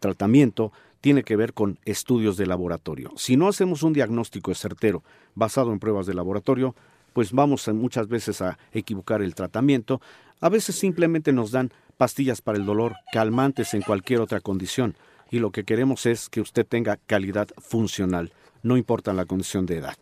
tratamiento 0.00 0.72
tiene 1.00 1.22
que 1.22 1.36
ver 1.36 1.54
con 1.54 1.78
estudios 1.84 2.36
de 2.36 2.46
laboratorio. 2.46 3.12
Si 3.16 3.36
no 3.36 3.48
hacemos 3.48 3.82
un 3.82 3.92
diagnóstico 3.92 4.54
certero 4.54 5.02
basado 5.34 5.72
en 5.72 5.78
pruebas 5.78 6.06
de 6.06 6.14
laboratorio, 6.14 6.74
pues 7.12 7.32
vamos 7.32 7.68
muchas 7.68 8.08
veces 8.08 8.42
a 8.42 8.58
equivocar 8.72 9.22
el 9.22 9.34
tratamiento. 9.34 10.00
A 10.40 10.48
veces 10.48 10.76
simplemente 10.76 11.32
nos 11.32 11.52
dan 11.52 11.72
pastillas 11.96 12.40
para 12.40 12.58
el 12.58 12.66
dolor, 12.66 12.96
calmantes 13.12 13.74
en 13.74 13.82
cualquier 13.82 14.20
otra 14.20 14.40
condición, 14.40 14.96
y 15.30 15.38
lo 15.38 15.50
que 15.52 15.64
queremos 15.64 16.06
es 16.06 16.28
que 16.28 16.40
usted 16.40 16.66
tenga 16.66 16.96
calidad 17.06 17.48
funcional, 17.58 18.32
no 18.62 18.76
importa 18.76 19.12
la 19.12 19.26
condición 19.26 19.66
de 19.66 19.78
edad. 19.78 19.96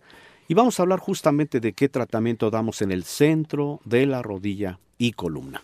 Y 0.46 0.54
vamos 0.54 0.78
a 0.78 0.82
hablar 0.82 1.00
justamente 1.00 1.60
de 1.60 1.74
qué 1.74 1.88
tratamiento 1.88 2.50
damos 2.50 2.80
en 2.82 2.92
el 2.92 3.04
centro 3.04 3.80
de 3.84 4.06
la 4.06 4.22
rodilla 4.22 4.78
y 4.96 5.12
columna. 5.12 5.62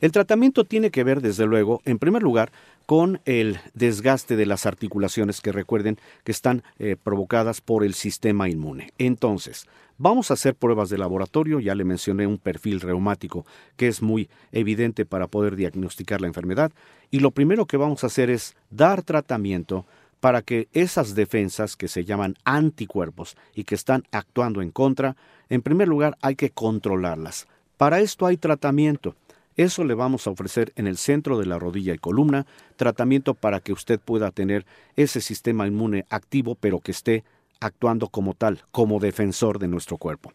El 0.00 0.12
tratamiento 0.12 0.64
tiene 0.64 0.90
que 0.90 1.04
ver, 1.04 1.20
desde 1.20 1.46
luego, 1.46 1.80
en 1.84 1.98
primer 1.98 2.22
lugar, 2.22 2.52
con 2.86 3.20
el 3.24 3.58
desgaste 3.74 4.36
de 4.36 4.46
las 4.46 4.66
articulaciones 4.66 5.40
que 5.40 5.52
recuerden 5.52 5.98
que 6.24 6.32
están 6.32 6.62
eh, 6.78 6.96
provocadas 7.02 7.60
por 7.60 7.84
el 7.84 7.94
sistema 7.94 8.48
inmune. 8.48 8.92
Entonces, 8.98 9.66
vamos 9.98 10.30
a 10.30 10.34
hacer 10.34 10.54
pruebas 10.54 10.90
de 10.90 10.98
laboratorio, 10.98 11.60
ya 11.60 11.74
le 11.74 11.84
mencioné 11.84 12.26
un 12.26 12.38
perfil 12.38 12.80
reumático 12.80 13.46
que 13.76 13.88
es 13.88 14.02
muy 14.02 14.28
evidente 14.50 15.04
para 15.04 15.26
poder 15.26 15.56
diagnosticar 15.56 16.20
la 16.20 16.26
enfermedad, 16.26 16.72
y 17.10 17.20
lo 17.20 17.30
primero 17.30 17.66
que 17.66 17.76
vamos 17.76 18.04
a 18.04 18.08
hacer 18.08 18.30
es 18.30 18.56
dar 18.70 19.02
tratamiento 19.02 19.86
para 20.20 20.42
que 20.42 20.68
esas 20.72 21.14
defensas 21.16 21.76
que 21.76 21.88
se 21.88 22.04
llaman 22.04 22.36
anticuerpos 22.44 23.36
y 23.54 23.64
que 23.64 23.74
están 23.74 24.04
actuando 24.12 24.62
en 24.62 24.70
contra, 24.70 25.16
en 25.48 25.62
primer 25.62 25.88
lugar 25.88 26.16
hay 26.22 26.36
que 26.36 26.50
controlarlas. 26.50 27.48
Para 27.76 27.98
esto 27.98 28.26
hay 28.26 28.36
tratamiento. 28.36 29.16
Eso 29.56 29.84
le 29.84 29.94
vamos 29.94 30.26
a 30.26 30.30
ofrecer 30.30 30.72
en 30.76 30.86
el 30.86 30.96
centro 30.96 31.38
de 31.38 31.46
la 31.46 31.58
rodilla 31.58 31.94
y 31.94 31.98
columna, 31.98 32.46
tratamiento 32.76 33.34
para 33.34 33.60
que 33.60 33.72
usted 33.72 34.00
pueda 34.00 34.30
tener 34.30 34.64
ese 34.96 35.20
sistema 35.20 35.66
inmune 35.66 36.06
activo, 36.08 36.54
pero 36.54 36.80
que 36.80 36.92
esté 36.92 37.24
actuando 37.60 38.08
como 38.08 38.34
tal, 38.34 38.62
como 38.70 38.98
defensor 38.98 39.58
de 39.58 39.68
nuestro 39.68 39.96
cuerpo. 39.96 40.32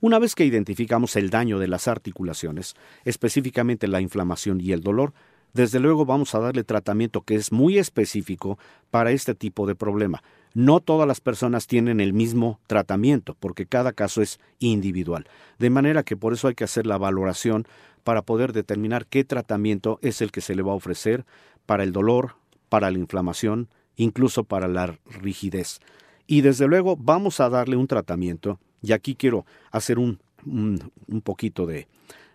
Una 0.00 0.18
vez 0.18 0.34
que 0.34 0.44
identificamos 0.44 1.16
el 1.16 1.30
daño 1.30 1.58
de 1.58 1.68
las 1.68 1.88
articulaciones, 1.88 2.74
específicamente 3.04 3.88
la 3.88 4.00
inflamación 4.00 4.60
y 4.60 4.72
el 4.72 4.82
dolor, 4.82 5.12
desde 5.54 5.80
luego 5.80 6.04
vamos 6.04 6.34
a 6.34 6.40
darle 6.40 6.64
tratamiento 6.64 7.22
que 7.22 7.34
es 7.34 7.50
muy 7.50 7.78
específico 7.78 8.58
para 8.90 9.10
este 9.10 9.34
tipo 9.34 9.66
de 9.66 9.74
problema. 9.74 10.22
No 10.52 10.80
todas 10.80 11.08
las 11.08 11.22
personas 11.22 11.66
tienen 11.66 12.00
el 12.00 12.12
mismo 12.12 12.60
tratamiento, 12.66 13.36
porque 13.40 13.64
cada 13.64 13.92
caso 13.92 14.20
es 14.20 14.38
individual. 14.58 15.26
De 15.58 15.70
manera 15.70 16.02
que 16.02 16.16
por 16.16 16.34
eso 16.34 16.48
hay 16.48 16.54
que 16.54 16.64
hacer 16.64 16.86
la 16.86 16.98
valoración 16.98 17.66
para 18.06 18.22
poder 18.22 18.52
determinar 18.52 19.06
qué 19.06 19.24
tratamiento 19.24 19.98
es 20.00 20.22
el 20.22 20.30
que 20.30 20.40
se 20.40 20.54
le 20.54 20.62
va 20.62 20.70
a 20.70 20.76
ofrecer 20.76 21.26
para 21.66 21.82
el 21.82 21.90
dolor, 21.90 22.36
para 22.68 22.88
la 22.92 22.98
inflamación, 22.98 23.68
incluso 23.96 24.44
para 24.44 24.68
la 24.68 24.96
rigidez. 25.06 25.80
Y 26.28 26.42
desde 26.42 26.68
luego 26.68 26.96
vamos 26.96 27.40
a 27.40 27.48
darle 27.48 27.74
un 27.74 27.88
tratamiento, 27.88 28.60
y 28.80 28.92
aquí 28.92 29.16
quiero 29.16 29.44
hacer 29.72 29.98
un, 29.98 30.20
un, 30.46 31.20
poquito 31.20 31.66
de, 31.66 31.88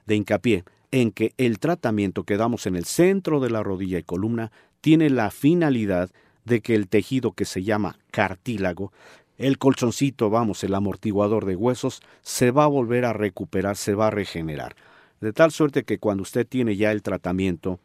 de 0.08 0.16
hincapié 0.18 0.66
en 0.92 1.14
que 1.14 1.34
el 1.38 1.58
tratamiento 1.58 2.26
que 2.26 2.36
damos 2.36 2.66
en 2.66 2.76
el 2.76 2.84
centro 2.84 3.40
de 3.40 3.50
la 3.50 3.64
rodilla 3.64 3.98
y 3.98 4.04
columna 4.04 4.52
tiene 4.82 5.10
la 5.10 5.32
finalidad 5.32 6.10
de 6.44 6.60
que 6.60 6.76
el 6.76 6.90
tejido 6.90 7.32
que 7.32 7.46
se 7.46 7.64
llama 7.64 7.98
cartílago, 8.12 8.92
el 9.38 9.58
colchoncito, 9.58 10.30
vamos, 10.30 10.66
el 10.66 10.76
amortiguador 10.76 11.46
de 11.46 11.56
huesos, 11.56 12.02
se 12.24 12.52
va 12.52 12.66
a 12.66 12.68
volver 12.68 13.06
a 13.06 13.14
recuperar, 13.14 13.78
se 13.78 13.96
va 13.96 14.08
a 14.08 14.12
regenerar 14.12 14.76
de 15.22 15.34
tal 15.34 15.52
suerte 15.52 15.84
que 15.84 16.00
cuando 16.00 16.24
usted 16.24 16.48
tiene 16.48 16.76
ya 16.76 16.92
el 16.92 17.04
tratamiento 17.04 17.80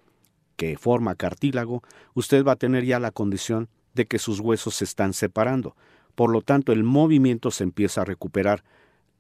que 0.57 0.79
forma 0.79 1.15
cartílago, 1.15 1.83
usted 2.15 2.45
va 2.45 2.53
a 2.53 2.57
tener 2.57 2.85
ya 2.85 2.99
la 2.99 3.11
condición 3.11 3.69
de 3.95 4.07
que 4.07 4.19
sus 4.19 4.41
huesos 4.41 4.77
se 4.77 4.85
están 4.85 5.13
separando. 5.13 5.77
Por 6.15 6.31
lo 6.31 6.41
tanto, 6.41 6.73
el 6.73 6.83
movimiento 6.83 7.51
se 7.51 7.65
empieza 7.65 8.01
a 8.01 8.07
recuperar, 8.07 8.65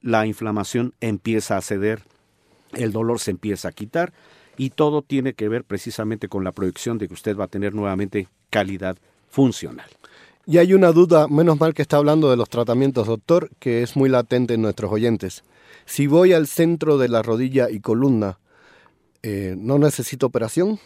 la 0.00 0.26
inflamación 0.26 0.94
empieza 1.00 1.56
a 1.56 1.62
ceder, 1.62 2.02
el 2.72 2.92
dolor 2.92 3.20
se 3.20 3.30
empieza 3.30 3.68
a 3.68 3.72
quitar 3.72 4.12
y 4.56 4.70
todo 4.70 5.02
tiene 5.02 5.34
que 5.34 5.48
ver 5.48 5.64
precisamente 5.64 6.28
con 6.28 6.42
la 6.42 6.52
proyección 6.52 6.96
de 6.96 7.08
que 7.08 7.14
usted 7.14 7.36
va 7.36 7.44
a 7.44 7.48
tener 7.48 7.74
nuevamente 7.74 8.28
calidad 8.48 8.96
funcional. 9.28 9.88
Y 10.48 10.58
hay 10.58 10.74
una 10.74 10.92
duda, 10.92 11.26
menos 11.26 11.58
mal 11.58 11.74
que 11.74 11.82
está 11.82 11.96
hablando 11.96 12.30
de 12.30 12.36
los 12.36 12.48
tratamientos, 12.48 13.08
doctor, 13.08 13.50
que 13.58 13.82
es 13.82 13.96
muy 13.96 14.08
latente 14.08 14.54
en 14.54 14.62
nuestros 14.62 14.92
oyentes. 14.92 15.42
Si 15.86 16.06
voy 16.06 16.34
al 16.34 16.46
centro 16.46 16.98
de 16.98 17.08
la 17.08 17.20
rodilla 17.20 17.68
y 17.68 17.80
columna, 17.80 18.38
eh, 19.24 19.56
¿no 19.58 19.76
necesito 19.80 20.26
operación? 20.26 20.78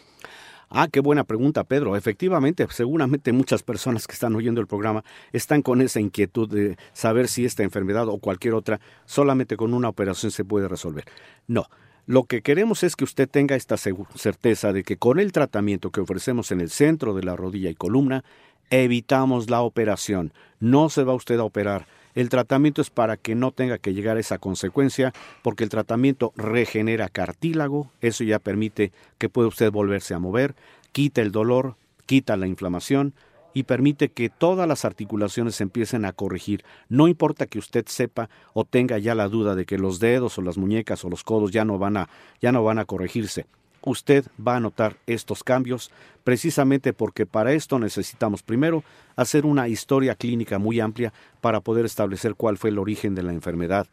Ah, 0.71 0.87
qué 0.91 0.99
buena 0.99 1.25
pregunta, 1.25 1.63
Pedro. 1.63 1.95
Efectivamente, 1.95 2.65
seguramente 2.71 3.31
muchas 3.33 3.61
personas 3.61 4.07
que 4.07 4.13
están 4.13 4.35
oyendo 4.35 4.61
el 4.61 4.67
programa 4.67 5.03
están 5.31 5.61
con 5.61 5.81
esa 5.81 5.99
inquietud 5.99 6.49
de 6.49 6.75
saber 6.93 7.27
si 7.27 7.45
esta 7.45 7.61
enfermedad 7.61 8.07
o 8.07 8.17
cualquier 8.17 8.55
otra 8.55 8.79
solamente 9.05 9.57
con 9.57 9.75
una 9.75 9.89
operación 9.89 10.31
se 10.31 10.43
puede 10.43 10.67
resolver. 10.69 11.05
No, 11.45 11.67
lo 12.07 12.23
que 12.23 12.41
queremos 12.41 12.83
es 12.83 12.95
que 12.95 13.03
usted 13.03 13.29
tenga 13.29 13.55
esta 13.55 13.77
certeza 13.77 14.73
de 14.73 14.83
que 14.83 14.97
con 14.97 15.19
el 15.19 15.31
tratamiento 15.31 15.91
que 15.91 16.01
ofrecemos 16.01 16.51
en 16.51 16.61
el 16.61 16.71
centro 16.71 17.13
de 17.13 17.23
la 17.23 17.35
rodilla 17.35 17.69
y 17.69 17.75
columna, 17.75 18.23
evitamos 18.71 19.51
la 19.51 19.61
operación. 19.61 20.33
No 20.59 20.89
se 20.89 21.03
va 21.03 21.13
usted 21.13 21.39
a 21.39 21.43
operar 21.43 21.85
el 22.13 22.29
tratamiento 22.29 22.81
es 22.81 22.89
para 22.89 23.17
que 23.17 23.35
no 23.35 23.51
tenga 23.51 23.77
que 23.77 23.93
llegar 23.93 24.17
a 24.17 24.19
esa 24.19 24.37
consecuencia, 24.37 25.13
porque 25.41 25.63
el 25.63 25.69
tratamiento 25.69 26.33
regenera 26.35 27.09
cartílago, 27.09 27.89
eso 28.01 28.23
ya 28.23 28.39
permite 28.39 28.91
que 29.17 29.29
pueda 29.29 29.47
usted 29.47 29.71
volverse 29.71 30.13
a 30.13 30.19
mover, 30.19 30.55
quita 30.91 31.21
el 31.21 31.31
dolor, 31.31 31.75
quita 32.05 32.35
la 32.35 32.47
inflamación 32.47 33.13
y 33.53 33.63
permite 33.63 34.09
que 34.09 34.29
todas 34.29 34.67
las 34.67 34.85
articulaciones 34.85 35.55
se 35.55 35.63
empiecen 35.63 36.05
a 36.05 36.13
corregir. 36.13 36.63
No 36.89 37.07
importa 37.07 37.45
que 37.45 37.59
usted 37.59 37.85
sepa 37.87 38.29
o 38.53 38.65
tenga 38.65 38.97
ya 38.97 39.15
la 39.15 39.27
duda 39.27 39.55
de 39.55 39.65
que 39.65 39.77
los 39.77 39.99
dedos 39.99 40.37
o 40.37 40.41
las 40.41 40.57
muñecas 40.57 41.03
o 41.03 41.09
los 41.09 41.23
codos 41.23 41.51
ya 41.51 41.65
no 41.65 41.77
van 41.77 41.97
a, 41.97 42.09
ya 42.41 42.51
no 42.51 42.63
van 42.63 42.79
a 42.79 42.85
corregirse 42.85 43.45
usted 43.83 44.25
va 44.45 44.55
a 44.55 44.59
notar 44.59 44.97
estos 45.07 45.43
cambios 45.43 45.91
precisamente 46.23 46.93
porque 46.93 47.25
para 47.25 47.53
esto 47.53 47.79
necesitamos 47.79 48.43
primero 48.43 48.83
hacer 49.15 49.45
una 49.45 49.67
historia 49.67 50.15
clínica 50.15 50.59
muy 50.59 50.79
amplia 50.79 51.13
para 51.41 51.61
poder 51.61 51.85
establecer 51.85 52.35
cuál 52.35 52.57
fue 52.57 52.69
el 52.69 52.79
origen 52.79 53.15
de 53.15 53.23
la 53.23 53.33
enfermedad. 53.33 53.87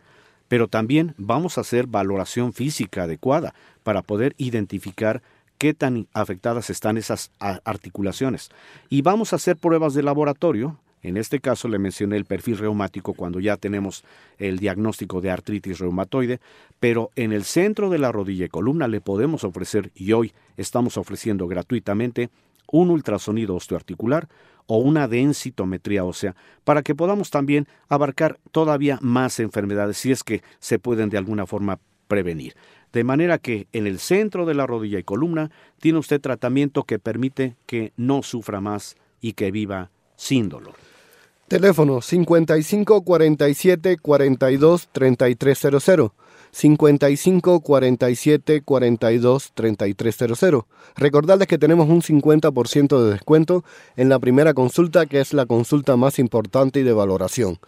Pero 0.49 0.69
también 0.69 1.15
vamos 1.19 1.59
a 1.59 1.63
hacer 1.63 1.87
valoración 1.87 2.53
física 2.53 3.05
adecuada 3.05 3.55
para 3.83 4.03
poder 4.03 4.35
identificar 4.39 5.23
qué 5.59 5.75
tan 5.75 6.07
afectadas 6.15 6.71
están 6.71 6.97
esas 6.97 7.31
articulaciones. 7.39 8.51
Y 8.89 9.03
vamos 9.03 9.33
a 9.33 9.37
hacer 9.37 9.57
pruebas 9.57 9.95
de 9.95 10.03
laboratorio 10.03 10.79
en 11.03 11.17
este 11.17 11.41
caso 11.41 11.69
le 11.69 11.79
mencioné 11.79 12.17
el 12.17 12.25
perfil 12.25 12.59
reumático 12.59 13.15
cuando 13.15 13.41
ya 13.41 13.57
tenemos 13.57 14.05
el 14.39 14.59
diagnóstico 14.59 15.21
de 15.21 15.31
artritis 15.31 15.79
reumatoide, 15.79 16.41
pero 16.81 17.11
en 17.17 17.33
el 17.33 17.45
centro 17.45 17.91
de 17.91 17.99
la 17.99 18.13
rodilla 18.13 18.47
y 18.47 18.49
columna 18.49 18.89
le 18.89 19.01
podemos 19.01 19.45
ofrecer, 19.45 19.91
y 19.95 20.13
hoy 20.13 20.33
estamos 20.57 20.97
ofreciendo 20.97 21.47
gratuitamente, 21.47 22.31
un 22.71 22.91
ultrasonido 22.91 23.55
osteoarticular 23.55 24.29
o 24.67 24.79
una 24.79 25.09
densitometría 25.09 26.05
ósea 26.05 26.37
para 26.65 26.83
que 26.83 26.95
podamos 26.95 27.31
también 27.31 27.67
abarcar 27.89 28.39
todavía 28.53 28.99
más 29.01 29.41
enfermedades 29.41 29.97
si 29.97 30.13
es 30.13 30.23
que 30.23 30.43
se 30.59 30.79
pueden 30.79 31.09
de 31.09 31.17
alguna 31.17 31.47
forma 31.47 31.81
prevenir. 32.07 32.55
De 32.93 33.05
manera 33.05 33.39
que 33.39 33.69
en 33.73 33.87
el 33.87 33.99
centro 33.99 34.47
de 34.47 34.55
la 34.55 34.67
rodilla 34.67 34.99
y 34.99 35.05
columna 35.05 35.51
tiene 35.81 35.99
usted 35.99 36.21
tratamiento 36.21 36.85
que 36.85 36.99
permite 36.99 37.57
que 37.67 37.93
no 37.97 38.23
sufra 38.23 38.61
más 38.61 38.97
y 39.21 39.33
que 39.33 39.51
viva 39.51 39.91
sin 40.19 40.51
dolor. 40.51 40.75
Teléfono 41.49 42.03
55 42.03 43.03
47 43.05 43.97
42 43.97 44.89
3300. 44.93 46.11
55 46.51 47.61
47 47.61 48.63
42 48.63 49.53
3300. 49.55 50.65
Recordarles 50.97 51.49
que 51.49 51.57
tenemos 51.57 51.89
un 51.89 52.03
50% 52.03 53.03
de 53.03 53.11
descuento 53.13 53.65
en 53.97 54.11
la 54.11 54.19
primera 54.19 54.53
consulta, 54.53 55.07
que 55.07 55.21
es 55.21 55.33
la 55.33 55.47
consulta 55.47 55.97
más 55.97 56.19
importante 56.19 56.81
y 56.81 56.83
de 56.83 56.93
valoración. 56.93 57.59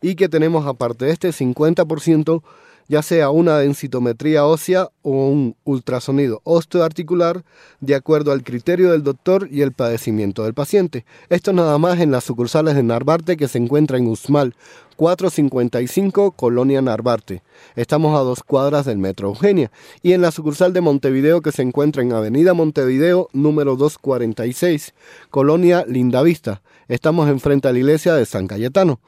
Y 0.00 0.14
que 0.14 0.28
tenemos 0.28 0.66
aparte 0.66 1.04
de 1.04 1.12
este 1.12 1.28
50% 1.28 2.42
ya 2.88 3.02
sea 3.02 3.30
una 3.30 3.58
densitometría 3.58 4.46
ósea 4.46 4.88
o 5.02 5.28
un 5.28 5.56
ultrasonido 5.64 6.40
osteoarticular, 6.44 7.44
de 7.80 7.94
acuerdo 7.94 8.32
al 8.32 8.42
criterio 8.42 8.90
del 8.90 9.02
doctor 9.02 9.48
y 9.50 9.60
el 9.60 9.72
padecimiento 9.72 10.44
del 10.44 10.54
paciente. 10.54 11.04
Esto 11.28 11.52
nada 11.52 11.78
más 11.78 12.00
en 12.00 12.10
las 12.10 12.24
sucursales 12.24 12.74
de 12.74 12.82
Narvarte 12.82 13.36
que 13.36 13.48
se 13.48 13.58
encuentra 13.58 13.98
en 13.98 14.06
Usmal, 14.06 14.54
455 14.96 16.32
Colonia 16.32 16.82
Narvarte. 16.82 17.42
Estamos 17.76 18.18
a 18.18 18.24
dos 18.24 18.42
cuadras 18.42 18.84
del 18.84 18.98
Metro 18.98 19.28
Eugenia. 19.28 19.70
Y 20.02 20.12
en 20.12 20.22
la 20.22 20.32
sucursal 20.32 20.72
de 20.72 20.80
Montevideo 20.80 21.40
que 21.40 21.52
se 21.52 21.62
encuentra 21.62 22.02
en 22.02 22.12
Avenida 22.12 22.52
Montevideo, 22.52 23.28
número 23.32 23.76
246, 23.76 24.94
Colonia 25.30 25.84
Lindavista. 25.86 26.62
Estamos 26.88 27.28
enfrente 27.28 27.68
a 27.68 27.72
la 27.72 27.78
iglesia 27.78 28.14
de 28.14 28.26
San 28.26 28.48
Cayetano. 28.48 28.98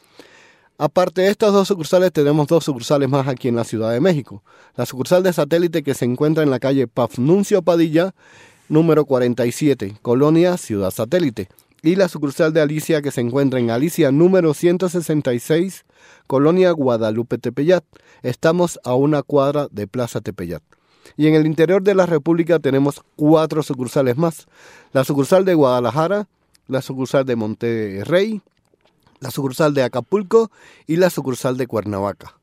Aparte 0.83 1.21
de 1.21 1.29
estas 1.29 1.53
dos 1.53 1.69
sucursales, 1.69 2.11
tenemos 2.11 2.47
dos 2.47 2.65
sucursales 2.65 3.07
más 3.07 3.29
aquí 3.29 3.49
en 3.49 3.57
la 3.57 3.65
Ciudad 3.65 3.93
de 3.93 4.01
México. 4.01 4.43
La 4.77 4.87
sucursal 4.87 5.23
de 5.23 5.31
satélite 5.31 5.83
que 5.83 5.93
se 5.93 6.07
encuentra 6.07 6.43
en 6.43 6.49
la 6.49 6.59
calle 6.59 6.89
Pafnuncio 6.89 7.61
Padilla, 7.61 8.15
número 8.71 9.05
47, 9.05 9.99
Colonia 10.01 10.57
Ciudad 10.57 10.91
Satélite. 10.91 11.49
Y 11.83 11.97
la 11.97 12.09
sucursal 12.09 12.55
de 12.55 12.63
Alicia 12.63 13.03
que 13.03 13.11
se 13.11 13.21
encuentra 13.21 13.61
en 13.61 13.69
Alicia, 13.69 14.11
número 14.11 14.55
166, 14.55 15.85
Colonia 16.27 16.71
Guadalupe 16.71 17.37
Tepeyat. 17.37 17.85
Estamos 18.23 18.81
a 18.83 18.95
una 18.95 19.23
cuadra 19.23 19.69
de 19.71 19.87
Plaza 19.87 20.23
Tepeyat. 20.23 20.63
Y 21.15 21.27
en 21.27 21.35
el 21.35 21.45
interior 21.45 21.83
de 21.83 21.95
la 21.95 22.07
República 22.07 22.59
tenemos 22.59 23.03
cuatro 23.17 23.63
sucursales 23.63 24.17
más. 24.17 24.47
La 24.95 25.05
sucursal 25.05 25.45
de 25.45 25.53
Guadalajara, 25.53 26.27
la 26.69 26.81
sucursal 26.81 27.27
de 27.27 27.37
Monterrey, 27.37 28.41
la 29.21 29.31
sucursal 29.31 29.75
de 29.75 29.83
Acapulco 29.83 30.51
y 30.87 30.97
la 30.97 31.11
sucursal 31.11 31.57
de 31.57 31.67
Cuernavaca. 31.67 32.39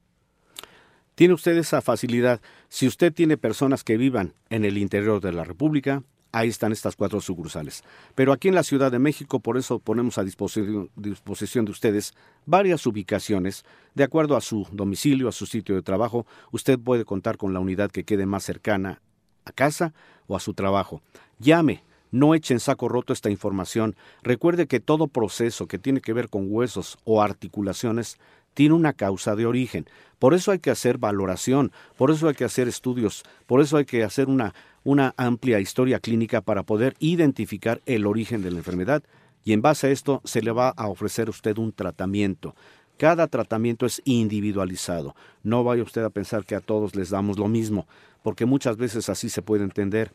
Tiene 1.16 1.34
usted 1.34 1.58
esa 1.58 1.82
facilidad. 1.82 2.42
Si 2.70 2.88
usted 2.88 3.12
tiene 3.12 3.38
personas 3.38 3.84
que 3.84 3.98
vivan 3.98 4.36
en 4.50 4.64
el 4.64 4.78
interior 4.78 5.20
de 5.20 5.34
la 5.34 5.44
República, 5.44 6.04
ahí 6.32 6.50
están 6.50 6.72
estas 6.72 6.96
cuatro 6.96 7.22
sucursales. 7.22 7.84
Pero 8.14 8.32
aquí 8.32 8.48
en 8.48 8.56
la 8.56 8.62
Ciudad 8.62 8.92
de 8.92 9.00
México, 9.00 9.40
por 9.40 9.58
eso 9.58 9.80
ponemos 9.80 10.20
a 10.20 10.24
disposición, 10.24 10.92
de 10.96 11.72
ustedes 11.72 12.14
varias 12.46 12.86
ubicaciones. 12.86 13.66
De 13.96 14.04
acuerdo 14.04 14.38
a 14.38 14.42
su 14.42 14.68
domicilio, 14.72 15.28
a 15.28 15.32
su 15.32 15.48
sitio 15.48 15.74
de 15.74 15.82
trabajo, 15.82 16.28
usted 16.52 16.78
puede 16.78 17.04
contar 17.04 17.38
con 17.38 17.52
la 17.52 17.60
unidad 17.60 17.90
que 17.90 18.04
quede 18.04 18.28
más 18.28 18.44
cercana 18.44 19.02
a 19.46 19.52
casa 19.52 19.94
o 20.28 20.36
a 20.36 20.40
su 20.40 20.54
trabajo. 20.54 21.02
Llame, 21.40 21.84
no 22.12 22.36
eche 22.36 22.54
en 22.54 22.60
saco 22.60 22.90
roto 22.90 23.14
esta 23.14 23.30
información. 23.30 23.96
Recuerde 24.24 24.68
que 24.68 24.80
todo 24.80 25.08
proceso 25.08 25.68
que 25.68 25.80
tiene 25.80 26.02
que 26.02 26.14
ver 26.14 26.30
con 26.30 26.48
huesos 26.50 26.98
o 27.04 27.22
articulaciones 27.22 28.18
tiene 28.54 28.74
una 28.74 28.94
causa 28.94 29.36
de 29.36 29.46
origen. 29.46 29.86
Por 30.18 30.34
eso 30.34 30.52
hay 30.52 30.60
que 30.60 30.72
hacer 30.72 30.98
valoración, 30.98 31.72
por 31.96 32.10
eso 32.10 32.28
hay 32.28 32.34
que 32.34 32.46
hacer 32.46 32.68
estudios, 32.68 33.24
por 33.46 33.62
eso 33.62 33.78
hay 33.78 33.86
que 33.86 34.04
hacer 34.04 34.30
una, 34.30 34.56
una 34.84 35.14
amplia 35.16 35.60
historia 35.60 36.00
clínica 36.00 36.42
para 36.42 36.64
poder 36.64 36.96
identificar 36.98 37.82
el 37.86 38.08
origen 38.08 38.42
de 38.42 38.50
la 38.50 38.58
enfermedad 38.58 39.04
y 39.44 39.54
en 39.54 39.62
base 39.62 39.88
a 39.88 39.92
esto 39.92 40.22
se 40.26 40.42
le 40.42 40.52
va 40.52 40.70
a 40.70 40.88
ofrecer 40.88 41.28
a 41.28 41.32
usted 41.32 41.58
un 41.58 41.72
tratamiento. 41.72 42.56
Cada 42.98 43.28
tratamiento 43.28 43.86
es 43.86 44.02
individualizado. 44.06 45.16
No 45.44 45.64
vaya 45.64 45.84
usted 45.84 46.04
a 46.04 46.10
pensar 46.10 46.44
que 46.44 46.56
a 46.56 46.62
todos 46.62 46.96
les 46.96 47.12
damos 47.12 47.38
lo 47.38 47.48
mismo, 47.48 47.88
porque 48.24 48.48
muchas 48.48 48.76
veces 48.76 49.08
así 49.08 49.30
se 49.30 49.44
puede 49.44 49.64
entender. 49.64 50.12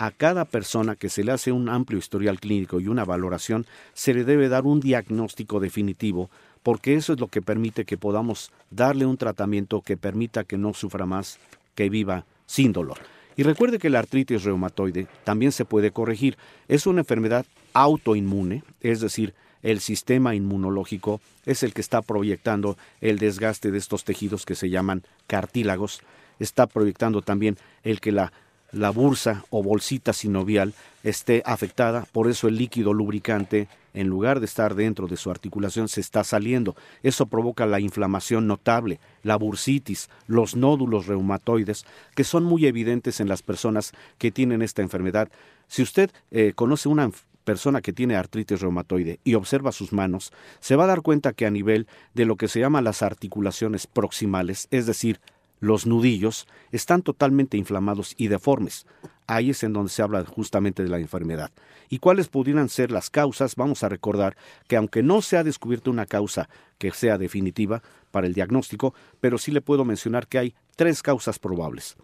A 0.00 0.12
cada 0.12 0.46
persona 0.46 0.96
que 0.96 1.10
se 1.10 1.22
le 1.24 1.30
hace 1.30 1.52
un 1.52 1.68
amplio 1.68 1.98
historial 1.98 2.40
clínico 2.40 2.80
y 2.80 2.88
una 2.88 3.04
valoración, 3.04 3.66
se 3.92 4.14
le 4.14 4.24
debe 4.24 4.48
dar 4.48 4.64
un 4.64 4.80
diagnóstico 4.80 5.60
definitivo 5.60 6.30
porque 6.62 6.94
eso 6.94 7.12
es 7.12 7.20
lo 7.20 7.28
que 7.28 7.42
permite 7.42 7.84
que 7.84 7.98
podamos 7.98 8.50
darle 8.70 9.04
un 9.04 9.18
tratamiento 9.18 9.82
que 9.82 9.98
permita 9.98 10.44
que 10.44 10.56
no 10.56 10.72
sufra 10.72 11.04
más, 11.04 11.38
que 11.74 11.90
viva 11.90 12.24
sin 12.46 12.72
dolor. 12.72 12.96
Y 13.36 13.42
recuerde 13.42 13.78
que 13.78 13.90
la 13.90 13.98
artritis 13.98 14.42
reumatoide 14.42 15.06
también 15.24 15.52
se 15.52 15.66
puede 15.66 15.90
corregir. 15.90 16.38
Es 16.66 16.86
una 16.86 17.00
enfermedad 17.00 17.44
autoinmune, 17.74 18.64
es 18.80 19.00
decir, 19.00 19.34
el 19.62 19.80
sistema 19.80 20.34
inmunológico 20.34 21.20
es 21.44 21.62
el 21.62 21.74
que 21.74 21.82
está 21.82 22.00
proyectando 22.00 22.78
el 23.02 23.18
desgaste 23.18 23.70
de 23.70 23.76
estos 23.76 24.04
tejidos 24.04 24.46
que 24.46 24.54
se 24.54 24.70
llaman 24.70 25.02
cartílagos, 25.26 26.00
está 26.38 26.66
proyectando 26.66 27.20
también 27.20 27.58
el 27.82 28.00
que 28.00 28.12
la 28.12 28.32
la 28.72 28.90
bursa 28.90 29.44
o 29.50 29.62
bolsita 29.62 30.12
sinovial 30.12 30.74
esté 31.02 31.42
afectada, 31.46 32.06
por 32.12 32.28
eso 32.28 32.48
el 32.48 32.56
líquido 32.56 32.92
lubricante, 32.92 33.68
en 33.94 34.06
lugar 34.08 34.38
de 34.38 34.46
estar 34.46 34.74
dentro 34.74 35.06
de 35.06 35.16
su 35.16 35.30
articulación, 35.30 35.88
se 35.88 36.00
está 36.00 36.22
saliendo. 36.24 36.76
Eso 37.02 37.26
provoca 37.26 37.66
la 37.66 37.80
inflamación 37.80 38.46
notable, 38.46 39.00
la 39.22 39.36
bursitis, 39.36 40.10
los 40.26 40.54
nódulos 40.54 41.06
reumatoides, 41.06 41.84
que 42.14 42.24
son 42.24 42.44
muy 42.44 42.66
evidentes 42.66 43.20
en 43.20 43.28
las 43.28 43.42
personas 43.42 43.92
que 44.18 44.30
tienen 44.30 44.62
esta 44.62 44.82
enfermedad. 44.82 45.28
Si 45.66 45.82
usted 45.82 46.10
eh, 46.30 46.52
conoce 46.54 46.88
una 46.88 47.10
persona 47.44 47.80
que 47.80 47.92
tiene 47.92 48.16
artritis 48.16 48.60
reumatoide 48.60 49.18
y 49.24 49.34
observa 49.34 49.72
sus 49.72 49.92
manos, 49.92 50.32
se 50.60 50.76
va 50.76 50.84
a 50.84 50.88
dar 50.88 51.02
cuenta 51.02 51.32
que 51.32 51.46
a 51.46 51.50
nivel 51.50 51.88
de 52.14 52.26
lo 52.26 52.36
que 52.36 52.48
se 52.48 52.60
llama 52.60 52.82
las 52.82 53.02
articulaciones 53.02 53.86
proximales, 53.86 54.68
es 54.70 54.86
decir, 54.86 55.20
los 55.60 55.86
nudillos 55.86 56.46
están 56.72 57.02
totalmente 57.02 57.56
inflamados 57.56 58.14
y 58.16 58.28
deformes. 58.28 58.86
Ahí 59.26 59.50
es 59.50 59.62
en 59.62 59.72
donde 59.72 59.90
se 59.90 60.02
habla 60.02 60.24
justamente 60.24 60.82
de 60.82 60.88
la 60.88 60.98
enfermedad. 60.98 61.52
¿Y 61.88 61.98
cuáles 61.98 62.28
pudieran 62.28 62.68
ser 62.68 62.90
las 62.90 63.10
causas? 63.10 63.54
Vamos 63.54 63.84
a 63.84 63.88
recordar 63.88 64.36
que 64.66 64.76
aunque 64.76 65.02
no 65.02 65.22
se 65.22 65.36
ha 65.36 65.44
descubierto 65.44 65.90
una 65.90 66.06
causa 66.06 66.48
que 66.78 66.90
sea 66.90 67.18
definitiva 67.18 67.82
para 68.10 68.26
el 68.26 68.34
diagnóstico, 68.34 68.94
pero 69.20 69.38
sí 69.38 69.52
le 69.52 69.60
puedo 69.60 69.84
mencionar 69.84 70.26
que 70.26 70.38
hay 70.38 70.54
tres 70.76 71.02
causas 71.02 71.38
probables. 71.38 71.96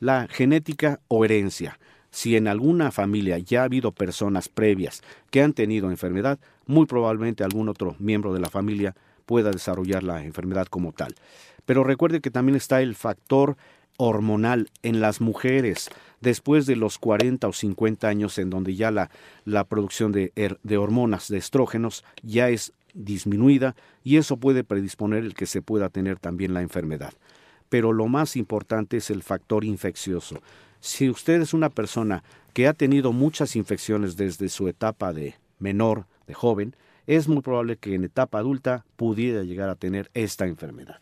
La 0.00 0.28
genética 0.28 1.00
o 1.08 1.24
herencia. 1.24 1.78
Si 2.10 2.36
en 2.36 2.46
alguna 2.46 2.90
familia 2.90 3.38
ya 3.38 3.62
ha 3.62 3.64
habido 3.64 3.92
personas 3.92 4.48
previas 4.48 5.02
que 5.30 5.42
han 5.42 5.54
tenido 5.54 5.90
enfermedad, 5.90 6.38
muy 6.66 6.86
probablemente 6.86 7.42
algún 7.42 7.68
otro 7.68 7.96
miembro 7.98 8.32
de 8.32 8.40
la 8.40 8.50
familia 8.50 8.94
pueda 9.26 9.50
desarrollar 9.50 10.02
la 10.02 10.24
enfermedad 10.24 10.66
como 10.66 10.92
tal. 10.92 11.14
Pero 11.66 11.84
recuerde 11.84 12.20
que 12.20 12.30
también 12.30 12.56
está 12.56 12.82
el 12.82 12.94
factor 12.94 13.56
hormonal 13.96 14.70
en 14.82 15.00
las 15.00 15.20
mujeres 15.20 15.90
después 16.20 16.66
de 16.66 16.76
los 16.76 16.98
40 16.98 17.46
o 17.48 17.52
50 17.52 18.08
años 18.08 18.38
en 18.38 18.50
donde 18.50 18.74
ya 18.74 18.90
la, 18.90 19.10
la 19.44 19.64
producción 19.64 20.12
de, 20.12 20.32
de 20.62 20.76
hormonas, 20.76 21.28
de 21.28 21.38
estrógenos, 21.38 22.04
ya 22.22 22.48
es 22.48 22.72
disminuida 22.94 23.74
y 24.02 24.16
eso 24.16 24.36
puede 24.36 24.64
predisponer 24.64 25.24
el 25.24 25.34
que 25.34 25.46
se 25.46 25.62
pueda 25.62 25.88
tener 25.88 26.18
también 26.18 26.54
la 26.54 26.62
enfermedad. 26.62 27.12
Pero 27.68 27.92
lo 27.92 28.06
más 28.06 28.36
importante 28.36 28.98
es 28.98 29.10
el 29.10 29.22
factor 29.22 29.64
infeccioso. 29.64 30.42
Si 30.80 31.08
usted 31.08 31.40
es 31.40 31.54
una 31.54 31.70
persona 31.70 32.22
que 32.52 32.68
ha 32.68 32.74
tenido 32.74 33.12
muchas 33.12 33.56
infecciones 33.56 34.16
desde 34.16 34.48
su 34.48 34.68
etapa 34.68 35.12
de 35.12 35.36
menor, 35.58 36.06
de 36.26 36.34
joven, 36.34 36.76
es 37.06 37.28
muy 37.28 37.40
probable 37.40 37.76
que 37.76 37.94
en 37.94 38.04
etapa 38.04 38.38
adulta 38.38 38.84
pudiera 38.96 39.42
llegar 39.42 39.68
a 39.68 39.76
tener 39.76 40.10
esta 40.14 40.46
enfermedad. 40.46 41.00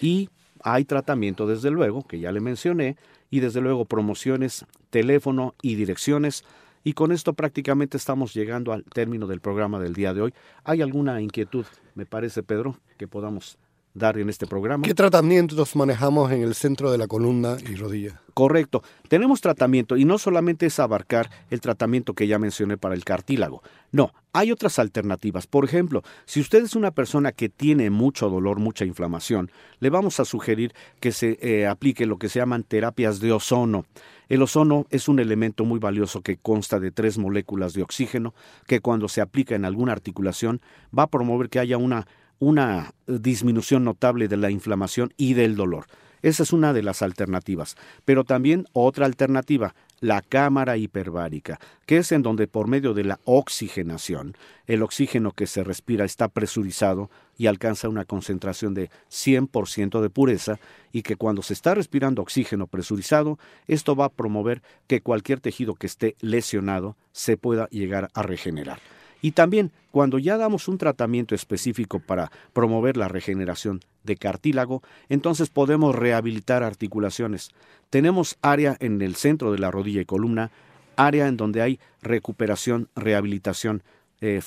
Y 0.00 0.30
hay 0.62 0.84
tratamiento, 0.84 1.46
desde 1.46 1.70
luego, 1.70 2.06
que 2.06 2.18
ya 2.18 2.32
le 2.32 2.40
mencioné, 2.40 2.96
y 3.30 3.40
desde 3.40 3.60
luego 3.60 3.84
promociones, 3.84 4.66
teléfono 4.90 5.54
y 5.62 5.74
direcciones. 5.74 6.44
Y 6.84 6.92
con 6.92 7.12
esto 7.12 7.32
prácticamente 7.32 7.96
estamos 7.96 8.32
llegando 8.34 8.72
al 8.72 8.84
término 8.84 9.26
del 9.26 9.40
programa 9.40 9.80
del 9.80 9.94
día 9.94 10.14
de 10.14 10.22
hoy. 10.22 10.34
¿Hay 10.64 10.82
alguna 10.82 11.20
inquietud, 11.20 11.66
me 11.94 12.06
parece, 12.06 12.42
Pedro, 12.42 12.78
que 12.96 13.08
podamos 13.08 13.58
dar 13.96 14.18
en 14.18 14.28
este 14.28 14.46
programa. 14.46 14.84
¿Qué 14.84 14.94
tratamientos 14.94 15.74
manejamos 15.74 16.30
en 16.30 16.42
el 16.42 16.54
centro 16.54 16.92
de 16.92 16.98
la 16.98 17.06
columna 17.06 17.56
y 17.68 17.74
rodilla? 17.76 18.20
Correcto. 18.34 18.82
Tenemos 19.08 19.40
tratamiento 19.40 19.96
y 19.96 20.04
no 20.04 20.18
solamente 20.18 20.66
es 20.66 20.78
abarcar 20.78 21.30
el 21.50 21.60
tratamiento 21.60 22.12
que 22.12 22.26
ya 22.26 22.38
mencioné 22.38 22.76
para 22.76 22.94
el 22.94 23.04
cartílago. 23.04 23.62
No, 23.92 24.12
hay 24.34 24.52
otras 24.52 24.78
alternativas. 24.78 25.46
Por 25.46 25.64
ejemplo, 25.64 26.02
si 26.26 26.40
usted 26.40 26.62
es 26.62 26.76
una 26.76 26.90
persona 26.90 27.32
que 27.32 27.48
tiene 27.48 27.88
mucho 27.88 28.28
dolor, 28.28 28.58
mucha 28.58 28.84
inflamación, 28.84 29.50
le 29.80 29.88
vamos 29.88 30.20
a 30.20 30.26
sugerir 30.26 30.74
que 31.00 31.12
se 31.12 31.38
eh, 31.40 31.66
aplique 31.66 32.04
lo 32.04 32.18
que 32.18 32.28
se 32.28 32.38
llaman 32.38 32.62
terapias 32.62 33.20
de 33.20 33.32
ozono. 33.32 33.86
El 34.28 34.42
ozono 34.42 34.86
es 34.90 35.08
un 35.08 35.20
elemento 35.20 35.64
muy 35.64 35.78
valioso 35.78 36.20
que 36.20 36.36
consta 36.36 36.80
de 36.80 36.90
tres 36.90 37.16
moléculas 37.16 37.72
de 37.72 37.82
oxígeno 37.82 38.34
que 38.66 38.80
cuando 38.80 39.08
se 39.08 39.22
aplica 39.22 39.54
en 39.54 39.64
alguna 39.64 39.92
articulación 39.92 40.60
va 40.96 41.04
a 41.04 41.10
promover 41.10 41.48
que 41.48 41.60
haya 41.60 41.78
una 41.78 42.06
una 42.38 42.92
disminución 43.06 43.84
notable 43.84 44.28
de 44.28 44.36
la 44.36 44.50
inflamación 44.50 45.12
y 45.16 45.34
del 45.34 45.56
dolor. 45.56 45.86
Esa 46.22 46.42
es 46.42 46.52
una 46.52 46.72
de 46.72 46.82
las 46.82 47.02
alternativas. 47.02 47.76
Pero 48.04 48.24
también 48.24 48.66
otra 48.72 49.06
alternativa, 49.06 49.74
la 50.00 50.22
cámara 50.22 50.76
hiperbárica, 50.76 51.58
que 51.86 51.98
es 51.98 52.12
en 52.12 52.22
donde 52.22 52.48
por 52.48 52.68
medio 52.68 52.94
de 52.94 53.04
la 53.04 53.20
oxigenación, 53.24 54.36
el 54.66 54.82
oxígeno 54.82 55.32
que 55.32 55.46
se 55.46 55.62
respira 55.62 56.04
está 56.04 56.28
presurizado 56.28 57.10
y 57.38 57.46
alcanza 57.46 57.88
una 57.88 58.04
concentración 58.04 58.74
de 58.74 58.90
100% 59.10 60.00
de 60.00 60.10
pureza 60.10 60.58
y 60.92 61.02
que 61.02 61.16
cuando 61.16 61.42
se 61.42 61.52
está 61.52 61.74
respirando 61.74 62.22
oxígeno 62.22 62.66
presurizado, 62.66 63.38
esto 63.68 63.94
va 63.94 64.06
a 64.06 64.12
promover 64.12 64.62
que 64.86 65.00
cualquier 65.00 65.40
tejido 65.40 65.74
que 65.74 65.86
esté 65.86 66.16
lesionado 66.20 66.96
se 67.12 67.36
pueda 67.36 67.68
llegar 67.68 68.08
a 68.14 68.22
regenerar. 68.22 68.80
Y 69.22 69.32
también, 69.32 69.72
cuando 69.90 70.18
ya 70.18 70.36
damos 70.36 70.68
un 70.68 70.78
tratamiento 70.78 71.34
específico 71.34 72.00
para 72.00 72.30
promover 72.52 72.96
la 72.96 73.08
regeneración 73.08 73.80
de 74.04 74.16
cartílago, 74.16 74.82
entonces 75.08 75.48
podemos 75.48 75.94
rehabilitar 75.94 76.62
articulaciones. 76.62 77.50
Tenemos 77.90 78.36
área 78.42 78.76
en 78.80 79.00
el 79.02 79.16
centro 79.16 79.52
de 79.52 79.58
la 79.58 79.70
rodilla 79.70 80.00
y 80.00 80.04
columna, 80.04 80.50
área 80.96 81.28
en 81.28 81.36
donde 81.36 81.62
hay 81.62 81.80
recuperación, 82.02 82.88
rehabilitación, 82.94 83.82
eh, 84.20 84.40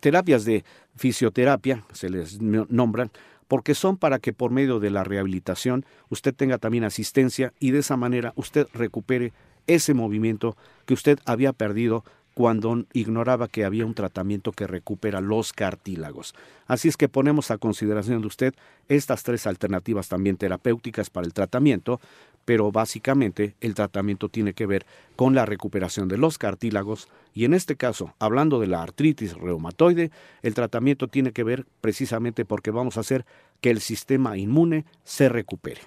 terapias 0.00 0.44
de 0.44 0.64
fisioterapia, 0.96 1.84
se 1.92 2.10
les 2.10 2.40
nombran, 2.40 3.10
porque 3.48 3.74
son 3.74 3.96
para 3.96 4.18
que 4.18 4.32
por 4.32 4.50
medio 4.50 4.80
de 4.80 4.90
la 4.90 5.04
rehabilitación 5.04 5.84
usted 6.08 6.34
tenga 6.34 6.58
también 6.58 6.84
asistencia 6.84 7.52
y 7.58 7.72
de 7.72 7.80
esa 7.80 7.96
manera 7.96 8.32
usted 8.36 8.66
recupere 8.72 9.32
ese 9.66 9.94
movimiento 9.94 10.56
que 10.86 10.94
usted 10.94 11.18
había 11.26 11.52
perdido 11.52 12.04
cuando 12.34 12.84
ignoraba 12.92 13.48
que 13.48 13.64
había 13.64 13.86
un 13.86 13.94
tratamiento 13.94 14.52
que 14.52 14.66
recupera 14.66 15.20
los 15.20 15.52
cartílagos. 15.52 16.34
Así 16.66 16.88
es 16.88 16.96
que 16.96 17.08
ponemos 17.08 17.50
a 17.50 17.58
consideración 17.58 18.20
de 18.20 18.26
usted 18.26 18.54
estas 18.88 19.22
tres 19.22 19.46
alternativas 19.46 20.08
también 20.08 20.36
terapéuticas 20.36 21.10
para 21.10 21.26
el 21.26 21.34
tratamiento, 21.34 22.00
pero 22.44 22.72
básicamente 22.72 23.54
el 23.60 23.74
tratamiento 23.74 24.28
tiene 24.28 24.54
que 24.54 24.66
ver 24.66 24.86
con 25.16 25.34
la 25.34 25.46
recuperación 25.46 26.08
de 26.08 26.18
los 26.18 26.38
cartílagos 26.38 27.08
y 27.34 27.44
en 27.44 27.54
este 27.54 27.76
caso, 27.76 28.14
hablando 28.18 28.58
de 28.58 28.66
la 28.66 28.82
artritis 28.82 29.34
reumatoide, 29.34 30.10
el 30.42 30.54
tratamiento 30.54 31.08
tiene 31.08 31.32
que 31.32 31.44
ver 31.44 31.66
precisamente 31.80 32.44
porque 32.44 32.70
vamos 32.70 32.96
a 32.96 33.00
hacer 33.00 33.24
que 33.60 33.70
el 33.70 33.80
sistema 33.80 34.36
inmune 34.36 34.84
se 35.04 35.28
recupere. 35.28 35.80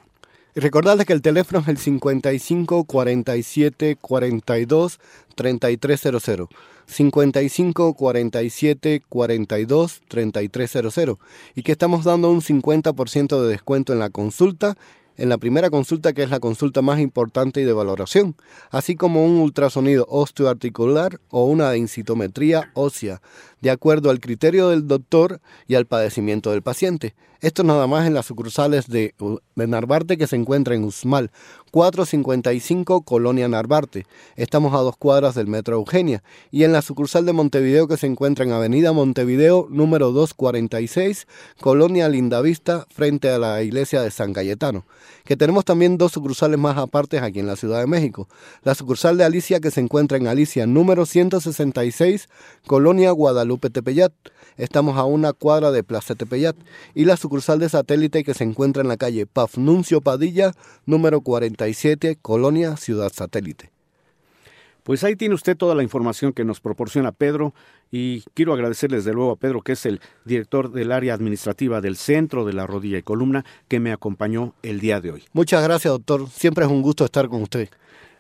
Recordarles 0.57 1.05
que 1.05 1.11
el 1.11 1.21
teléfono 1.21 1.59
es 1.59 1.67
el 1.67 1.77
55 1.77 2.85
47 2.85 3.97
42 3.97 4.99
3300. 5.35 6.47
55 6.87 7.93
47 7.93 9.03
42 9.09 10.01
3300. 10.07 11.17
Y 11.55 11.63
que 11.63 11.73
estamos 11.73 12.05
dando 12.05 12.31
un 12.31 12.41
50% 12.41 13.41
de 13.41 13.49
descuento 13.49 13.91
en 13.91 13.99
la 13.99 14.09
consulta 14.09 14.77
en 15.17 15.29
la 15.29 15.37
primera 15.37 15.69
consulta 15.69 16.13
que 16.13 16.23
es 16.23 16.29
la 16.29 16.39
consulta 16.39 16.81
más 16.81 16.99
importante 16.99 17.61
y 17.61 17.63
de 17.63 17.73
valoración, 17.73 18.35
así 18.69 18.95
como 18.95 19.25
un 19.25 19.39
ultrasonido 19.39 20.05
osteoarticular 20.09 21.19
o 21.29 21.45
una 21.45 21.71
densitometría 21.71 22.71
ósea, 22.73 23.21
de 23.65 23.71
acuerdo 23.71 24.11
al 24.11 24.19
criterio 24.19 24.69
del 24.69 24.87
doctor 24.87 25.41
y 25.67 25.73
al 25.73 25.87
padecimiento 25.87 26.51
del 26.51 26.61
paciente. 26.61 27.15
Esto 27.41 27.63
nada 27.63 27.87
más 27.87 28.05
en 28.05 28.13
las 28.13 28.27
sucursales 28.27 28.87
de, 28.87 29.15
de 29.55 29.67
Narvarte 29.67 30.17
que 30.17 30.27
se 30.27 30.35
encuentra 30.35 30.75
en 30.75 30.83
Usmal, 30.83 31.31
455 31.71 33.01
Colonia 33.01 33.47
Narvarte. 33.47 34.05
Estamos 34.35 34.73
a 34.73 34.77
dos 34.77 34.95
cuadras 34.97 35.35
del 35.35 35.47
Metro 35.47 35.75
Eugenia. 35.75 36.23
Y 36.49 36.63
en 36.63 36.71
la 36.71 36.81
sucursal 36.81 37.25
de 37.25 37.33
Montevideo 37.33 37.87
que 37.87 37.97
se 37.97 38.07
encuentra 38.07 38.45
en 38.45 38.51
Avenida 38.51 38.93
Montevideo, 38.93 39.67
número 39.69 40.11
246, 40.11 41.27
Colonia 41.59 42.07
Lindavista, 42.07 42.87
frente 42.89 43.29
a 43.29 43.37
la 43.37 43.61
iglesia 43.61 44.01
de 44.01 44.11
San 44.11 44.31
Cayetano. 44.31 44.85
Que 45.25 45.35
tenemos 45.35 45.65
también 45.65 45.97
dos 45.97 46.13
sucursales 46.13 46.57
más 46.57 46.77
apartes 46.77 47.21
aquí 47.21 47.39
en 47.39 47.47
la 47.47 47.57
Ciudad 47.57 47.79
de 47.79 47.87
México. 47.87 48.29
La 48.63 48.73
sucursal 48.73 49.17
de 49.17 49.25
Alicia 49.25 49.59
que 49.59 49.71
se 49.71 49.81
encuentra 49.81 50.17
en 50.17 50.27
Alicia, 50.27 50.65
número 50.65 51.05
166, 51.05 52.29
Colonia 52.65 53.11
Guadalupe 53.55 53.69
Tepeyat. 53.69 54.13
Estamos 54.57 54.97
a 54.97 55.05
una 55.05 55.33
cuadra 55.33 55.71
de 55.71 55.83
Plaza 55.83 56.15
Tepeyat. 56.15 56.55
Y 56.93 57.05
la 57.05 57.17
sucursal 57.17 57.59
de 57.59 57.69
satélite 57.69 58.23
que 58.23 58.33
se 58.33 58.43
encuentra 58.43 58.81
en 58.81 58.89
la 58.89 58.97
calle 58.97 59.25
Pafnuncio 59.25 60.01
Padilla, 60.01 60.51
número 60.85 61.21
47, 61.21 62.17
Colonia 62.21 62.75
Ciudad 62.75 63.11
Satélite. 63.13 63.71
Pues 64.83 65.03
ahí 65.03 65.15
tiene 65.15 65.33
usted 65.33 65.57
toda 65.57 65.73
la 65.73 65.83
información 65.83 66.31
que 66.31 66.45
nos 66.45 66.59
proporciona 66.59 67.11
Pedro 67.11 67.55
y 67.91 68.21
quiero 68.35 68.53
agradecerles 68.53 69.03
de 69.03 69.13
luego 69.13 69.31
a 69.31 69.35
Pedro, 69.35 69.61
que 69.61 69.71
es 69.71 69.85
el 69.85 69.99
director 70.25 70.71
del 70.71 70.91
área 70.91 71.13
administrativa 71.15 71.81
del 71.81 71.95
Centro 71.95 72.45
de 72.45 72.53
la 72.53 72.67
Rodilla 72.67 72.99
y 72.99 73.03
Columna, 73.03 73.45
que 73.67 73.79
me 73.79 73.91
acompañó 73.91 74.53
el 74.61 74.79
día 74.79 75.01
de 75.01 75.11
hoy. 75.11 75.23
Muchas 75.33 75.63
gracias, 75.63 75.91
doctor. 75.91 76.29
Siempre 76.29 76.65
es 76.65 76.71
un 76.71 76.83
gusto 76.83 77.03
estar 77.03 77.29
con 77.29 77.41
usted. 77.41 77.69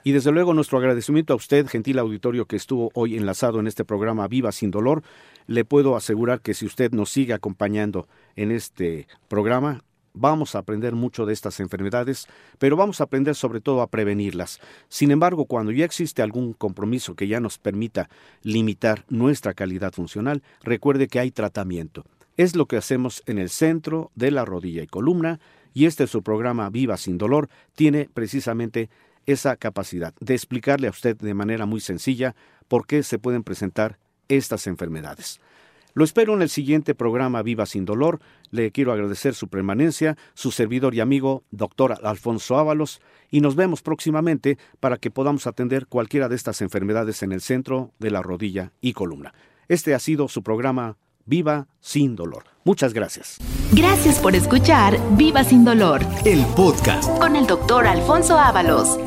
Y 0.07 0.11
desde 0.11 0.31
luego 0.31 0.53
nuestro 0.53 0.77
agradecimiento 0.77 1.33
a 1.33 1.35
usted, 1.35 1.65
gentil 1.65 1.97
auditorio 1.97 2.45
que 2.45 2.57
estuvo 2.57 2.91
hoy 2.93 3.17
enlazado 3.17 3.59
en 3.59 3.65
este 3.65 3.83
programa 3.83 4.27
Viva 4.27 4.51
sin 4.51 4.69
dolor. 4.69 5.01
Le 5.47 5.65
puedo 5.65 5.95
asegurar 5.95 6.41
que 6.41 6.53
si 6.53 6.67
usted 6.67 6.91
nos 6.91 7.09
sigue 7.09 7.33
acompañando 7.33 8.07
en 8.35 8.51
este 8.51 9.07
programa, 9.27 9.83
vamos 10.13 10.53
a 10.53 10.59
aprender 10.59 10.93
mucho 10.93 11.25
de 11.25 11.33
estas 11.33 11.59
enfermedades, 11.59 12.27
pero 12.59 12.75
vamos 12.75 13.01
a 13.01 13.05
aprender 13.05 13.33
sobre 13.33 13.61
todo 13.61 13.81
a 13.81 13.87
prevenirlas. 13.87 14.59
Sin 14.89 15.09
embargo, 15.09 15.45
cuando 15.45 15.71
ya 15.71 15.85
existe 15.85 16.21
algún 16.21 16.53
compromiso 16.53 17.15
que 17.15 17.27
ya 17.27 17.39
nos 17.39 17.57
permita 17.57 18.07
limitar 18.43 19.05
nuestra 19.09 19.55
calidad 19.55 19.91
funcional, 19.91 20.43
recuerde 20.61 21.07
que 21.07 21.19
hay 21.19 21.31
tratamiento. 21.31 22.05
Es 22.37 22.55
lo 22.55 22.67
que 22.67 22.77
hacemos 22.77 23.23
en 23.25 23.39
el 23.39 23.49
centro 23.49 24.11
de 24.13 24.29
la 24.29 24.45
rodilla 24.45 24.83
y 24.83 24.87
columna, 24.87 25.39
y 25.73 25.87
este 25.87 26.03
es 26.03 26.11
su 26.11 26.21
programa 26.21 26.69
Viva 26.69 26.95
sin 26.95 27.17
dolor, 27.17 27.49
tiene 27.73 28.07
precisamente 28.13 28.91
esa 29.25 29.55
capacidad 29.55 30.13
de 30.19 30.33
explicarle 30.33 30.87
a 30.87 30.91
usted 30.91 31.15
de 31.17 31.33
manera 31.33 31.65
muy 31.65 31.79
sencilla 31.79 32.35
por 32.67 32.87
qué 32.87 33.03
se 33.03 33.19
pueden 33.19 33.43
presentar 33.43 33.97
estas 34.27 34.67
enfermedades. 34.67 35.39
Lo 35.93 36.03
espero 36.03 36.33
en 36.33 36.41
el 36.41 36.49
siguiente 36.49 36.93
programa 36.93 37.41
Viva 37.41 37.65
sin 37.65 37.85
Dolor. 37.85 38.19
Le 38.51 38.71
quiero 38.71 38.91
agradecer 38.91 39.33
su 39.33 39.47
permanencia, 39.47 40.17
su 40.33 40.51
servidor 40.51 40.93
y 40.93 40.99
amigo, 40.99 41.43
doctor 41.51 41.97
Alfonso 42.03 42.57
Ábalos, 42.57 43.01
y 43.31 43.39
nos 43.39 43.55
vemos 43.55 43.81
próximamente 43.81 44.57
para 44.81 44.97
que 44.97 45.09
podamos 45.09 45.47
atender 45.47 45.87
cualquiera 45.87 46.27
de 46.27 46.35
estas 46.35 46.61
enfermedades 46.61 47.23
en 47.23 47.31
el 47.31 47.39
centro 47.39 47.93
de 47.99 48.11
la 48.11 48.21
rodilla 48.21 48.73
y 48.81 48.91
columna. 48.91 49.33
Este 49.69 49.95
ha 49.95 49.99
sido 49.99 50.27
su 50.27 50.43
programa 50.43 50.97
Viva 51.25 51.67
sin 51.79 52.17
Dolor. 52.17 52.43
Muchas 52.65 52.93
gracias. 52.93 53.37
Gracias 53.71 54.19
por 54.19 54.35
escuchar 54.35 54.99
Viva 55.15 55.45
sin 55.45 55.63
Dolor, 55.63 56.01
El 56.25 56.45
podcast. 56.57 57.09
con 57.19 57.37
el 57.37 57.47
doctor 57.47 57.87
Alfonso 57.87 58.37
Ábalos. 58.37 58.99